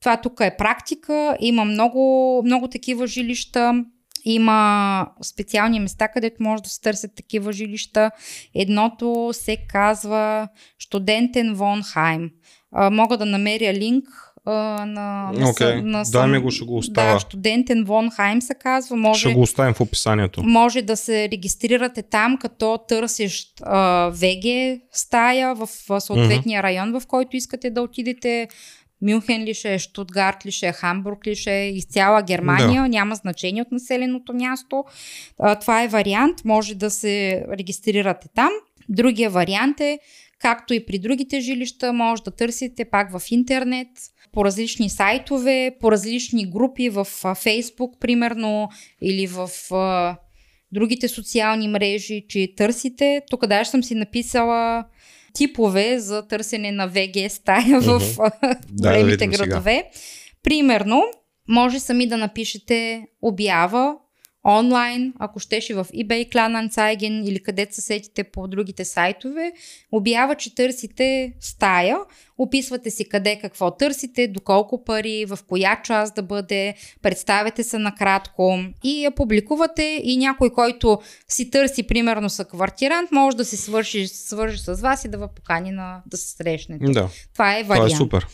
Това 0.00 0.20
тук 0.20 0.40
е 0.40 0.56
практика, 0.58 1.36
има 1.40 1.64
много, 1.64 2.42
много 2.44 2.68
такива 2.68 3.06
жилища. 3.06 3.84
Има 4.24 5.06
специални 5.22 5.80
места, 5.80 6.08
където 6.08 6.42
може 6.42 6.62
да 6.62 6.68
се 6.68 6.80
търсят 6.80 7.14
такива 7.14 7.52
жилища. 7.52 8.10
Едното 8.54 9.30
се 9.32 9.56
казва 9.68 10.48
Студентен 10.78 11.54
Вонхайм. 11.54 12.30
Мога 12.90 13.16
да 13.16 13.26
намеря 13.26 13.74
линк 13.74 14.04
на, 14.46 15.32
на, 15.32 15.32
okay. 15.32 15.80
на 15.80 16.02
Дай 16.12 16.28
ми 16.28 16.38
го, 16.38 16.50
ще 16.50 16.64
го 16.64 16.76
оставя. 16.76 17.14
Да, 17.14 17.20
студентен 17.20 17.84
Вонхайм 17.84 18.42
се 18.42 18.54
казва. 18.54 18.96
Може, 18.96 19.20
ще 19.20 19.34
го 19.34 19.40
оставим 19.40 19.74
в 19.74 19.80
описанието. 19.80 20.42
Може 20.42 20.82
да 20.82 20.96
се 20.96 21.28
регистрирате 21.28 22.02
там, 22.02 22.36
като 22.36 22.78
търсещ 22.88 23.62
а, 23.62 24.10
ВГ 24.14 24.78
стая 24.92 25.54
в 25.54 25.68
съответния 26.00 26.60
mm-hmm. 26.60 26.62
район, 26.62 27.00
в 27.00 27.06
който 27.06 27.36
искате 27.36 27.70
да 27.70 27.82
отидете. 27.82 28.48
Мюнхен 29.02 29.44
ли 29.44 29.54
ще 29.54 29.74
е, 29.74 29.78
Штутгарт 29.78 30.46
ли 30.46 30.50
ще 30.50 30.68
е, 30.68 30.72
Хамбург 30.72 31.26
ли 31.26 31.34
ще 31.34 31.52
е, 31.52 31.68
из 31.68 31.86
цяла 31.86 32.22
Германия, 32.22 32.82
да. 32.82 32.88
няма 32.88 33.14
значение 33.14 33.62
от 33.62 33.72
населеното 33.72 34.34
място. 34.34 34.84
А, 35.38 35.54
това 35.54 35.82
е 35.82 35.88
вариант, 35.88 36.44
може 36.44 36.74
да 36.74 36.90
се 36.90 37.44
регистрирате 37.58 38.28
там. 38.34 38.50
Другия 38.88 39.30
вариант 39.30 39.80
е, 39.80 39.98
както 40.38 40.74
и 40.74 40.86
при 40.86 40.98
другите 40.98 41.40
жилища, 41.40 41.92
може 41.92 42.22
да 42.22 42.30
търсите 42.30 42.84
пак 42.84 43.18
в 43.18 43.22
интернет, 43.30 43.88
по 44.32 44.44
различни 44.44 44.90
сайтове, 44.90 45.76
по 45.80 45.92
различни 45.92 46.50
групи 46.50 46.88
в 46.88 47.06
Фейсбук, 47.42 48.00
примерно, 48.00 48.68
или 49.02 49.26
в 49.26 49.48
а, 49.72 50.16
другите 50.72 51.08
социални 51.08 51.68
мрежи, 51.68 52.24
че 52.28 52.54
търсите. 52.56 53.22
Тук 53.30 53.46
даже 53.46 53.70
съм 53.70 53.82
си 53.82 53.94
написала 53.94 54.84
типове 55.32 55.98
за 55.98 56.28
търсене 56.28 56.72
на 56.72 56.88
ВГ 56.88 57.30
стая 57.30 57.80
в 57.80 58.00
големите 58.72 59.26
да, 59.26 59.36
градове. 59.36 59.84
Сега. 59.92 60.04
Примерно, 60.42 61.02
може 61.48 61.80
сами 61.80 62.06
да 62.06 62.16
напишете 62.16 63.06
обява 63.22 63.96
онлайн, 64.48 65.12
ако 65.18 65.38
щеше 65.38 65.74
в 65.74 65.86
eBay, 65.94 66.32
Kleinanzeigen 66.32 67.28
или 67.28 67.42
където 67.42 67.74
се 67.74 67.80
сетите 67.80 68.24
по 68.24 68.48
другите 68.48 68.84
сайтове, 68.84 69.52
обява, 69.92 70.34
че 70.34 70.54
търсите 70.54 71.32
стая, 71.40 71.98
описвате 72.38 72.90
си 72.90 73.08
къде 73.08 73.38
какво 73.38 73.76
търсите, 73.76 74.28
доколко 74.28 74.84
пари, 74.84 75.24
в 75.24 75.38
коя 75.48 75.80
част 75.84 76.14
да 76.14 76.22
бъде, 76.22 76.74
представяте 77.02 77.64
се 77.64 77.78
накратко 77.78 78.58
и 78.84 79.04
я 79.04 79.10
публикувате 79.10 80.00
и 80.04 80.16
някой, 80.16 80.50
който 80.50 80.98
си 81.28 81.50
търси 81.50 81.82
примерно 81.82 82.30
са 82.30 82.44
квартирант, 82.44 83.12
може 83.12 83.36
да 83.36 83.44
се 83.44 83.56
свърши, 83.56 84.08
свържи 84.08 84.58
с 84.58 84.74
вас 84.74 85.04
и 85.04 85.08
да 85.08 85.18
ви 85.18 85.24
покани 85.36 85.70
на, 85.70 86.02
да 86.06 86.16
се 86.16 86.36
срещнете. 86.36 86.84
Да. 86.84 87.08
Това 87.32 87.58
е 87.58 87.62
вариант. 87.62 87.88
Това 87.88 87.96
е 87.96 87.98
супер. 87.98 88.26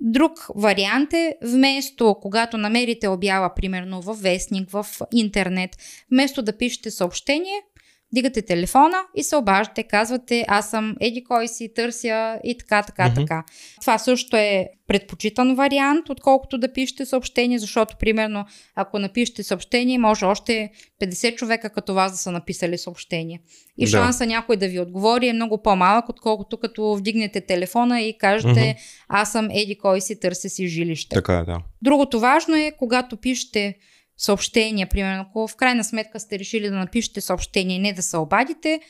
Друг 0.00 0.46
вариант 0.54 1.12
е, 1.12 1.34
вместо 1.42 2.16
когато 2.22 2.56
намерите 2.56 3.08
обява, 3.08 3.54
примерно 3.54 4.00
в 4.02 4.14
вестник, 4.14 4.70
в 4.70 4.86
интернет, 5.12 5.70
вместо 6.10 6.42
да 6.42 6.56
пишете 6.56 6.90
съобщение, 6.90 7.62
дигате 8.12 8.42
телефона 8.42 8.96
и 9.14 9.22
се 9.22 9.36
обаждате, 9.36 9.82
казвате 9.82 10.44
аз 10.48 10.70
съм 10.70 10.96
еди 11.00 11.24
кой 11.24 11.48
си, 11.48 11.74
търся 11.74 12.38
и 12.44 12.58
така, 12.58 12.82
така, 12.82 13.02
mm-hmm. 13.02 13.14
така. 13.14 13.44
Това 13.80 13.98
също 13.98 14.36
е 14.36 14.68
предпочитан 14.86 15.54
вариант, 15.54 16.10
отколкото 16.10 16.58
да 16.58 16.72
пишете 16.72 17.06
съобщение, 17.06 17.58
защото 17.58 17.96
примерно 17.96 18.44
ако 18.74 18.98
напишете 18.98 19.42
съобщение, 19.42 19.98
може 19.98 20.24
още 20.24 20.70
50 21.02 21.34
човека 21.34 21.70
като 21.70 21.94
вас 21.94 22.12
да 22.12 22.18
са 22.18 22.30
написали 22.30 22.78
съобщение. 22.78 23.40
И 23.78 23.84
да. 23.84 23.90
шанса 23.90 24.26
някой 24.26 24.56
да 24.56 24.68
ви 24.68 24.80
отговори 24.80 25.28
е 25.28 25.32
много 25.32 25.62
по-малък, 25.62 26.08
отколкото 26.08 26.56
като 26.56 26.96
вдигнете 26.96 27.40
телефона 27.40 28.00
и 28.00 28.18
кажете 28.18 28.60
mm-hmm. 28.60 29.04
аз 29.08 29.32
съм 29.32 29.48
еди 29.50 29.78
кой 29.78 30.00
си, 30.00 30.20
търся 30.20 30.48
си 30.48 30.68
жилище. 30.68 31.14
Така 31.14 31.34
е, 31.34 31.44
да. 31.44 31.58
Другото 31.82 32.20
важно 32.20 32.56
е, 32.56 32.72
когато 32.78 33.16
пишете 33.16 33.74
съобщения, 34.18 34.88
примерно, 34.88 35.24
ако 35.28 35.48
в 35.48 35.56
крайна 35.56 35.84
сметка 35.84 36.20
сте 36.20 36.38
решили 36.38 36.68
да 36.68 36.76
напишете 36.76 37.20
съобщение 37.20 37.78
не 37.78 37.92
да 37.92 38.02
се 38.02 38.16
обадите, 38.16 38.80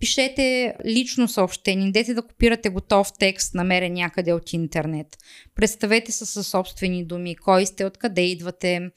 пишете 0.00 0.74
лично 0.86 1.28
съобщение, 1.28 1.90
дете 1.90 2.14
да 2.14 2.22
копирате 2.22 2.68
готов 2.68 3.12
текст, 3.18 3.54
намерен 3.54 3.92
някъде 3.92 4.32
от 4.32 4.52
интернет. 4.52 5.06
Представете 5.54 6.12
се 6.12 6.26
със 6.26 6.46
собствени 6.46 7.04
думи, 7.04 7.36
кой 7.36 7.66
сте, 7.66 7.84
откъде 7.84 8.22
идвате, 8.22 8.90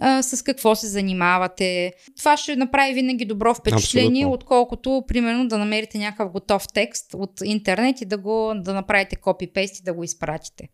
а, 0.00 0.22
с 0.22 0.42
какво 0.42 0.74
се 0.74 0.86
занимавате. 0.86 1.92
Това 2.18 2.36
ще 2.36 2.56
направи 2.56 2.94
винаги 2.94 3.24
добро 3.24 3.54
впечатление, 3.54 4.22
Абсолютно. 4.22 4.32
отколкото, 4.32 5.04
примерно, 5.08 5.48
да 5.48 5.58
намерите 5.58 5.98
някакъв 5.98 6.32
готов 6.32 6.64
текст 6.74 7.14
от 7.14 7.40
интернет 7.44 8.00
и 8.00 8.04
да, 8.04 8.18
го, 8.18 8.52
да 8.56 8.74
направите 8.74 9.16
копи-пейст 9.16 9.80
и 9.80 9.84
да 9.84 9.92
го 9.92 10.04
изпратите. 10.04 10.68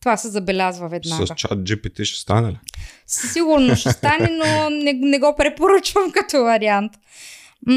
Това 0.00 0.16
се 0.16 0.28
забелязва 0.28 0.88
веднага. 0.88 1.26
С 1.26 1.34
чат 1.34 1.58
GPT 1.58 2.04
ще 2.04 2.20
стане 2.20 2.48
ли? 2.48 2.58
Сигурно 3.06 3.76
ще 3.76 3.92
стане, 3.92 4.28
но 4.30 4.70
не, 4.70 4.92
не 4.92 5.18
го 5.18 5.34
препоръчвам 5.36 6.10
като 6.14 6.44
вариант. 6.44 6.92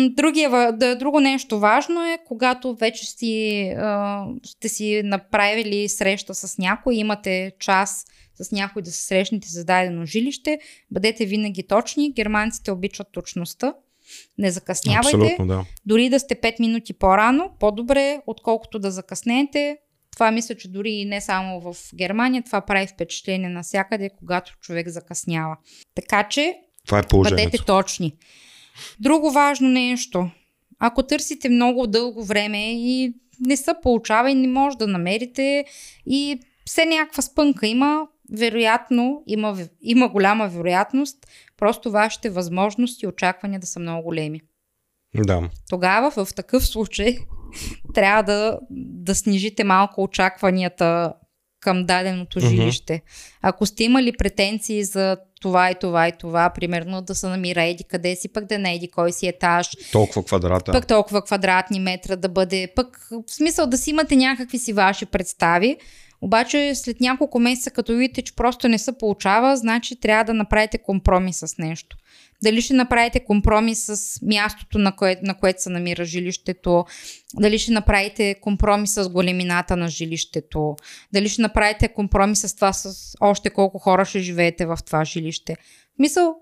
Другия, 0.10 0.72
друго 1.00 1.20
нещо 1.20 1.60
важно 1.60 2.06
е, 2.06 2.20
когато 2.28 2.76
вече 2.76 3.06
си, 3.06 3.76
сте 4.46 4.70
си 4.70 5.02
направили 5.04 5.90
среща 5.90 6.36
с 6.36 6.58
някой, 6.58 6.96
имате 6.96 7.52
час 7.60 8.06
с 8.44 8.52
някой 8.52 8.82
да 8.82 8.92
се 8.92 9.04
срещнете 9.04 9.48
за 9.50 9.66
дадено 9.66 10.06
жилище, 10.06 10.60
бъдете 10.92 11.26
винаги 11.26 11.68
точни. 11.68 12.14
Германците 12.14 12.72
обичат 12.72 13.08
точността. 13.12 13.74
Не 14.38 14.52
закъснявайте. 14.52 15.18
Абсолютно, 15.18 15.48
да. 15.48 15.66
Дори 15.86 16.10
да 16.10 16.20
сте 16.20 16.36
5 16.36 16.60
минути 16.60 16.94
по-рано, 16.94 17.52
по-добре, 17.60 18.22
отколкото 18.28 18.80
да 18.80 18.92
закъснете. 18.92 19.78
Това 20.20 20.32
мисля, 20.32 20.56
че 20.56 20.68
дори 20.68 20.92
и 20.92 21.06
не 21.06 21.22
само 21.22 21.62
в 21.62 21.76
Германия, 21.96 22.44
това 22.44 22.62
прави 22.62 22.88
впечатление 22.88 23.50
навсякъде, 23.50 24.10
когато 24.18 24.58
човек 24.62 24.88
закъснява. 24.88 25.58
Така 25.96 26.28
че, 26.30 26.56
това 26.88 27.00
е 27.00 27.04
бъдете 27.14 27.58
точни. 27.66 28.16
Друго 29.00 29.32
важно 29.32 29.70
нещо. 29.70 30.30
Ако 30.80 31.04
търсите 31.04 31.50
много 31.50 31.88
дълго 31.88 32.24
време 32.24 32.74
и 32.74 33.14
не 33.40 33.58
се 33.58 33.72
получава 33.84 34.32
и 34.32 34.36
не 34.36 34.48
може 34.48 34.78
да 34.78 34.88
намерите 34.88 35.66
и 36.06 36.40
все 36.66 36.86
някаква 36.86 37.22
спънка 37.22 37.68
има, 37.68 38.08
вероятно, 38.32 39.24
има, 39.28 39.58
има 39.82 40.10
голяма 40.10 40.48
вероятност, 40.48 41.18
просто 41.58 41.92
вашите 41.92 42.30
възможности 42.30 43.06
и 43.06 43.08
очаквания 43.08 43.60
да 43.60 43.68
са 43.68 43.80
много 43.80 44.04
големи. 44.04 44.42
Да. 45.16 45.50
Тогава 45.70 46.12
в 46.12 46.36
такъв 46.36 46.68
случай 46.68 47.18
трябва 48.00 48.24
да, 48.24 48.60
да 48.70 49.16
снижите 49.16 49.64
малко 49.64 50.04
очакванията 50.04 51.14
към 51.60 51.86
даденото 51.86 52.40
жилище. 52.40 52.94
Mm-hmm. 52.94 53.38
Ако 53.42 53.66
сте 53.66 53.84
имали 53.84 54.12
претенции 54.18 54.84
за 54.84 55.18
това 55.42 55.72
и 55.72 55.76
това 55.80 56.08
и 56.08 56.12
това, 56.20 56.50
примерно 56.50 57.02
да 57.02 57.16
се 57.16 57.28
намира 57.28 57.64
еди 57.64 57.84
къде 57.84 58.16
си, 58.16 58.34
пък 58.34 58.46
да 58.46 58.60
не 58.60 58.76
еди 58.76 58.92
кой 58.92 59.12
си 59.12 59.28
етаж. 59.28 59.70
Толкова 59.92 60.24
квадрата. 60.24 60.72
Пък 60.72 60.88
толкова 60.88 61.22
квадратни 61.22 61.80
метра 61.80 62.16
да 62.16 62.30
бъде. 62.30 62.68
Пък 62.76 63.08
в 63.28 63.34
смисъл 63.34 63.68
да 63.68 63.78
си 63.78 63.90
имате 63.90 64.16
някакви 64.16 64.60
си 64.60 64.74
ваши 64.74 65.06
представи, 65.06 65.78
обаче 66.22 66.76
след 66.76 67.00
няколко 67.00 67.40
месеца, 67.40 67.72
като 67.72 67.94
видите, 67.94 68.22
че 68.22 68.36
просто 68.36 68.68
не 68.68 68.78
се 68.78 68.98
получава, 68.98 69.58
значи 69.58 70.00
трябва 70.00 70.24
да 70.24 70.34
направите 70.34 70.78
компромис 70.78 71.38
с 71.38 71.58
нещо. 71.58 71.98
Дали 72.44 72.62
ще 72.62 72.74
направите 72.74 73.20
компромис 73.20 73.86
с 73.86 74.22
мястото, 74.22 74.78
на, 74.78 74.96
кое, 74.96 75.18
на 75.24 75.34
което 75.34 75.62
се 75.62 75.70
намира 75.70 76.06
жилището, 76.06 76.86
дали 77.34 77.60
ще 77.60 77.72
направите 77.72 78.36
компромис 78.42 78.94
с 78.94 79.10
големината 79.10 79.78
на 79.78 79.90
жилището, 79.90 80.76
дали 81.14 81.30
ще 81.30 81.42
направите 81.42 81.88
компромис 81.88 82.40
с 82.40 82.56
това 82.56 82.74
с 82.74 83.16
още 83.22 83.50
колко 83.50 83.80
хора 83.80 84.06
ще 84.06 84.20
живеете 84.20 84.66
в 84.66 84.78
това 84.86 85.06
жилище. 85.06 85.56
Мисъл, 86.00 86.36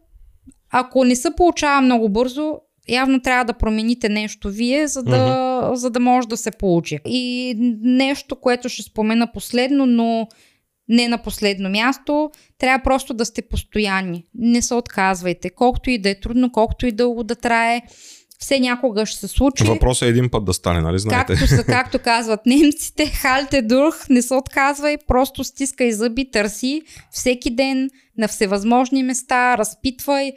ако 0.71 1.05
не 1.05 1.15
се 1.15 1.29
получава 1.37 1.81
много 1.81 2.09
бързо, 2.09 2.59
явно 2.89 3.21
трябва 3.21 3.45
да 3.45 3.53
промените 3.53 4.09
нещо 4.09 4.49
вие, 4.49 4.87
за 4.87 5.03
да, 5.03 5.17
uh-huh. 5.17 5.73
за 5.73 5.89
да 5.89 5.99
може 5.99 6.27
да 6.27 6.37
се 6.37 6.51
получи. 6.51 6.99
И 7.05 7.53
нещо, 7.81 8.35
което 8.35 8.69
ще 8.69 8.83
спомена 8.83 9.31
последно, 9.31 9.85
но 9.85 10.27
не 10.89 11.07
на 11.07 11.17
последно 11.17 11.69
място, 11.69 12.31
трябва 12.57 12.83
просто 12.83 13.13
да 13.13 13.25
сте 13.25 13.41
постоянни. 13.41 14.23
Не 14.35 14.61
се 14.61 14.73
отказвайте. 14.73 15.49
Колкото 15.49 15.89
и 15.89 15.97
да 15.97 16.09
е 16.09 16.19
трудно, 16.19 16.51
колкото 16.51 16.85
и 16.85 16.91
дълго 16.91 17.23
да 17.23 17.35
трае, 17.35 17.81
все 18.39 18.59
някога 18.59 19.05
ще 19.05 19.19
се 19.19 19.27
случи. 19.27 19.63
Въпросът 19.63 20.05
е 20.05 20.09
един 20.09 20.29
път 20.29 20.45
да 20.45 20.53
стане, 20.53 20.81
нали 20.81 20.99
знаете? 20.99 21.33
Както, 21.33 21.47
са, 21.47 21.63
както 21.63 21.99
казват 21.99 22.45
немците, 22.45 23.05
хальте 23.21 23.61
дух, 23.61 23.95
не 24.09 24.21
се 24.21 24.33
отказвай, 24.33 24.97
просто 25.07 25.43
стискай 25.43 25.91
зъби, 25.91 26.31
търси 26.31 26.81
всеки 27.11 27.55
ден 27.55 27.89
на 28.17 28.27
всевъзможни 28.27 29.03
места, 29.03 29.57
разпитвай 29.57 30.31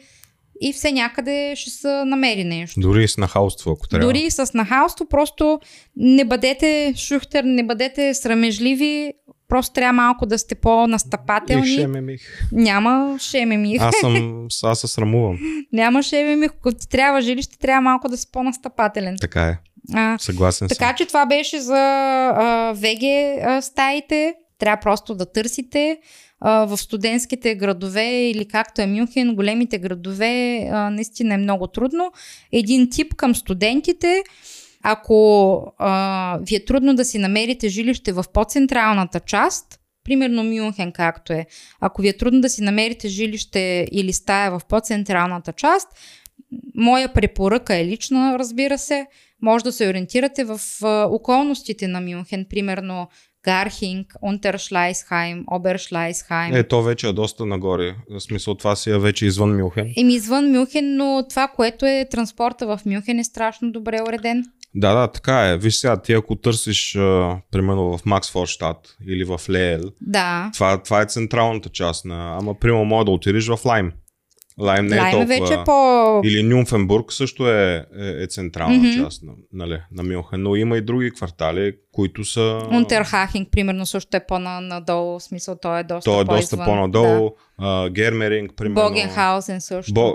и 0.61 0.73
все 0.73 0.93
някъде 0.93 1.53
ще 1.57 1.71
се 1.71 2.05
намери 2.05 2.45
нещо. 2.45 2.81
Дори 2.81 3.09
с 3.09 3.17
нахалство, 3.17 3.71
ако 3.71 3.89
трябва. 3.89 4.07
Дори 4.07 4.31
с 4.31 4.51
нахалство, 4.55 5.07
просто 5.09 5.61
не 5.97 6.25
бъдете 6.25 6.95
шухтер, 6.97 7.45
не 7.45 7.63
бъдете 7.63 8.15
срамежливи, 8.15 9.13
просто 9.51 9.73
трябва 9.75 9.93
малко 9.93 10.27
да 10.27 10.39
сте 10.39 10.55
по-настъпателни. 10.55 11.75
И 11.75 11.77
шемемих. 11.77 12.21
Няма 12.53 13.17
шемемих. 13.21 13.83
Аз 13.83 13.95
съм, 14.01 14.49
аз 14.63 14.81
се 14.81 14.87
срамувам. 14.87 15.39
Няма 15.73 16.03
шемемих, 16.03 16.51
ако 16.51 16.73
ти 16.73 16.89
трябва 16.89 17.21
жилище, 17.21 17.59
трябва 17.59 17.81
малко 17.81 18.09
да 18.09 18.17
си 18.17 18.27
по-настъпателен. 18.33 19.17
Така 19.21 19.43
е. 19.43 19.59
А, 19.95 20.19
Съгласен 20.19 20.69
така, 20.69 20.75
съм. 20.75 20.89
Така 20.89 20.97
че 20.97 21.07
това 21.07 21.27
беше 21.27 21.61
за 21.61 21.77
а, 21.77 22.73
ВГ 22.77 23.03
а, 23.43 23.63
стаите. 23.63 24.35
Трябва 24.59 24.81
просто 24.81 25.15
да 25.15 25.33
търсите 25.33 25.99
а, 26.41 26.65
в 26.65 26.77
студентските 26.77 27.55
градове 27.55 28.31
или 28.31 28.49
както 28.49 28.83
е 28.83 28.87
Мюнхен, 28.87 29.35
големите 29.35 29.79
градове, 29.79 30.67
а, 30.73 30.91
наистина 30.91 31.35
е 31.35 31.39
много 31.39 31.67
трудно. 31.67 32.13
Един 32.53 32.91
тип 32.91 33.15
към 33.15 33.35
студентите. 33.35 34.23
Ако 34.83 35.63
а, 35.79 36.39
ви 36.43 36.57
е 36.57 36.65
трудно 36.65 36.95
да 36.95 37.05
си 37.05 37.19
намерите 37.19 37.69
жилище 37.69 38.13
в 38.13 38.25
по-централната 38.33 39.21
част, 39.21 39.81
примерно 40.05 40.45
Мюнхен 40.45 40.93
както 40.93 41.33
е, 41.33 41.47
ако 41.81 42.03
ви 42.03 42.09
е 42.09 42.17
трудно 42.17 42.41
да 42.41 42.49
си 42.49 42.63
намерите 42.63 43.09
жилище 43.09 43.87
или 43.93 44.13
стая 44.13 44.51
в 44.51 44.61
по-централната 44.69 45.53
част, 45.53 45.89
моя 46.75 47.13
препоръка 47.13 47.77
е 47.77 47.85
лична, 47.85 48.39
разбира 48.39 48.79
се, 48.79 49.07
може 49.43 49.65
да 49.65 49.73
се 49.73 49.89
ориентирате 49.89 50.45
в 50.45 50.61
а, 50.83 51.07
околностите 51.11 51.89
на 51.89 52.01
Мюнхен, 52.01 52.47
примерно 52.51 53.09
Гархинг, 53.45 54.15
Унтершлайсхайм, 54.23 55.45
Обершлайсхайм. 55.51 56.55
Е, 56.55 56.63
то 56.65 56.83
вече 56.83 57.09
е 57.09 57.13
доста 57.13 57.47
нагоре. 57.47 57.95
В 58.11 58.21
смисъл 58.21 58.55
това 58.55 58.77
си 58.77 58.91
е 58.91 58.99
вече 58.99 59.27
извън 59.27 59.57
Мюнхен. 59.57 59.93
Еми 59.97 60.15
извън 60.15 60.53
Мюнхен, 60.53 60.97
но 60.97 61.27
това, 61.31 61.49
което 61.49 61.87
е 61.87 62.09
транспорта 62.11 62.67
в 62.67 62.81
Мюнхен 62.87 63.19
е 63.19 63.25
страшно 63.25 63.73
добре 63.73 64.03
уреден. 64.09 64.45
Да, 64.75 64.95
да, 64.95 65.09
така 65.09 65.49
е. 65.49 65.57
Виж 65.57 65.75
сега, 65.75 66.03
ти 66.03 66.13
ако 66.13 66.37
търсиш, 66.37 66.97
а, 66.97 67.37
примерно 67.51 67.99
в 67.99 68.07
Максфорштадт 68.07 68.97
или 69.07 69.25
в 69.25 69.41
Леел, 69.51 69.83
да. 70.01 70.51
това, 70.55 70.83
това 70.83 71.03
е 71.03 71.07
централната 71.07 71.69
част 71.69 72.05
на... 72.05 72.37
Ама, 72.41 72.55
примерно, 72.55 72.85
може 72.85 73.05
да 73.05 73.11
отидеш 73.11 73.49
в 73.49 73.59
Лайм. 73.65 73.93
Лайм 74.59 74.87
не 74.87 74.97
е 74.97 75.01
Лайм 75.01 75.09
е 75.09 75.27
толкова... 75.27 75.49
вече 75.49 75.65
по... 75.65 76.21
Или 76.25 76.43
Нюнфенбург 76.43 77.13
също 77.13 77.49
е, 77.49 77.87
е, 77.99 78.23
е 78.23 78.27
централна 78.27 78.75
mm-hmm. 78.75 79.05
част 79.05 79.23
на, 79.23 79.33
нали, 79.53 79.81
на 79.93 80.03
Мюнхен, 80.03 80.43
но 80.43 80.57
има 80.57 80.77
и 80.77 80.81
други 80.81 81.11
квартали, 81.11 81.73
които 81.93 82.25
са... 82.25 82.61
Унтерхахинг, 82.71 83.49
примерно, 83.51 83.87
също 83.87 84.17
е 84.17 84.21
по-надолу, 84.29 85.19
в 85.19 85.23
смисъл, 85.23 85.57
той 85.63 85.81
е 85.81 85.83
доста 85.83 86.11
Той 86.11 86.21
е 86.21 86.25
доста 86.25 86.57
по-надолу. 86.57 87.31
Да. 87.61 87.91
Гермеринг, 87.91 88.53
примерно. 88.57 88.89
Богенхаузен 88.89 89.61
също. 89.61 89.93
Бо... 89.95 90.15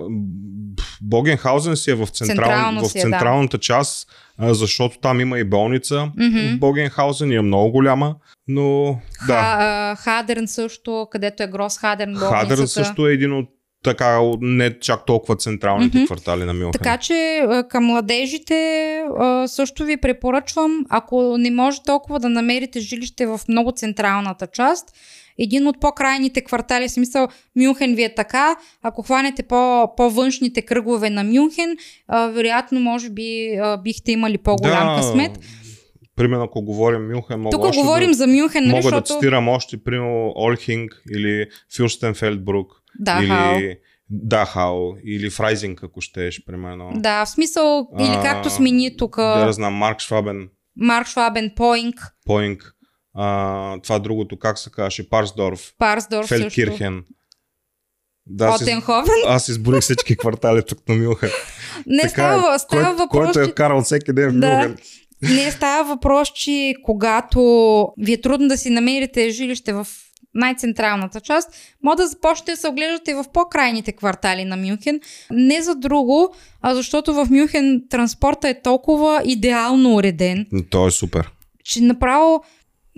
Богенхаузен 1.01 1.75
си 1.75 1.91
е 1.91 1.95
в, 1.95 2.07
централ... 2.07 2.83
в 2.83 2.91
централната 2.91 3.57
е, 3.57 3.57
да. 3.57 3.61
част, 3.61 4.09
защото 4.39 4.99
там 4.99 5.19
има 5.19 5.39
и 5.39 5.43
болница. 5.43 5.95
Mm-hmm. 5.95 6.55
В 6.55 6.59
Богенхаузен 6.59 7.31
е 7.31 7.41
много 7.41 7.71
голяма, 7.71 8.15
но 8.47 8.99
да. 9.27 9.33
Ха, 9.33 9.95
Хадерн 9.99 10.47
също, 10.47 11.07
където 11.11 11.43
е 11.43 11.47
Грос 11.47 11.77
Хадерн. 11.77 12.15
Хадерн 12.15 12.67
също 12.67 13.07
е 13.07 13.13
един 13.13 13.33
от 13.33 13.49
така 13.85 14.21
не 14.41 14.79
чак 14.79 15.05
толкова 15.05 15.35
централните 15.35 15.97
mm-hmm. 15.97 16.05
квартали 16.05 16.43
на 16.43 16.53
Мюнхен. 16.53 16.71
Така 16.71 16.97
че 16.97 17.47
към 17.69 17.85
младежите 17.85 19.01
също 19.47 19.85
ви 19.85 19.97
препоръчвам, 19.97 20.85
ако 20.89 21.37
не 21.37 21.51
може 21.51 21.83
толкова 21.85 22.19
да 22.19 22.29
намерите 22.29 22.79
жилище 22.79 23.25
в 23.25 23.39
много 23.49 23.71
централната 23.71 24.47
част, 24.47 24.91
един 25.39 25.67
от 25.67 25.79
по-крайните 25.79 26.41
квартали, 26.41 26.87
в 26.87 26.91
смисъл 26.91 27.27
Мюнхен 27.55 27.95
ви 27.95 28.03
е 28.03 28.15
така, 28.15 28.55
ако 28.83 29.01
хванете 29.01 29.43
по, 29.43 29.93
по-външните 29.97 30.61
кръгове 30.61 31.09
на 31.09 31.23
Мюнхен, 31.23 31.77
вероятно 32.09 32.79
може 32.79 33.09
би 33.09 33.59
бихте 33.83 34.11
имали 34.11 34.37
по-голям 34.37 34.87
да, 34.87 35.01
късмет. 35.01 35.39
Примерно, 36.15 36.43
ако 36.43 36.61
говорим 36.61 37.07
Мюнхен, 37.07 37.39
мога 37.39 37.57
Тук 37.57 37.75
говорим 37.75 38.07
да, 38.07 38.13
за 38.13 38.27
Мюнхен, 38.27 38.63
нали, 38.63 38.71
мога 38.71 38.81
защото... 38.81 39.13
да 39.13 39.13
цитирам 39.13 39.47
още, 39.47 39.77
примерно, 39.83 40.33
Олхинг 40.35 41.01
или 41.15 41.45
Фюрстенфелдбрук 41.77 42.67
Дахау. 42.99 43.59
Или 43.59 43.77
Дахау 44.09 44.93
или 45.05 45.29
Фрайзинг, 45.29 45.83
ако 45.83 46.01
щеш, 46.01 46.45
примерно. 46.45 46.91
Да, 46.95 47.25
в 47.25 47.29
смисъл, 47.29 47.87
или 47.99 48.17
както 48.23 48.49
смени 48.49 48.97
тук. 48.97 49.17
Да, 49.17 49.45
да 49.45 49.53
знам, 49.53 49.73
Марк 49.73 49.99
Швабен. 49.99 50.49
Марк 50.77 51.07
Швабен, 51.07 51.51
Поинг. 51.55 51.95
Поинг. 52.25 52.71
А, 53.13 53.79
това 53.81 53.99
другото, 53.99 54.39
как 54.39 54.59
се 54.59 54.71
казваше? 54.71 55.09
Парсдорф. 55.09 55.73
Парсдорф 55.77 56.27
Фелькирхен. 56.27 57.03
Да, 58.25 58.55
Отенховен. 58.55 59.05
Аз 59.27 59.47
изборих 59.49 59.81
всички 59.81 60.17
квартали 60.17 60.61
тук 60.65 60.89
на 60.89 60.95
Мюнхен. 60.95 61.29
Не 61.85 62.01
Така 62.01 62.09
става, 62.11 62.59
става 62.59 62.83
Кой- 62.83 62.95
въпрос, 62.95 63.25
Който 63.25 63.39
е 63.39 63.51
вкарал 63.51 63.81
всеки 63.81 64.13
ден 64.13 64.29
в 64.31 64.39
Да. 64.39 64.47
Мюнхен. 64.53 64.77
Не 65.21 65.51
става 65.51 65.89
въпрос, 65.95 66.31
че 66.33 66.73
когато 66.83 67.39
ви 67.97 68.13
е 68.13 68.21
трудно 68.21 68.47
да 68.47 68.57
си 68.57 68.69
намерите 68.69 69.29
жилище 69.29 69.73
в 69.73 69.87
най-централната 70.35 71.21
част, 71.21 71.49
може 71.83 71.97
да 71.97 72.07
започнете 72.07 72.51
да 72.51 72.57
се 72.57 72.67
оглеждате 72.67 73.15
в 73.15 73.25
по-крайните 73.33 73.91
квартали 73.91 74.45
на 74.45 74.57
Мюнхен. 74.57 74.99
Не 75.31 75.61
за 75.61 75.75
друго, 75.75 76.35
а 76.61 76.75
защото 76.75 77.13
в 77.13 77.27
Мюнхен 77.29 77.83
транспорта 77.89 78.49
е 78.49 78.61
толкова 78.61 79.21
идеално 79.25 79.95
уреден, 79.95 80.47
То 80.69 80.87
е 80.87 80.91
супер. 80.91 81.31
че 81.63 81.81
направо 81.81 82.43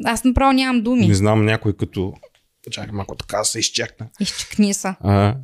аз 0.05 0.23
направо 0.23 0.53
нямам 0.53 0.81
думи. 0.81 1.07
Не 1.07 1.13
знам 1.13 1.45
някой 1.45 1.73
като... 1.73 2.13
Чакай 2.71 2.91
малко 2.91 3.15
така 3.15 3.37
да 3.37 3.45
се 3.45 3.59
изчакна. 3.59 4.07
Изчекни 4.19 4.73
са. 4.73 4.95
А, 4.99 5.35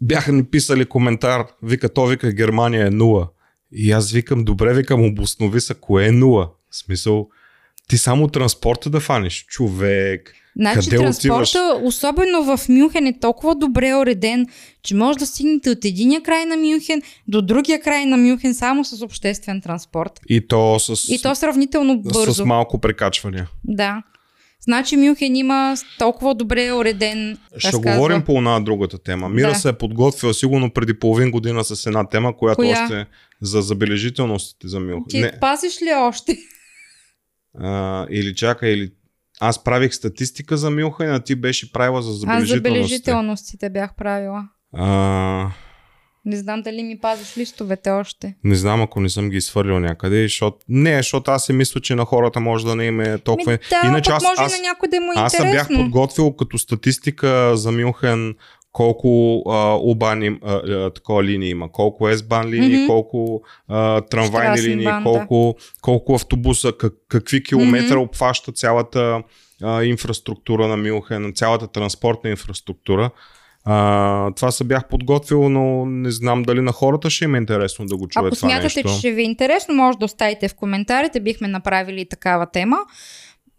бяха 0.00 0.32
ни 0.32 0.44
писали 0.44 0.84
коментар, 0.84 1.46
вика, 1.62 1.88
то 1.88 2.06
вика 2.06 2.32
Германия 2.32 2.86
е 2.86 2.90
нула. 2.90 3.28
И 3.72 3.92
аз 3.92 4.12
викам, 4.12 4.44
добре, 4.44 4.74
викам, 4.74 5.04
обоснови 5.04 5.60
са, 5.60 5.74
кое 5.74 6.06
е 6.06 6.12
нула? 6.12 6.50
В 6.70 6.76
смисъл, 6.76 7.28
ти 7.88 7.98
само 7.98 8.28
транспорта 8.28 8.90
да 8.90 9.00
фаниш, 9.00 9.44
човек. 9.46 10.34
Значи 10.56 10.78
Къде 10.80 10.96
транспорта, 10.96 11.80
особено 11.82 12.42
в 12.46 12.68
Мюнхен, 12.68 13.06
е 13.06 13.18
толкова 13.20 13.54
добре 13.54 13.94
уреден, 13.94 14.46
че 14.82 14.94
може 14.94 15.18
да 15.18 15.26
стигнете 15.26 15.70
от 15.70 15.84
единия 15.84 16.22
край 16.22 16.44
на 16.44 16.56
Мюнхен 16.56 17.02
до 17.28 17.42
другия 17.42 17.80
край 17.80 18.06
на 18.06 18.16
Мюнхен 18.16 18.54
само 18.54 18.84
с 18.84 19.02
обществен 19.02 19.60
транспорт. 19.60 20.12
И 20.28 20.46
то 20.48 20.78
с, 20.78 21.08
И 21.08 21.22
то 21.22 21.34
сравнително 21.34 21.98
бързо. 21.98 22.34
с 22.34 22.44
малко 22.44 22.78
прекачвания. 22.78 23.48
Да. 23.64 24.02
Значи 24.60 24.96
Мюнхен 24.96 25.36
има 25.36 25.76
толкова 25.98 26.34
добре 26.34 26.72
уреден. 26.72 27.38
Ще 27.56 27.68
разказва. 27.68 27.92
говорим 27.92 28.22
по 28.22 28.32
една 28.32 28.60
другата 28.60 28.98
тема. 28.98 29.28
Мира 29.28 29.48
Да. 29.48 29.54
се 29.54 29.68
е 29.68 29.72
подготвила 29.72 30.34
сигурно 30.34 30.70
преди 30.70 30.98
половин 30.98 31.30
година 31.30 31.64
с 31.64 31.86
една 31.86 32.08
тема, 32.08 32.36
която 32.36 32.56
Коя? 32.56 32.82
още 32.84 33.06
за 33.42 33.62
забележителностите 33.62 34.68
за 34.68 34.80
Мюнхен. 34.80 35.04
Ти 35.08 35.20
Не, 35.20 35.32
пазиш 35.40 35.82
ли 35.82 35.92
още? 35.96 36.38
А, 37.60 38.06
или 38.10 38.34
чакай, 38.34 38.70
или 38.70 38.90
аз 39.40 39.64
правих 39.64 39.94
статистика 39.94 40.56
за 40.56 40.70
Мюнхен, 40.70 41.10
а 41.14 41.20
ти 41.20 41.34
беше 41.34 41.72
правила 41.72 42.02
за 42.02 42.10
Аз 42.10 42.16
забележителностите. 42.16 42.56
забележителностите 42.70 43.70
бях 43.70 43.94
правила. 43.96 44.48
А, 44.72 45.50
Не 46.24 46.36
знам 46.36 46.62
дали 46.62 46.82
ми 46.82 46.98
пазиш 46.98 47.36
листовете 47.36 47.90
още. 47.90 48.34
Не 48.44 48.54
знам, 48.54 48.82
ако 48.82 49.00
не 49.00 49.08
съм 49.08 49.30
ги 49.30 49.40
свърлил 49.40 49.80
някъде, 49.80 50.22
защото... 50.22 50.56
Не, 50.68 50.96
защото 50.96 51.30
аз 51.30 51.44
си 51.44 51.52
мисля, 51.52 51.80
че 51.80 51.94
на 51.94 52.04
хората 52.04 52.40
може 52.40 52.66
да 52.66 52.74
не 52.74 52.84
им 52.84 53.00
е 53.00 53.18
толкова... 53.18 53.52
Ми, 53.52 53.58
да, 53.70 53.82
Иначе 53.88 54.10
аз, 54.10 54.22
може 54.22 54.42
аз, 54.42 54.52
на 54.52 54.62
някой 54.62 54.88
да 54.88 55.00
му 55.00 55.12
е 55.12 55.14
аз 55.16 55.32
се 55.32 55.42
бях 55.42 55.46
интересно. 55.46 55.76
подготвил 55.76 56.32
като 56.32 56.58
статистика 56.58 57.56
за 57.56 57.72
Мюнхен 57.72 58.34
колко 58.72 59.42
а, 59.50 59.74
убани 59.74 60.38
а, 60.44 60.52
а, 60.54 60.90
такова 60.90 61.24
линии 61.24 61.50
има, 61.50 61.72
колко 61.72 62.08
S-бан 62.08 62.48
линии, 62.48 62.76
Мгм. 62.76 62.86
колко 62.86 63.42
а, 63.68 64.00
трамвайни 64.00 64.62
линии, 64.62 64.86
Страсенбан, 64.86 65.12
да. 65.12 65.26
колко, 65.26 65.58
колко 65.82 66.14
автобуса, 66.14 66.72
как, 66.72 66.92
какви 67.08 67.42
километра 67.42 67.94
Мгм. 67.94 68.02
обхваща 68.04 68.52
цялата 68.52 69.22
а, 69.62 69.84
инфраструктура 69.84 70.68
на 70.68 70.76
Мюнхен, 70.76 71.32
цялата 71.34 71.66
транспортна 71.66 72.30
инфраструктура. 72.30 73.10
А, 73.64 74.30
това 74.36 74.50
се 74.50 74.64
бях 74.64 74.88
подготвил, 74.88 75.48
но 75.48 75.86
не 75.86 76.10
знам 76.10 76.42
дали 76.42 76.60
на 76.60 76.72
хората 76.72 77.10
ще 77.10 77.24
им 77.24 77.34
е 77.34 77.38
интересно 77.38 77.86
да 77.86 77.96
го 77.96 78.08
чуят 78.08 78.26
Ако 78.26 78.36
това 78.36 78.48
смятате, 78.48 78.64
нещо. 78.64 78.92
че 78.92 78.98
ще 78.98 79.10
ви 79.12 79.22
е 79.22 79.24
интересно, 79.24 79.74
може 79.74 79.98
да 79.98 80.04
оставите 80.04 80.48
в 80.48 80.54
коментарите. 80.54 81.20
Бихме 81.20 81.48
направили 81.48 82.08
такава 82.08 82.46
тема. 82.46 82.78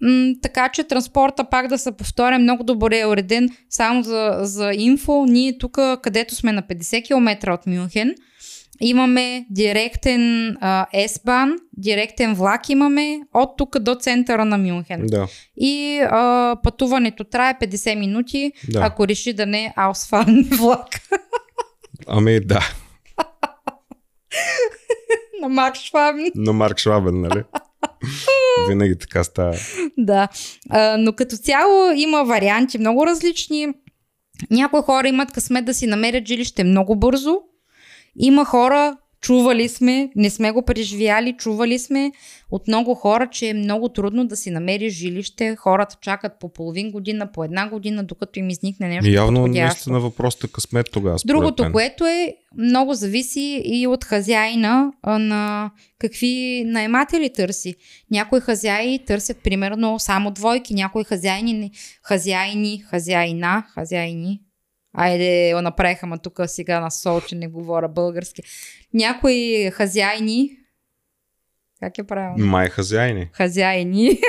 М, 0.01 0.33
така 0.41 0.69
че 0.69 0.83
транспорта, 0.83 1.43
пак 1.49 1.67
да 1.67 1.77
се 1.77 1.91
повторя, 1.97 2.39
много 2.39 2.63
добре 2.63 2.99
е 2.99 3.05
уреден. 3.07 3.49
Само 3.69 4.03
за, 4.03 4.37
за 4.41 4.71
инфо, 4.73 5.25
ние 5.25 5.57
тук, 5.57 5.77
където 6.01 6.35
сме 6.35 6.51
на 6.51 6.63
50 6.63 7.05
км 7.07 7.53
от 7.53 7.65
Мюнхен, 7.65 8.15
имаме 8.81 9.45
директен 9.49 10.49
а, 10.61 10.85
S-бан, 10.95 11.55
директен 11.77 12.33
влак 12.33 12.69
имаме 12.69 13.19
от 13.33 13.57
тук 13.57 13.79
до 13.79 13.95
центъра 13.95 14.45
на 14.45 14.57
Мюнхен. 14.57 15.01
Да, 15.05 15.27
И 15.57 15.99
а, 16.11 16.55
пътуването 16.63 17.23
трае 17.23 17.53
50 17.61 17.99
минути, 17.99 18.51
да. 18.69 18.79
ако 18.83 19.07
реши 19.07 19.33
да 19.33 19.45
не 19.45 19.65
е 19.65 19.73
аусфален 19.75 20.47
влак 20.51 20.87
Ами 22.07 22.39
да, 22.39 22.59
на 25.41 25.49
Макс 25.49 25.79
Швабен. 25.79 26.31
на 26.35 26.53
Марк 26.53 26.77
Швабен, 26.79 27.21
нали? 27.21 27.43
Винаги 28.69 28.97
така 28.97 29.23
става. 29.23 29.55
Да, 29.97 30.27
а, 30.69 30.97
но 30.97 31.13
като 31.13 31.37
цяло 31.37 31.91
има 31.95 32.23
варианти 32.23 32.77
много 32.77 33.05
различни. 33.05 33.67
Някои 34.51 34.81
хора 34.81 35.07
имат 35.07 35.31
късмет 35.31 35.65
да 35.65 35.73
си 35.73 35.87
намерят 35.87 36.27
жилище 36.27 36.63
много 36.63 36.95
бързо. 36.95 37.37
Има 38.15 38.45
хора, 38.45 38.97
чували 39.21 39.69
сме, 39.69 40.09
не 40.15 40.29
сме 40.29 40.51
го 40.51 40.61
преживяли, 40.61 41.35
чували 41.37 41.79
сме 41.79 42.11
от 42.51 42.67
много 42.67 42.95
хора, 42.95 43.27
че 43.31 43.47
е 43.47 43.53
много 43.53 43.89
трудно 43.89 44.25
да 44.25 44.35
си 44.35 44.51
намери 44.51 44.89
жилище. 44.89 45.55
Хората 45.55 45.95
чакат 46.01 46.31
по 46.39 46.53
половин 46.53 46.91
година, 46.91 47.31
по 47.31 47.43
една 47.43 47.69
година, 47.69 48.03
докато 48.03 48.39
им 48.39 48.49
изникне 48.49 48.87
нещо 48.87 49.09
Явно 49.09 49.47
наистина 49.47 49.99
въпросът 49.99 50.43
е 50.43 50.47
късмет 50.47 50.87
тогава. 50.91 51.17
Другото, 51.25 51.63
мен. 51.63 51.71
което 51.71 52.05
е, 52.05 52.35
много 52.57 52.93
зависи 52.93 53.61
и 53.65 53.87
от 53.87 54.03
хазяина 54.03 54.91
а, 55.01 55.19
на 55.19 55.71
какви 55.99 56.63
наематели 56.65 57.33
търси. 57.33 57.75
Някои 58.11 58.39
хазяи 58.39 58.99
търсят 59.05 59.37
примерно 59.43 59.99
само 59.99 60.31
двойки, 60.31 60.73
някои 60.73 61.03
хазяини, 61.03 61.71
хазяини, 62.03 62.83
хазяина, 62.89 63.63
хазяини. 63.73 64.39
Айде, 64.93 65.53
го 65.55 65.61
направиха, 65.61 66.07
ма 66.07 66.17
тук 66.17 66.39
сега 66.45 66.79
на 66.79 66.91
сол, 66.91 67.21
че 67.21 67.35
не 67.35 67.47
говоря 67.47 67.87
български. 67.87 68.41
Някои 68.93 69.71
хазяини, 69.73 70.49
как 71.79 71.97
е 71.97 72.03
правилно? 72.03 72.45
Май 72.45 72.69
хазяйни. 72.69 73.29
Хазяини. 73.33 74.19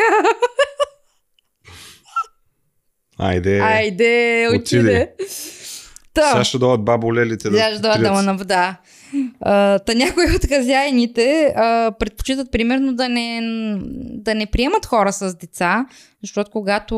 Айде. 3.19 3.61
Айде, 3.61 4.47
отиде. 4.49 4.59
отиде. 4.59 5.15
Та. 6.15 6.31
Сега 6.31 6.45
ще 6.45 6.59
дойдат 6.59 6.85
баболелите 6.85 7.51
да 7.51 7.57
Сега 7.57 7.73
ще 7.73 7.83
дойда 7.83 8.15
да 8.15 8.33
му 8.33 8.39
вода. 8.39 8.81
А, 9.41 9.79
та 9.79 9.95
някои 9.95 10.25
от 10.37 10.47
хазяините 10.49 11.53
а, 11.57 11.93
предпочитат 11.99 12.53
примерно 12.53 12.95
да 12.95 13.09
не, 13.09 13.41
да 14.15 14.35
не 14.35 14.47
приемат 14.47 14.87
хора 14.87 15.13
с 15.13 15.35
деца, 15.35 15.87
защото 16.23 16.51
когато 16.51 16.97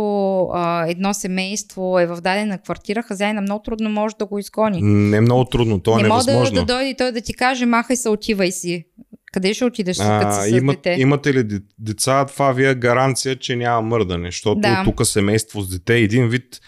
а, 0.52 0.86
едно 0.88 1.14
семейство 1.14 1.98
е 1.98 2.06
в 2.06 2.20
дадена 2.20 2.58
квартира, 2.58 3.02
хазяина 3.02 3.40
много 3.40 3.62
трудно 3.62 3.90
може 3.90 4.14
да 4.18 4.26
го 4.26 4.38
изгони. 4.38 4.82
Не 4.82 5.16
е 5.16 5.20
много 5.20 5.44
трудно, 5.44 5.80
то 5.80 5.98
е 5.98 6.02
не 6.02 6.08
може 6.08 6.26
да, 6.26 6.32
невъзможно. 6.32 6.66
да 6.66 6.74
дойде 6.74 6.94
той 6.94 7.12
да 7.12 7.20
ти 7.20 7.34
каже, 7.34 7.66
махай 7.66 7.96
се, 7.96 8.08
отивай 8.08 8.52
си. 8.52 8.84
Къде 9.32 9.54
ще 9.54 9.64
отидеш, 9.64 9.98
като 9.98 10.26
а, 10.26 10.32
си 10.32 10.50
с 10.50 10.52
имат, 10.52 10.76
дете? 10.76 11.00
имате 11.00 11.34
ли 11.34 11.44
де- 11.44 11.60
деца, 11.78 12.26
това 12.26 12.52
ви 12.52 12.66
е 12.66 12.74
гаранция, 12.74 13.38
че 13.38 13.56
няма 13.56 13.82
мърдане, 13.82 14.28
защото 14.28 14.60
Да. 14.60 14.82
тук 14.84 15.06
семейство 15.06 15.60
с 15.60 15.68
дете, 15.68 15.96
един 15.96 16.28
вид 16.28 16.60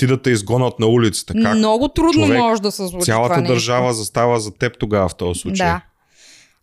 ти 0.00 0.06
да 0.06 0.22
те 0.22 0.30
изгонят 0.30 0.78
на 0.78 0.86
улицата. 0.86 1.34
Как 1.42 1.56
Много 1.56 1.88
трудно 1.88 2.26
човек, 2.26 2.38
може 2.38 2.62
да 2.62 2.72
се 2.72 2.88
случи 2.88 3.04
цялата 3.04 3.28
това 3.28 3.40
нещо. 3.40 3.54
държава 3.54 3.94
застава 3.94 4.40
за 4.40 4.54
теб 4.54 4.78
тогава 4.78 5.08
в 5.08 5.14
този 5.14 5.40
случай. 5.40 5.66
Да. 5.66 5.80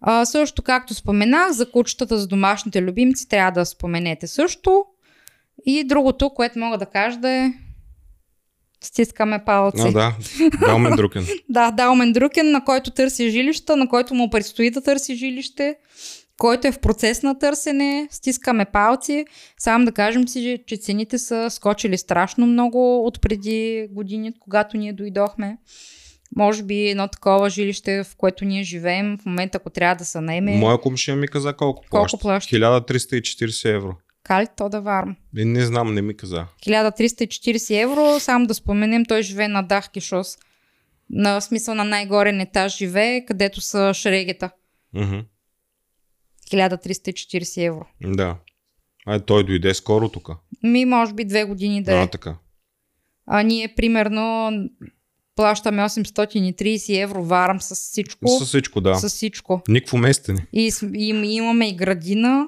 А, 0.02 0.26
също 0.26 0.62
както 0.62 0.94
споменах, 0.94 1.52
за 1.52 1.72
кучетата, 1.72 2.20
за 2.20 2.28
домашните 2.28 2.82
любимци 2.82 3.30
трябва 3.30 3.52
да 3.52 3.66
споменете 3.66 4.28
също. 4.28 4.86
И 5.66 5.84
другото, 5.84 6.30
което 6.30 6.60
мога 6.60 6.78
да 6.78 6.86
кажа 6.86 7.18
да 7.18 7.30
е 7.30 7.54
стискаме 8.84 9.46
палци. 9.46 9.88
А, 9.88 9.92
да. 9.92 10.16
Далмен 10.60 10.96
друкен. 10.96 11.28
Да, 11.50 11.72
Далмен 11.72 12.14
Друкен, 12.14 12.52
на 12.52 12.64
който 12.64 12.92
търси 12.92 13.30
жилища, 13.30 13.76
на 13.76 13.90
който 13.90 14.14
му 14.14 14.30
предстои 14.30 14.72
да 14.72 14.82
търси 14.82 15.16
жилище, 15.16 15.76
който 16.38 16.68
е 16.68 16.72
в 16.72 16.80
процес 16.80 17.24
на 17.24 17.40
търсене, 17.40 18.08
стискаме 18.12 18.66
палци. 18.66 19.26
Само 19.58 19.86
да 19.86 19.92
кажем 19.92 20.28
си, 20.28 20.60
че 20.66 20.78
цените 20.78 21.18
са 21.18 21.50
скочили 21.50 21.98
страшно 21.98 22.48
много 22.48 23.06
от 23.06 23.22
преди 23.22 23.88
години, 23.92 24.34
когато 24.40 24.78
ние 24.78 24.94
дойдохме. 24.94 25.58
Може 26.36 26.64
би 26.64 26.88
едно 26.88 27.08
такова 27.08 27.50
жилище, 27.50 28.04
в 28.04 28.16
което 28.18 28.46
ние 28.46 28.64
живеем, 28.64 29.18
в 29.18 29.26
момента, 29.26 29.58
ако 29.58 29.70
трябва 29.70 29.96
да 29.96 30.06
се 30.06 30.22
наеме, 30.22 30.58
Моя 30.58 30.78
комшия 30.78 31.16
ми 31.16 31.28
каза 31.28 31.54
колко, 31.54 31.82
Колко 31.82 32.18
плаща. 32.18 32.18
плаща? 32.18 32.56
1340 32.56 33.76
евро. 33.76 33.96
кали 34.24 34.48
то 34.58 34.70
да 34.70 34.82
варм. 34.82 35.16
И 35.38 35.46
не 35.46 35.62
знам, 35.62 35.94
не 35.94 36.02
ми 36.02 36.18
каза. 36.18 36.46
1340 36.62 37.84
евро, 37.84 38.20
само 38.20 38.46
да 38.48 38.54
споменем, 38.54 39.06
той 39.06 39.22
живее 39.22 39.48
на 39.48 39.62
Дахкишос. 39.64 40.38
На 41.10 41.42
смисъл 41.42 41.76
на 41.76 41.84
най-горен 41.84 42.42
етаж 42.42 42.78
живее, 42.78 43.26
където 43.26 43.62
са 43.62 43.94
шрегета. 43.94 44.50
Мгм. 44.94 45.18
1340 46.48 47.66
евро. 47.66 47.86
Да. 48.04 48.36
А, 49.06 49.20
той 49.20 49.44
дойде 49.46 49.74
скоро 49.74 50.10
тук. 50.10 50.30
Ми, 50.64 50.86
може 50.86 51.14
би 51.14 51.26
две 51.26 51.44
години 51.44 51.84
да 51.84 52.02
е. 52.02 52.08
така. 52.08 52.36
А 53.26 53.44
ние, 53.44 53.74
примерно, 53.76 54.52
плащаме 55.36 55.82
830 55.84 57.04
евро 57.04 57.24
варам 57.24 57.62
с 57.62 57.76
всичко. 57.76 58.28
С 58.28 58.46
всичко, 58.46 58.82
да. 58.82 58.96
С 58.96 59.10
всичко. 59.10 59.62
Никакво 59.68 59.98
местене. 59.98 60.48
И, 60.54 60.72
и, 60.94 61.06
имаме 61.26 61.68
и 61.68 61.76
градина, 61.76 62.48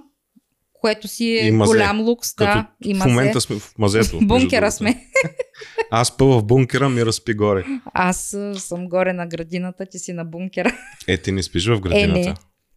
което 0.73 1.07
си 1.07 1.37
е 1.37 1.51
голям 1.51 2.01
лукс. 2.01 2.33
Като 2.33 2.51
Да, 2.51 2.67
и 2.83 2.93
в 2.93 2.97
мазе. 2.97 3.09
момента 3.09 3.41
сме 3.41 3.55
в 3.55 3.77
мазето. 3.77 4.19
В 4.19 4.25
бункера 4.27 4.71
сме. 4.71 5.05
Аз 5.91 6.17
пъл 6.17 6.27
в 6.29 6.43
бункера 6.43 6.89
ми 6.89 7.05
разпи 7.05 7.33
горе. 7.33 7.65
Аз 7.85 8.33
а, 8.33 8.55
съм 8.55 8.89
горе 8.89 9.13
на 9.13 9.27
градината, 9.27 9.85
ти 9.85 9.99
си 9.99 10.13
на 10.13 10.25
бункера. 10.25 10.77
Е, 11.07 11.17
ти 11.17 11.31
не 11.31 11.43
спиш 11.43 11.67
в 11.67 11.71
Е, 11.71 11.79
градината. 11.79 12.19
не. 12.19 12.35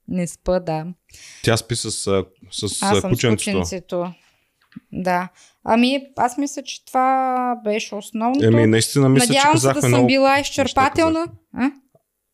Не 0.09 0.27
спа, 0.27 0.61
да. 0.61 0.87
Тя 1.43 1.57
спи 1.57 1.77
с, 1.77 1.85
а, 1.85 2.25
с, 2.51 2.65
Аз 2.65 2.83
а, 2.83 3.01
съм 3.01 3.11
кученцето. 3.11 3.43
с 3.43 3.45
кученцето. 3.45 4.13
Да. 4.93 5.29
Ами, 5.65 6.07
аз 6.17 6.39
мисля, 6.39 6.63
че 6.63 6.85
това 6.85 7.57
беше 7.65 7.95
основното. 7.95 8.45
Еми, 8.45 8.67
наистина 8.67 9.09
мисля, 9.09 9.27
че 9.27 9.33
Надявам 9.33 9.59
се 9.59 9.67
казахме 9.67 9.91
да 9.91 9.97
съм 9.97 10.07
била 10.07 10.41
изчерпателна. 10.41 11.27
А? 11.55 11.71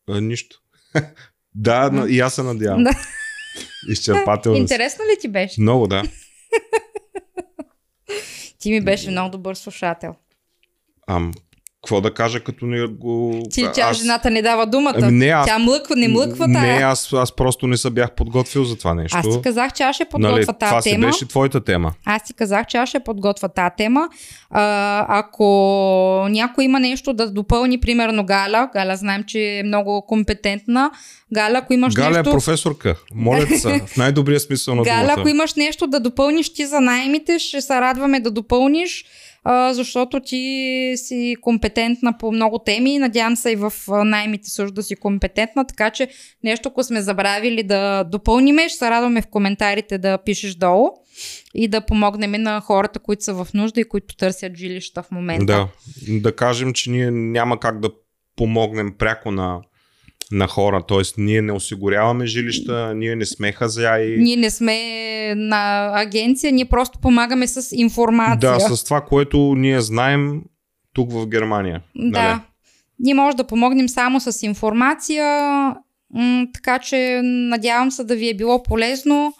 А, 0.09 0.21
нищо. 0.21 0.61
да, 1.55 1.89
но 1.93 2.05
и 2.05 2.19
аз 2.19 2.33
се 2.33 2.43
надявам. 2.43 2.83
Да. 2.83 2.91
Изчерпателно. 3.89 4.57
Интересно 4.57 5.05
ли 5.05 5.19
ти 5.21 5.27
беше? 5.27 5.61
Много, 5.61 5.87
да. 5.87 6.03
Ти 8.59 8.71
ми 8.71 8.81
беше 8.81 9.11
много 9.11 9.29
добър 9.31 9.55
слушател. 9.55 10.15
Ам, 11.07 11.33
какво 11.83 12.01
да 12.01 12.13
кажа, 12.13 12.39
като 12.39 12.65
не 12.65 12.87
го... 12.87 13.43
Ти, 13.51 13.65
тя 13.73 13.93
жената 13.93 14.31
не 14.31 14.41
дава 14.41 14.65
думата. 14.65 14.93
Ами 14.95 15.17
не, 15.17 15.27
аз- 15.27 15.47
Тя 15.47 15.59
млъква, 15.59 15.95
не 15.95 16.07
млъква 16.07 16.45
тая. 16.53 16.75
Не, 16.75 16.83
аз, 16.83 17.13
аз 17.13 17.35
просто 17.35 17.67
не 17.67 17.77
се 17.77 17.89
бях 17.89 18.11
подготвил 18.11 18.63
за 18.63 18.77
това 18.77 18.93
нещо. 18.93 19.17
Аз 19.17 19.29
ти 19.29 19.41
казах, 19.41 19.73
че 19.73 19.83
аз 19.83 19.95
ще 19.95 20.05
подготвя 20.05 20.35
нали, 20.35 20.45
тази 20.45 20.69
това 20.69 20.81
тема. 20.81 21.07
беше 21.07 21.27
твоята 21.27 21.63
тема. 21.63 21.93
Аз 22.05 22.23
ти 22.23 22.33
казах, 22.33 22.67
че 22.67 22.77
аз 22.77 22.89
ще 22.89 22.99
подготвя 22.99 23.49
тази 23.49 23.69
тема. 23.77 24.09
А, 24.49 25.05
ако 25.19 25.45
някой 26.29 26.63
има 26.63 26.79
нещо 26.79 27.13
да 27.13 27.31
допълни, 27.31 27.79
примерно 27.79 28.25
Галя, 28.25 28.69
Галя 28.73 28.95
знаем, 28.95 29.23
че 29.27 29.39
е 29.39 29.63
много 29.63 30.05
компетентна. 30.07 30.91
Галя, 31.33 31.57
ако 31.57 31.73
имаш 31.73 31.93
Галя 31.93 32.09
нещо... 32.09 32.29
е 32.29 32.33
професорка. 32.33 32.95
Моля 33.15 33.47
се, 33.47 33.81
в 33.87 33.97
най-добрия 33.97 34.39
смисъл 34.39 34.75
на 34.75 34.83
Галя, 34.83 35.01
думата. 35.01 35.15
ако 35.17 35.29
имаш 35.29 35.53
нещо 35.53 35.87
да 35.87 35.99
допълниш 35.99 36.53
ти 36.53 36.65
за 36.65 36.81
наймите, 36.81 37.39
ще 37.39 37.61
се 37.61 37.81
радваме 37.81 38.19
да 38.19 38.31
допълниш, 38.31 39.05
защото 39.71 40.19
ти 40.19 40.93
си 40.95 41.35
компетентна 41.41 42.17
по 42.17 42.31
много 42.31 42.59
теми. 42.59 42.99
Надявам 42.99 43.35
се 43.35 43.51
и 43.51 43.55
в 43.55 43.73
наймите 43.87 44.49
също 44.49 44.73
да 44.73 44.83
си 44.83 44.95
компетентна, 44.95 45.67
така 45.67 45.89
че 45.89 46.09
нещо, 46.43 46.69
ако 46.69 46.83
сме 46.83 47.01
забравили 47.01 47.63
да 47.63 48.03
допълниме, 48.03 48.69
ще 48.69 48.77
се 48.77 48.89
радваме 48.89 49.21
в 49.21 49.27
коментарите 49.27 49.97
да 49.97 50.17
пишеш 50.17 50.55
долу 50.55 50.89
и 51.53 51.67
да 51.67 51.81
помогнем 51.81 52.31
на 52.31 52.61
хората, 52.61 52.99
които 52.99 53.23
са 53.23 53.33
в 53.33 53.47
нужда 53.53 53.81
и 53.81 53.89
които 53.89 54.15
търсят 54.15 54.57
жилища 54.57 55.03
в 55.03 55.11
момента. 55.11 55.45
Да, 55.45 55.67
да 56.19 56.35
кажем, 56.35 56.73
че 56.73 56.91
ние 56.91 57.11
няма 57.11 57.59
как 57.59 57.79
да 57.79 57.89
помогнем 58.35 58.95
пряко 58.97 59.31
на, 59.31 59.61
на 60.31 60.47
хора. 60.47 60.83
Тоест, 60.87 61.15
ние 61.17 61.41
не 61.41 61.51
осигуряваме 61.51 62.25
жилища, 62.25 62.93
ние 62.95 63.15
не 63.15 63.25
сме 63.25 63.51
хазяи. 63.51 64.17
Ние 64.17 64.35
не 64.35 64.49
сме 64.49 64.75
на 65.35 65.91
агенция, 66.01 66.51
ние 66.51 66.65
просто 66.65 66.99
помагаме 66.99 67.47
с 67.47 67.75
информация. 67.75 68.37
Да, 68.39 68.59
с 68.59 68.83
това, 68.83 69.01
което 69.01 69.55
ние 69.57 69.81
знаем 69.81 70.41
тук 70.93 71.11
в 71.11 71.27
Германия. 71.27 71.81
Да. 71.95 72.21
Нали? 72.21 72.39
Ние 72.99 73.13
може 73.13 73.37
да 73.37 73.47
помогнем 73.47 73.89
само 73.89 74.19
с 74.19 74.43
информация, 74.43 75.25
така 76.53 76.79
че 76.79 77.21
надявам 77.23 77.91
се 77.91 78.03
да 78.03 78.15
ви 78.15 78.29
е 78.29 78.33
било 78.33 78.63
полезно 78.63 79.33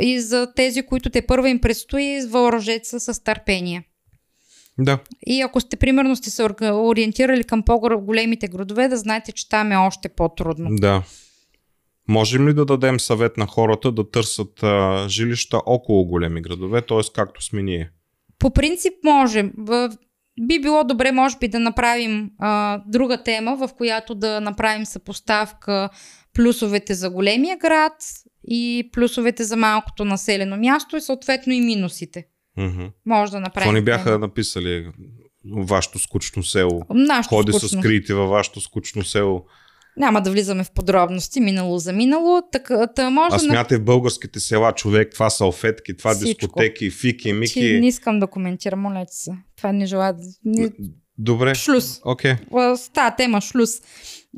и 0.00 0.20
за 0.20 0.52
тези, 0.56 0.82
които 0.82 1.10
те 1.10 1.26
първа 1.26 1.50
им 1.50 1.60
предстои, 1.60 2.20
въоръжете 2.28 2.88
се 2.88 3.00
с 3.00 3.24
търпение. 3.24 3.82
Да. 4.78 4.98
И 5.26 5.40
ако 5.40 5.60
сте, 5.60 5.76
примерно, 5.76 6.16
сте 6.16 6.30
се 6.30 6.48
ориентирали 6.62 7.44
към 7.44 7.62
по-големите 7.62 8.48
градове, 8.48 8.88
да 8.88 8.96
знаете, 8.96 9.32
че 9.32 9.48
там 9.48 9.72
е 9.72 9.76
още 9.76 10.08
по-трудно. 10.08 10.68
Да. 10.70 11.02
Можем 12.08 12.48
ли 12.48 12.54
да 12.54 12.66
дадем 12.66 13.00
съвет 13.00 13.36
на 13.36 13.46
хората 13.46 13.92
да 13.92 14.10
търсят 14.10 14.62
а, 14.62 15.04
жилища 15.08 15.60
около 15.66 16.04
големи 16.04 16.42
градове, 16.42 16.82
т.е. 16.82 17.00
както 17.14 17.44
сме 17.44 17.62
ние? 17.62 17.90
По 18.38 18.50
принцип 18.50 18.94
можем. 19.04 19.52
Би 20.40 20.60
било 20.60 20.84
добре, 20.84 21.12
може 21.12 21.38
би, 21.38 21.48
да 21.48 21.58
направим 21.58 22.30
а, 22.38 22.82
друга 22.86 23.22
тема, 23.22 23.56
в 23.56 23.74
която 23.76 24.14
да 24.14 24.40
направим 24.40 24.86
съпоставка 24.86 25.88
плюсовете 26.34 26.94
за 26.94 27.10
големия 27.10 27.56
град 27.56 27.92
и 28.48 28.90
плюсовете 28.92 29.44
за 29.44 29.56
малкото 29.56 30.04
населено 30.04 30.56
място 30.56 30.96
и 30.96 31.00
съответно 31.00 31.52
и 31.52 31.60
минусите. 31.60 32.26
Мгм. 32.56 32.84
Може 33.06 33.32
да 33.32 33.40
направим. 33.40 33.64
Какво 33.64 33.72
ни 33.72 33.82
бяха 33.82 34.18
написали 34.18 34.86
вашето 35.56 35.98
скучно 35.98 36.42
село? 36.42 36.82
Нашето 36.90 37.34
Ходи 37.34 37.52
скучно. 37.52 37.68
с 37.68 37.72
скрити 37.74 38.12
във 38.12 38.30
вашето 38.30 38.60
скучно 38.60 39.04
село. 39.04 39.44
Няма 39.96 40.22
да 40.22 40.30
влизаме 40.30 40.64
в 40.64 40.70
подробности, 40.70 41.40
минало 41.40 41.78
за 41.78 41.92
минало. 41.92 42.42
Така, 42.52 42.86
та 42.86 43.10
може 43.10 43.28
А 43.32 43.38
смятай 43.38 43.78
в 43.78 43.84
българските 43.84 44.40
села, 44.40 44.72
човек, 44.72 45.12
това 45.12 45.30
салфетки, 45.30 45.96
това 45.96 46.14
Всичко. 46.14 46.40
дискотеки, 46.40 46.90
фики, 46.90 47.18
Ти 47.20 47.32
мики. 47.32 47.78
не 47.80 47.86
искам 47.88 48.18
да 48.18 48.26
коментирам, 48.26 48.80
моля 48.80 49.04
ти 49.06 49.16
се. 49.16 49.30
Това 49.56 49.72
не 49.72 49.86
желая. 49.86 50.12
да- 50.12 50.20
Не... 50.44 50.70
Добре. 51.18 51.54
Шлюз. 51.54 52.00
Окей. 52.04 52.34
А, 52.54 52.76
С 52.76 52.88
тази 52.88 53.16
тема 53.16 53.40
шлюз. 53.40 53.70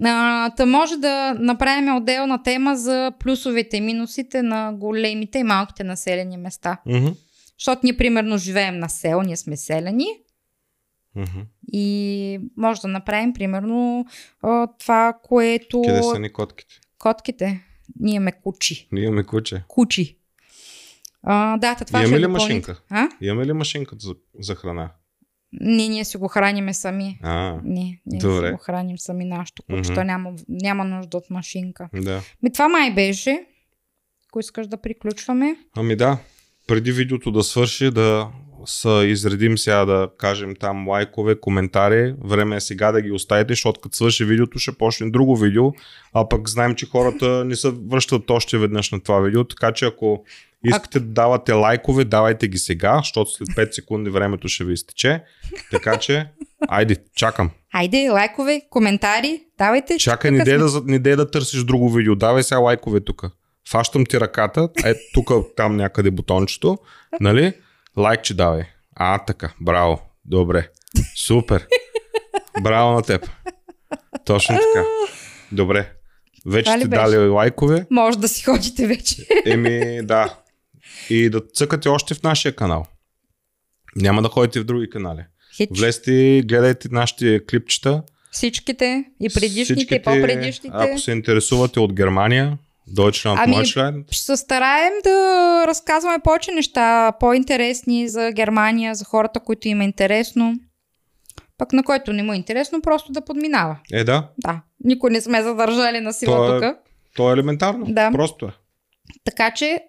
А, 0.04 0.50
та 0.50 0.66
може 0.66 0.96
да 0.96 1.34
направим 1.34 1.96
отделна 1.96 2.42
тема 2.42 2.76
за 2.76 3.12
плюсовете 3.20 3.76
и 3.76 3.80
минусите 3.80 4.42
на 4.42 4.72
големите 4.72 5.38
и 5.38 5.44
малките 5.44 5.84
населени 5.84 6.36
места. 6.36 6.78
Мгм. 6.86 7.06
Защото 7.58 7.80
ние 7.84 7.96
примерно 7.96 8.38
живеем 8.38 8.78
на 8.78 8.88
село, 8.88 9.22
ние 9.22 9.36
сме 9.36 9.56
селени 9.56 10.06
Мгм. 11.14 11.40
и 11.72 12.40
може 12.56 12.80
да 12.80 12.88
направим 12.88 13.32
примерно 13.32 14.06
това, 14.78 15.14
което... 15.22 15.82
Къде 15.82 16.02
са 16.04 16.18
ни 16.18 16.32
котките? 16.32 16.80
Котките. 16.98 17.60
Ние 18.00 18.14
имаме 18.14 18.32
кучи. 18.34 18.88
Ние 18.92 19.04
имаме 19.04 19.24
куче. 19.24 19.62
Кучи. 19.68 20.18
А, 21.22 21.56
да, 21.56 21.74
това 21.76 21.98
Имаме 21.98 22.06
ще 22.08 22.18
ли 22.18 22.22
допълни- 22.22 22.32
машинка? 22.34 22.80
А? 22.90 23.08
Имаме 23.20 23.46
ли 23.46 23.52
машинка 23.52 23.96
за, 23.98 24.14
за 24.38 24.54
храна? 24.54 24.90
Не, 25.52 25.88
ние 25.88 26.04
си 26.04 26.16
го 26.16 26.28
храниме 26.28 26.74
сами. 26.74 27.18
А, 27.22 27.60
Не, 27.64 28.00
ние 28.06 28.20
Добре. 28.20 28.46
си 28.46 28.52
го 28.52 28.58
храним 28.58 28.98
сами 28.98 29.24
нашето 29.24 29.62
куче. 29.62 29.94
То 29.94 30.04
няма, 30.04 30.32
няма 30.48 30.84
нужда 30.84 31.16
от 31.16 31.30
машинка. 31.30 31.88
да. 31.94 32.22
Ми 32.42 32.52
това 32.52 32.68
май 32.68 32.90
беше. 32.90 33.44
Ако 34.26 34.40
искаш 34.40 34.66
да 34.66 34.76
приключваме. 34.76 35.56
Ами 35.76 35.96
да, 35.96 36.18
преди 36.68 36.92
видеото 36.92 37.30
да 37.30 37.42
свърши, 37.42 37.90
да 37.90 38.28
са 38.66 39.04
изредим 39.06 39.58
сега 39.58 39.84
да 39.84 40.08
кажем 40.18 40.54
там 40.60 40.88
лайкове, 40.88 41.40
коментари. 41.40 42.14
Време 42.24 42.56
е 42.56 42.60
сега 42.60 42.92
да 42.92 43.02
ги 43.02 43.12
оставите, 43.12 43.52
защото 43.52 43.80
като 43.80 43.96
свърши 43.96 44.24
видеото 44.24 44.58
ще 44.58 44.72
почне 44.72 45.10
друго 45.10 45.36
видео, 45.36 45.72
а 46.14 46.28
пък 46.28 46.48
знаем, 46.48 46.74
че 46.74 46.86
хората 46.86 47.44
не 47.44 47.56
се 47.56 47.70
връщат 47.90 48.30
още 48.30 48.58
веднъж 48.58 48.90
на 48.90 49.00
това 49.00 49.20
видео, 49.20 49.44
така 49.44 49.72
че 49.72 49.84
ако 49.84 50.24
искате 50.64 51.00
да 51.00 51.06
давате 51.06 51.52
лайкове, 51.52 52.04
давайте 52.04 52.48
ги 52.48 52.58
сега, 52.58 52.98
защото 52.98 53.30
след 53.30 53.48
5 53.48 53.72
секунди 53.72 54.10
времето 54.10 54.48
ще 54.48 54.64
ви 54.64 54.72
изтече. 54.72 55.22
Така 55.70 55.96
че, 55.96 56.28
айде, 56.68 56.96
чакам. 57.16 57.50
Айде, 57.72 58.10
лайкове, 58.10 58.62
коментари, 58.70 59.42
давайте. 59.58 59.98
Чакай, 59.98 60.30
не 60.30 60.44
дей 60.44 60.58
да, 60.58 60.82
не 60.84 60.98
дей 60.98 61.16
да 61.16 61.30
търсиш 61.30 61.64
друго 61.64 61.90
видео. 61.90 62.16
Давай 62.16 62.42
сега 62.42 62.58
лайкове 62.58 63.00
тук. 63.00 63.24
Фащам 63.70 64.06
ти 64.06 64.20
ръката, 64.20 64.68
е 64.84 64.94
тук, 65.14 65.30
там 65.56 65.76
някъде 65.76 66.10
бутончето, 66.10 66.78
нали? 67.20 67.52
Лайкче 67.96 68.34
давай. 68.34 68.62
А, 68.94 69.18
така, 69.18 69.54
браво. 69.60 70.00
Добре. 70.24 70.68
Супер. 71.16 71.66
Браво 72.62 72.92
на 72.92 73.02
теб. 73.02 73.30
Точно 74.24 74.56
така. 74.56 74.86
Добре. 75.52 75.92
Вече 76.46 76.70
беше? 76.70 76.88
дали 76.88 77.16
лайкове. 77.16 77.86
Може 77.90 78.18
да 78.18 78.28
си 78.28 78.44
ходите 78.44 78.86
вече. 78.86 79.26
Еми, 79.46 80.00
да. 80.02 80.38
И 81.10 81.30
да 81.30 81.40
цъкате 81.40 81.88
още 81.88 82.14
в 82.14 82.22
нашия 82.22 82.56
канал. 82.56 82.86
Няма 83.96 84.22
да 84.22 84.28
ходите 84.28 84.60
в 84.60 84.64
други 84.64 84.90
канали. 84.90 85.24
Хич. 85.56 85.68
Влезте 85.78 86.12
и 86.12 86.42
гледайте 86.42 86.88
нашите 86.92 87.46
клипчета. 87.46 88.02
Всичките, 88.30 89.04
и 89.20 89.28
предишните, 89.28 89.94
и 89.94 90.02
по-предишните. 90.02 90.70
Ако 90.72 90.98
се 90.98 91.12
интересувате 91.12 91.80
от 91.80 91.92
Германия, 91.92 92.58
Deutschland, 92.88 93.36
Ами, 93.38 93.56
Deutschland, 93.56 94.12
Ще 94.12 94.24
се 94.24 94.36
стараем 94.36 94.92
да 95.04 95.14
разказваме 95.66 96.18
повече 96.18 96.52
неща, 96.52 97.12
по-интересни 97.20 98.08
за 98.08 98.32
Германия, 98.32 98.94
за 98.94 99.04
хората, 99.04 99.40
които 99.40 99.68
им 99.68 99.80
е 99.80 99.84
интересно. 99.84 100.54
Пък 101.58 101.72
на 101.72 101.82
който 101.82 102.12
не 102.12 102.22
му 102.22 102.32
е 102.32 102.36
интересно, 102.36 102.82
просто 102.82 103.12
да 103.12 103.24
подминава. 103.24 103.76
е 103.92 104.04
да, 104.04 104.28
Да, 104.38 104.60
никой 104.84 105.10
не 105.10 105.20
сме 105.20 105.42
задържали 105.42 106.00
на 106.00 106.12
сила 106.12 106.36
То 106.36 106.56
е- 106.56 106.60
тук. 106.60 106.78
то 107.16 107.30
е 107.30 107.32
елементарно. 107.32 107.86
Да. 107.88 108.10
Просто 108.12 108.46
е. 108.46 108.50
Така 109.24 109.50
че 109.50 109.80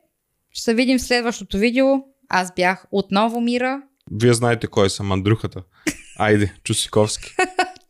ще 0.52 0.64
се 0.64 0.74
видим 0.74 0.97
в 0.97 1.02
следващото 1.02 1.58
видео. 1.58 1.88
Аз 2.30 2.54
бях 2.56 2.86
отново 2.91 3.41
Мира. 3.41 3.82
Вие 4.12 4.34
знаете 4.34 4.68
кой 4.68 4.89
съм, 4.89 5.12
Андрюхата. 5.12 5.64
Айде, 6.20 6.54
Чусиковски. 6.64 7.36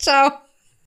Чао! 0.03 0.29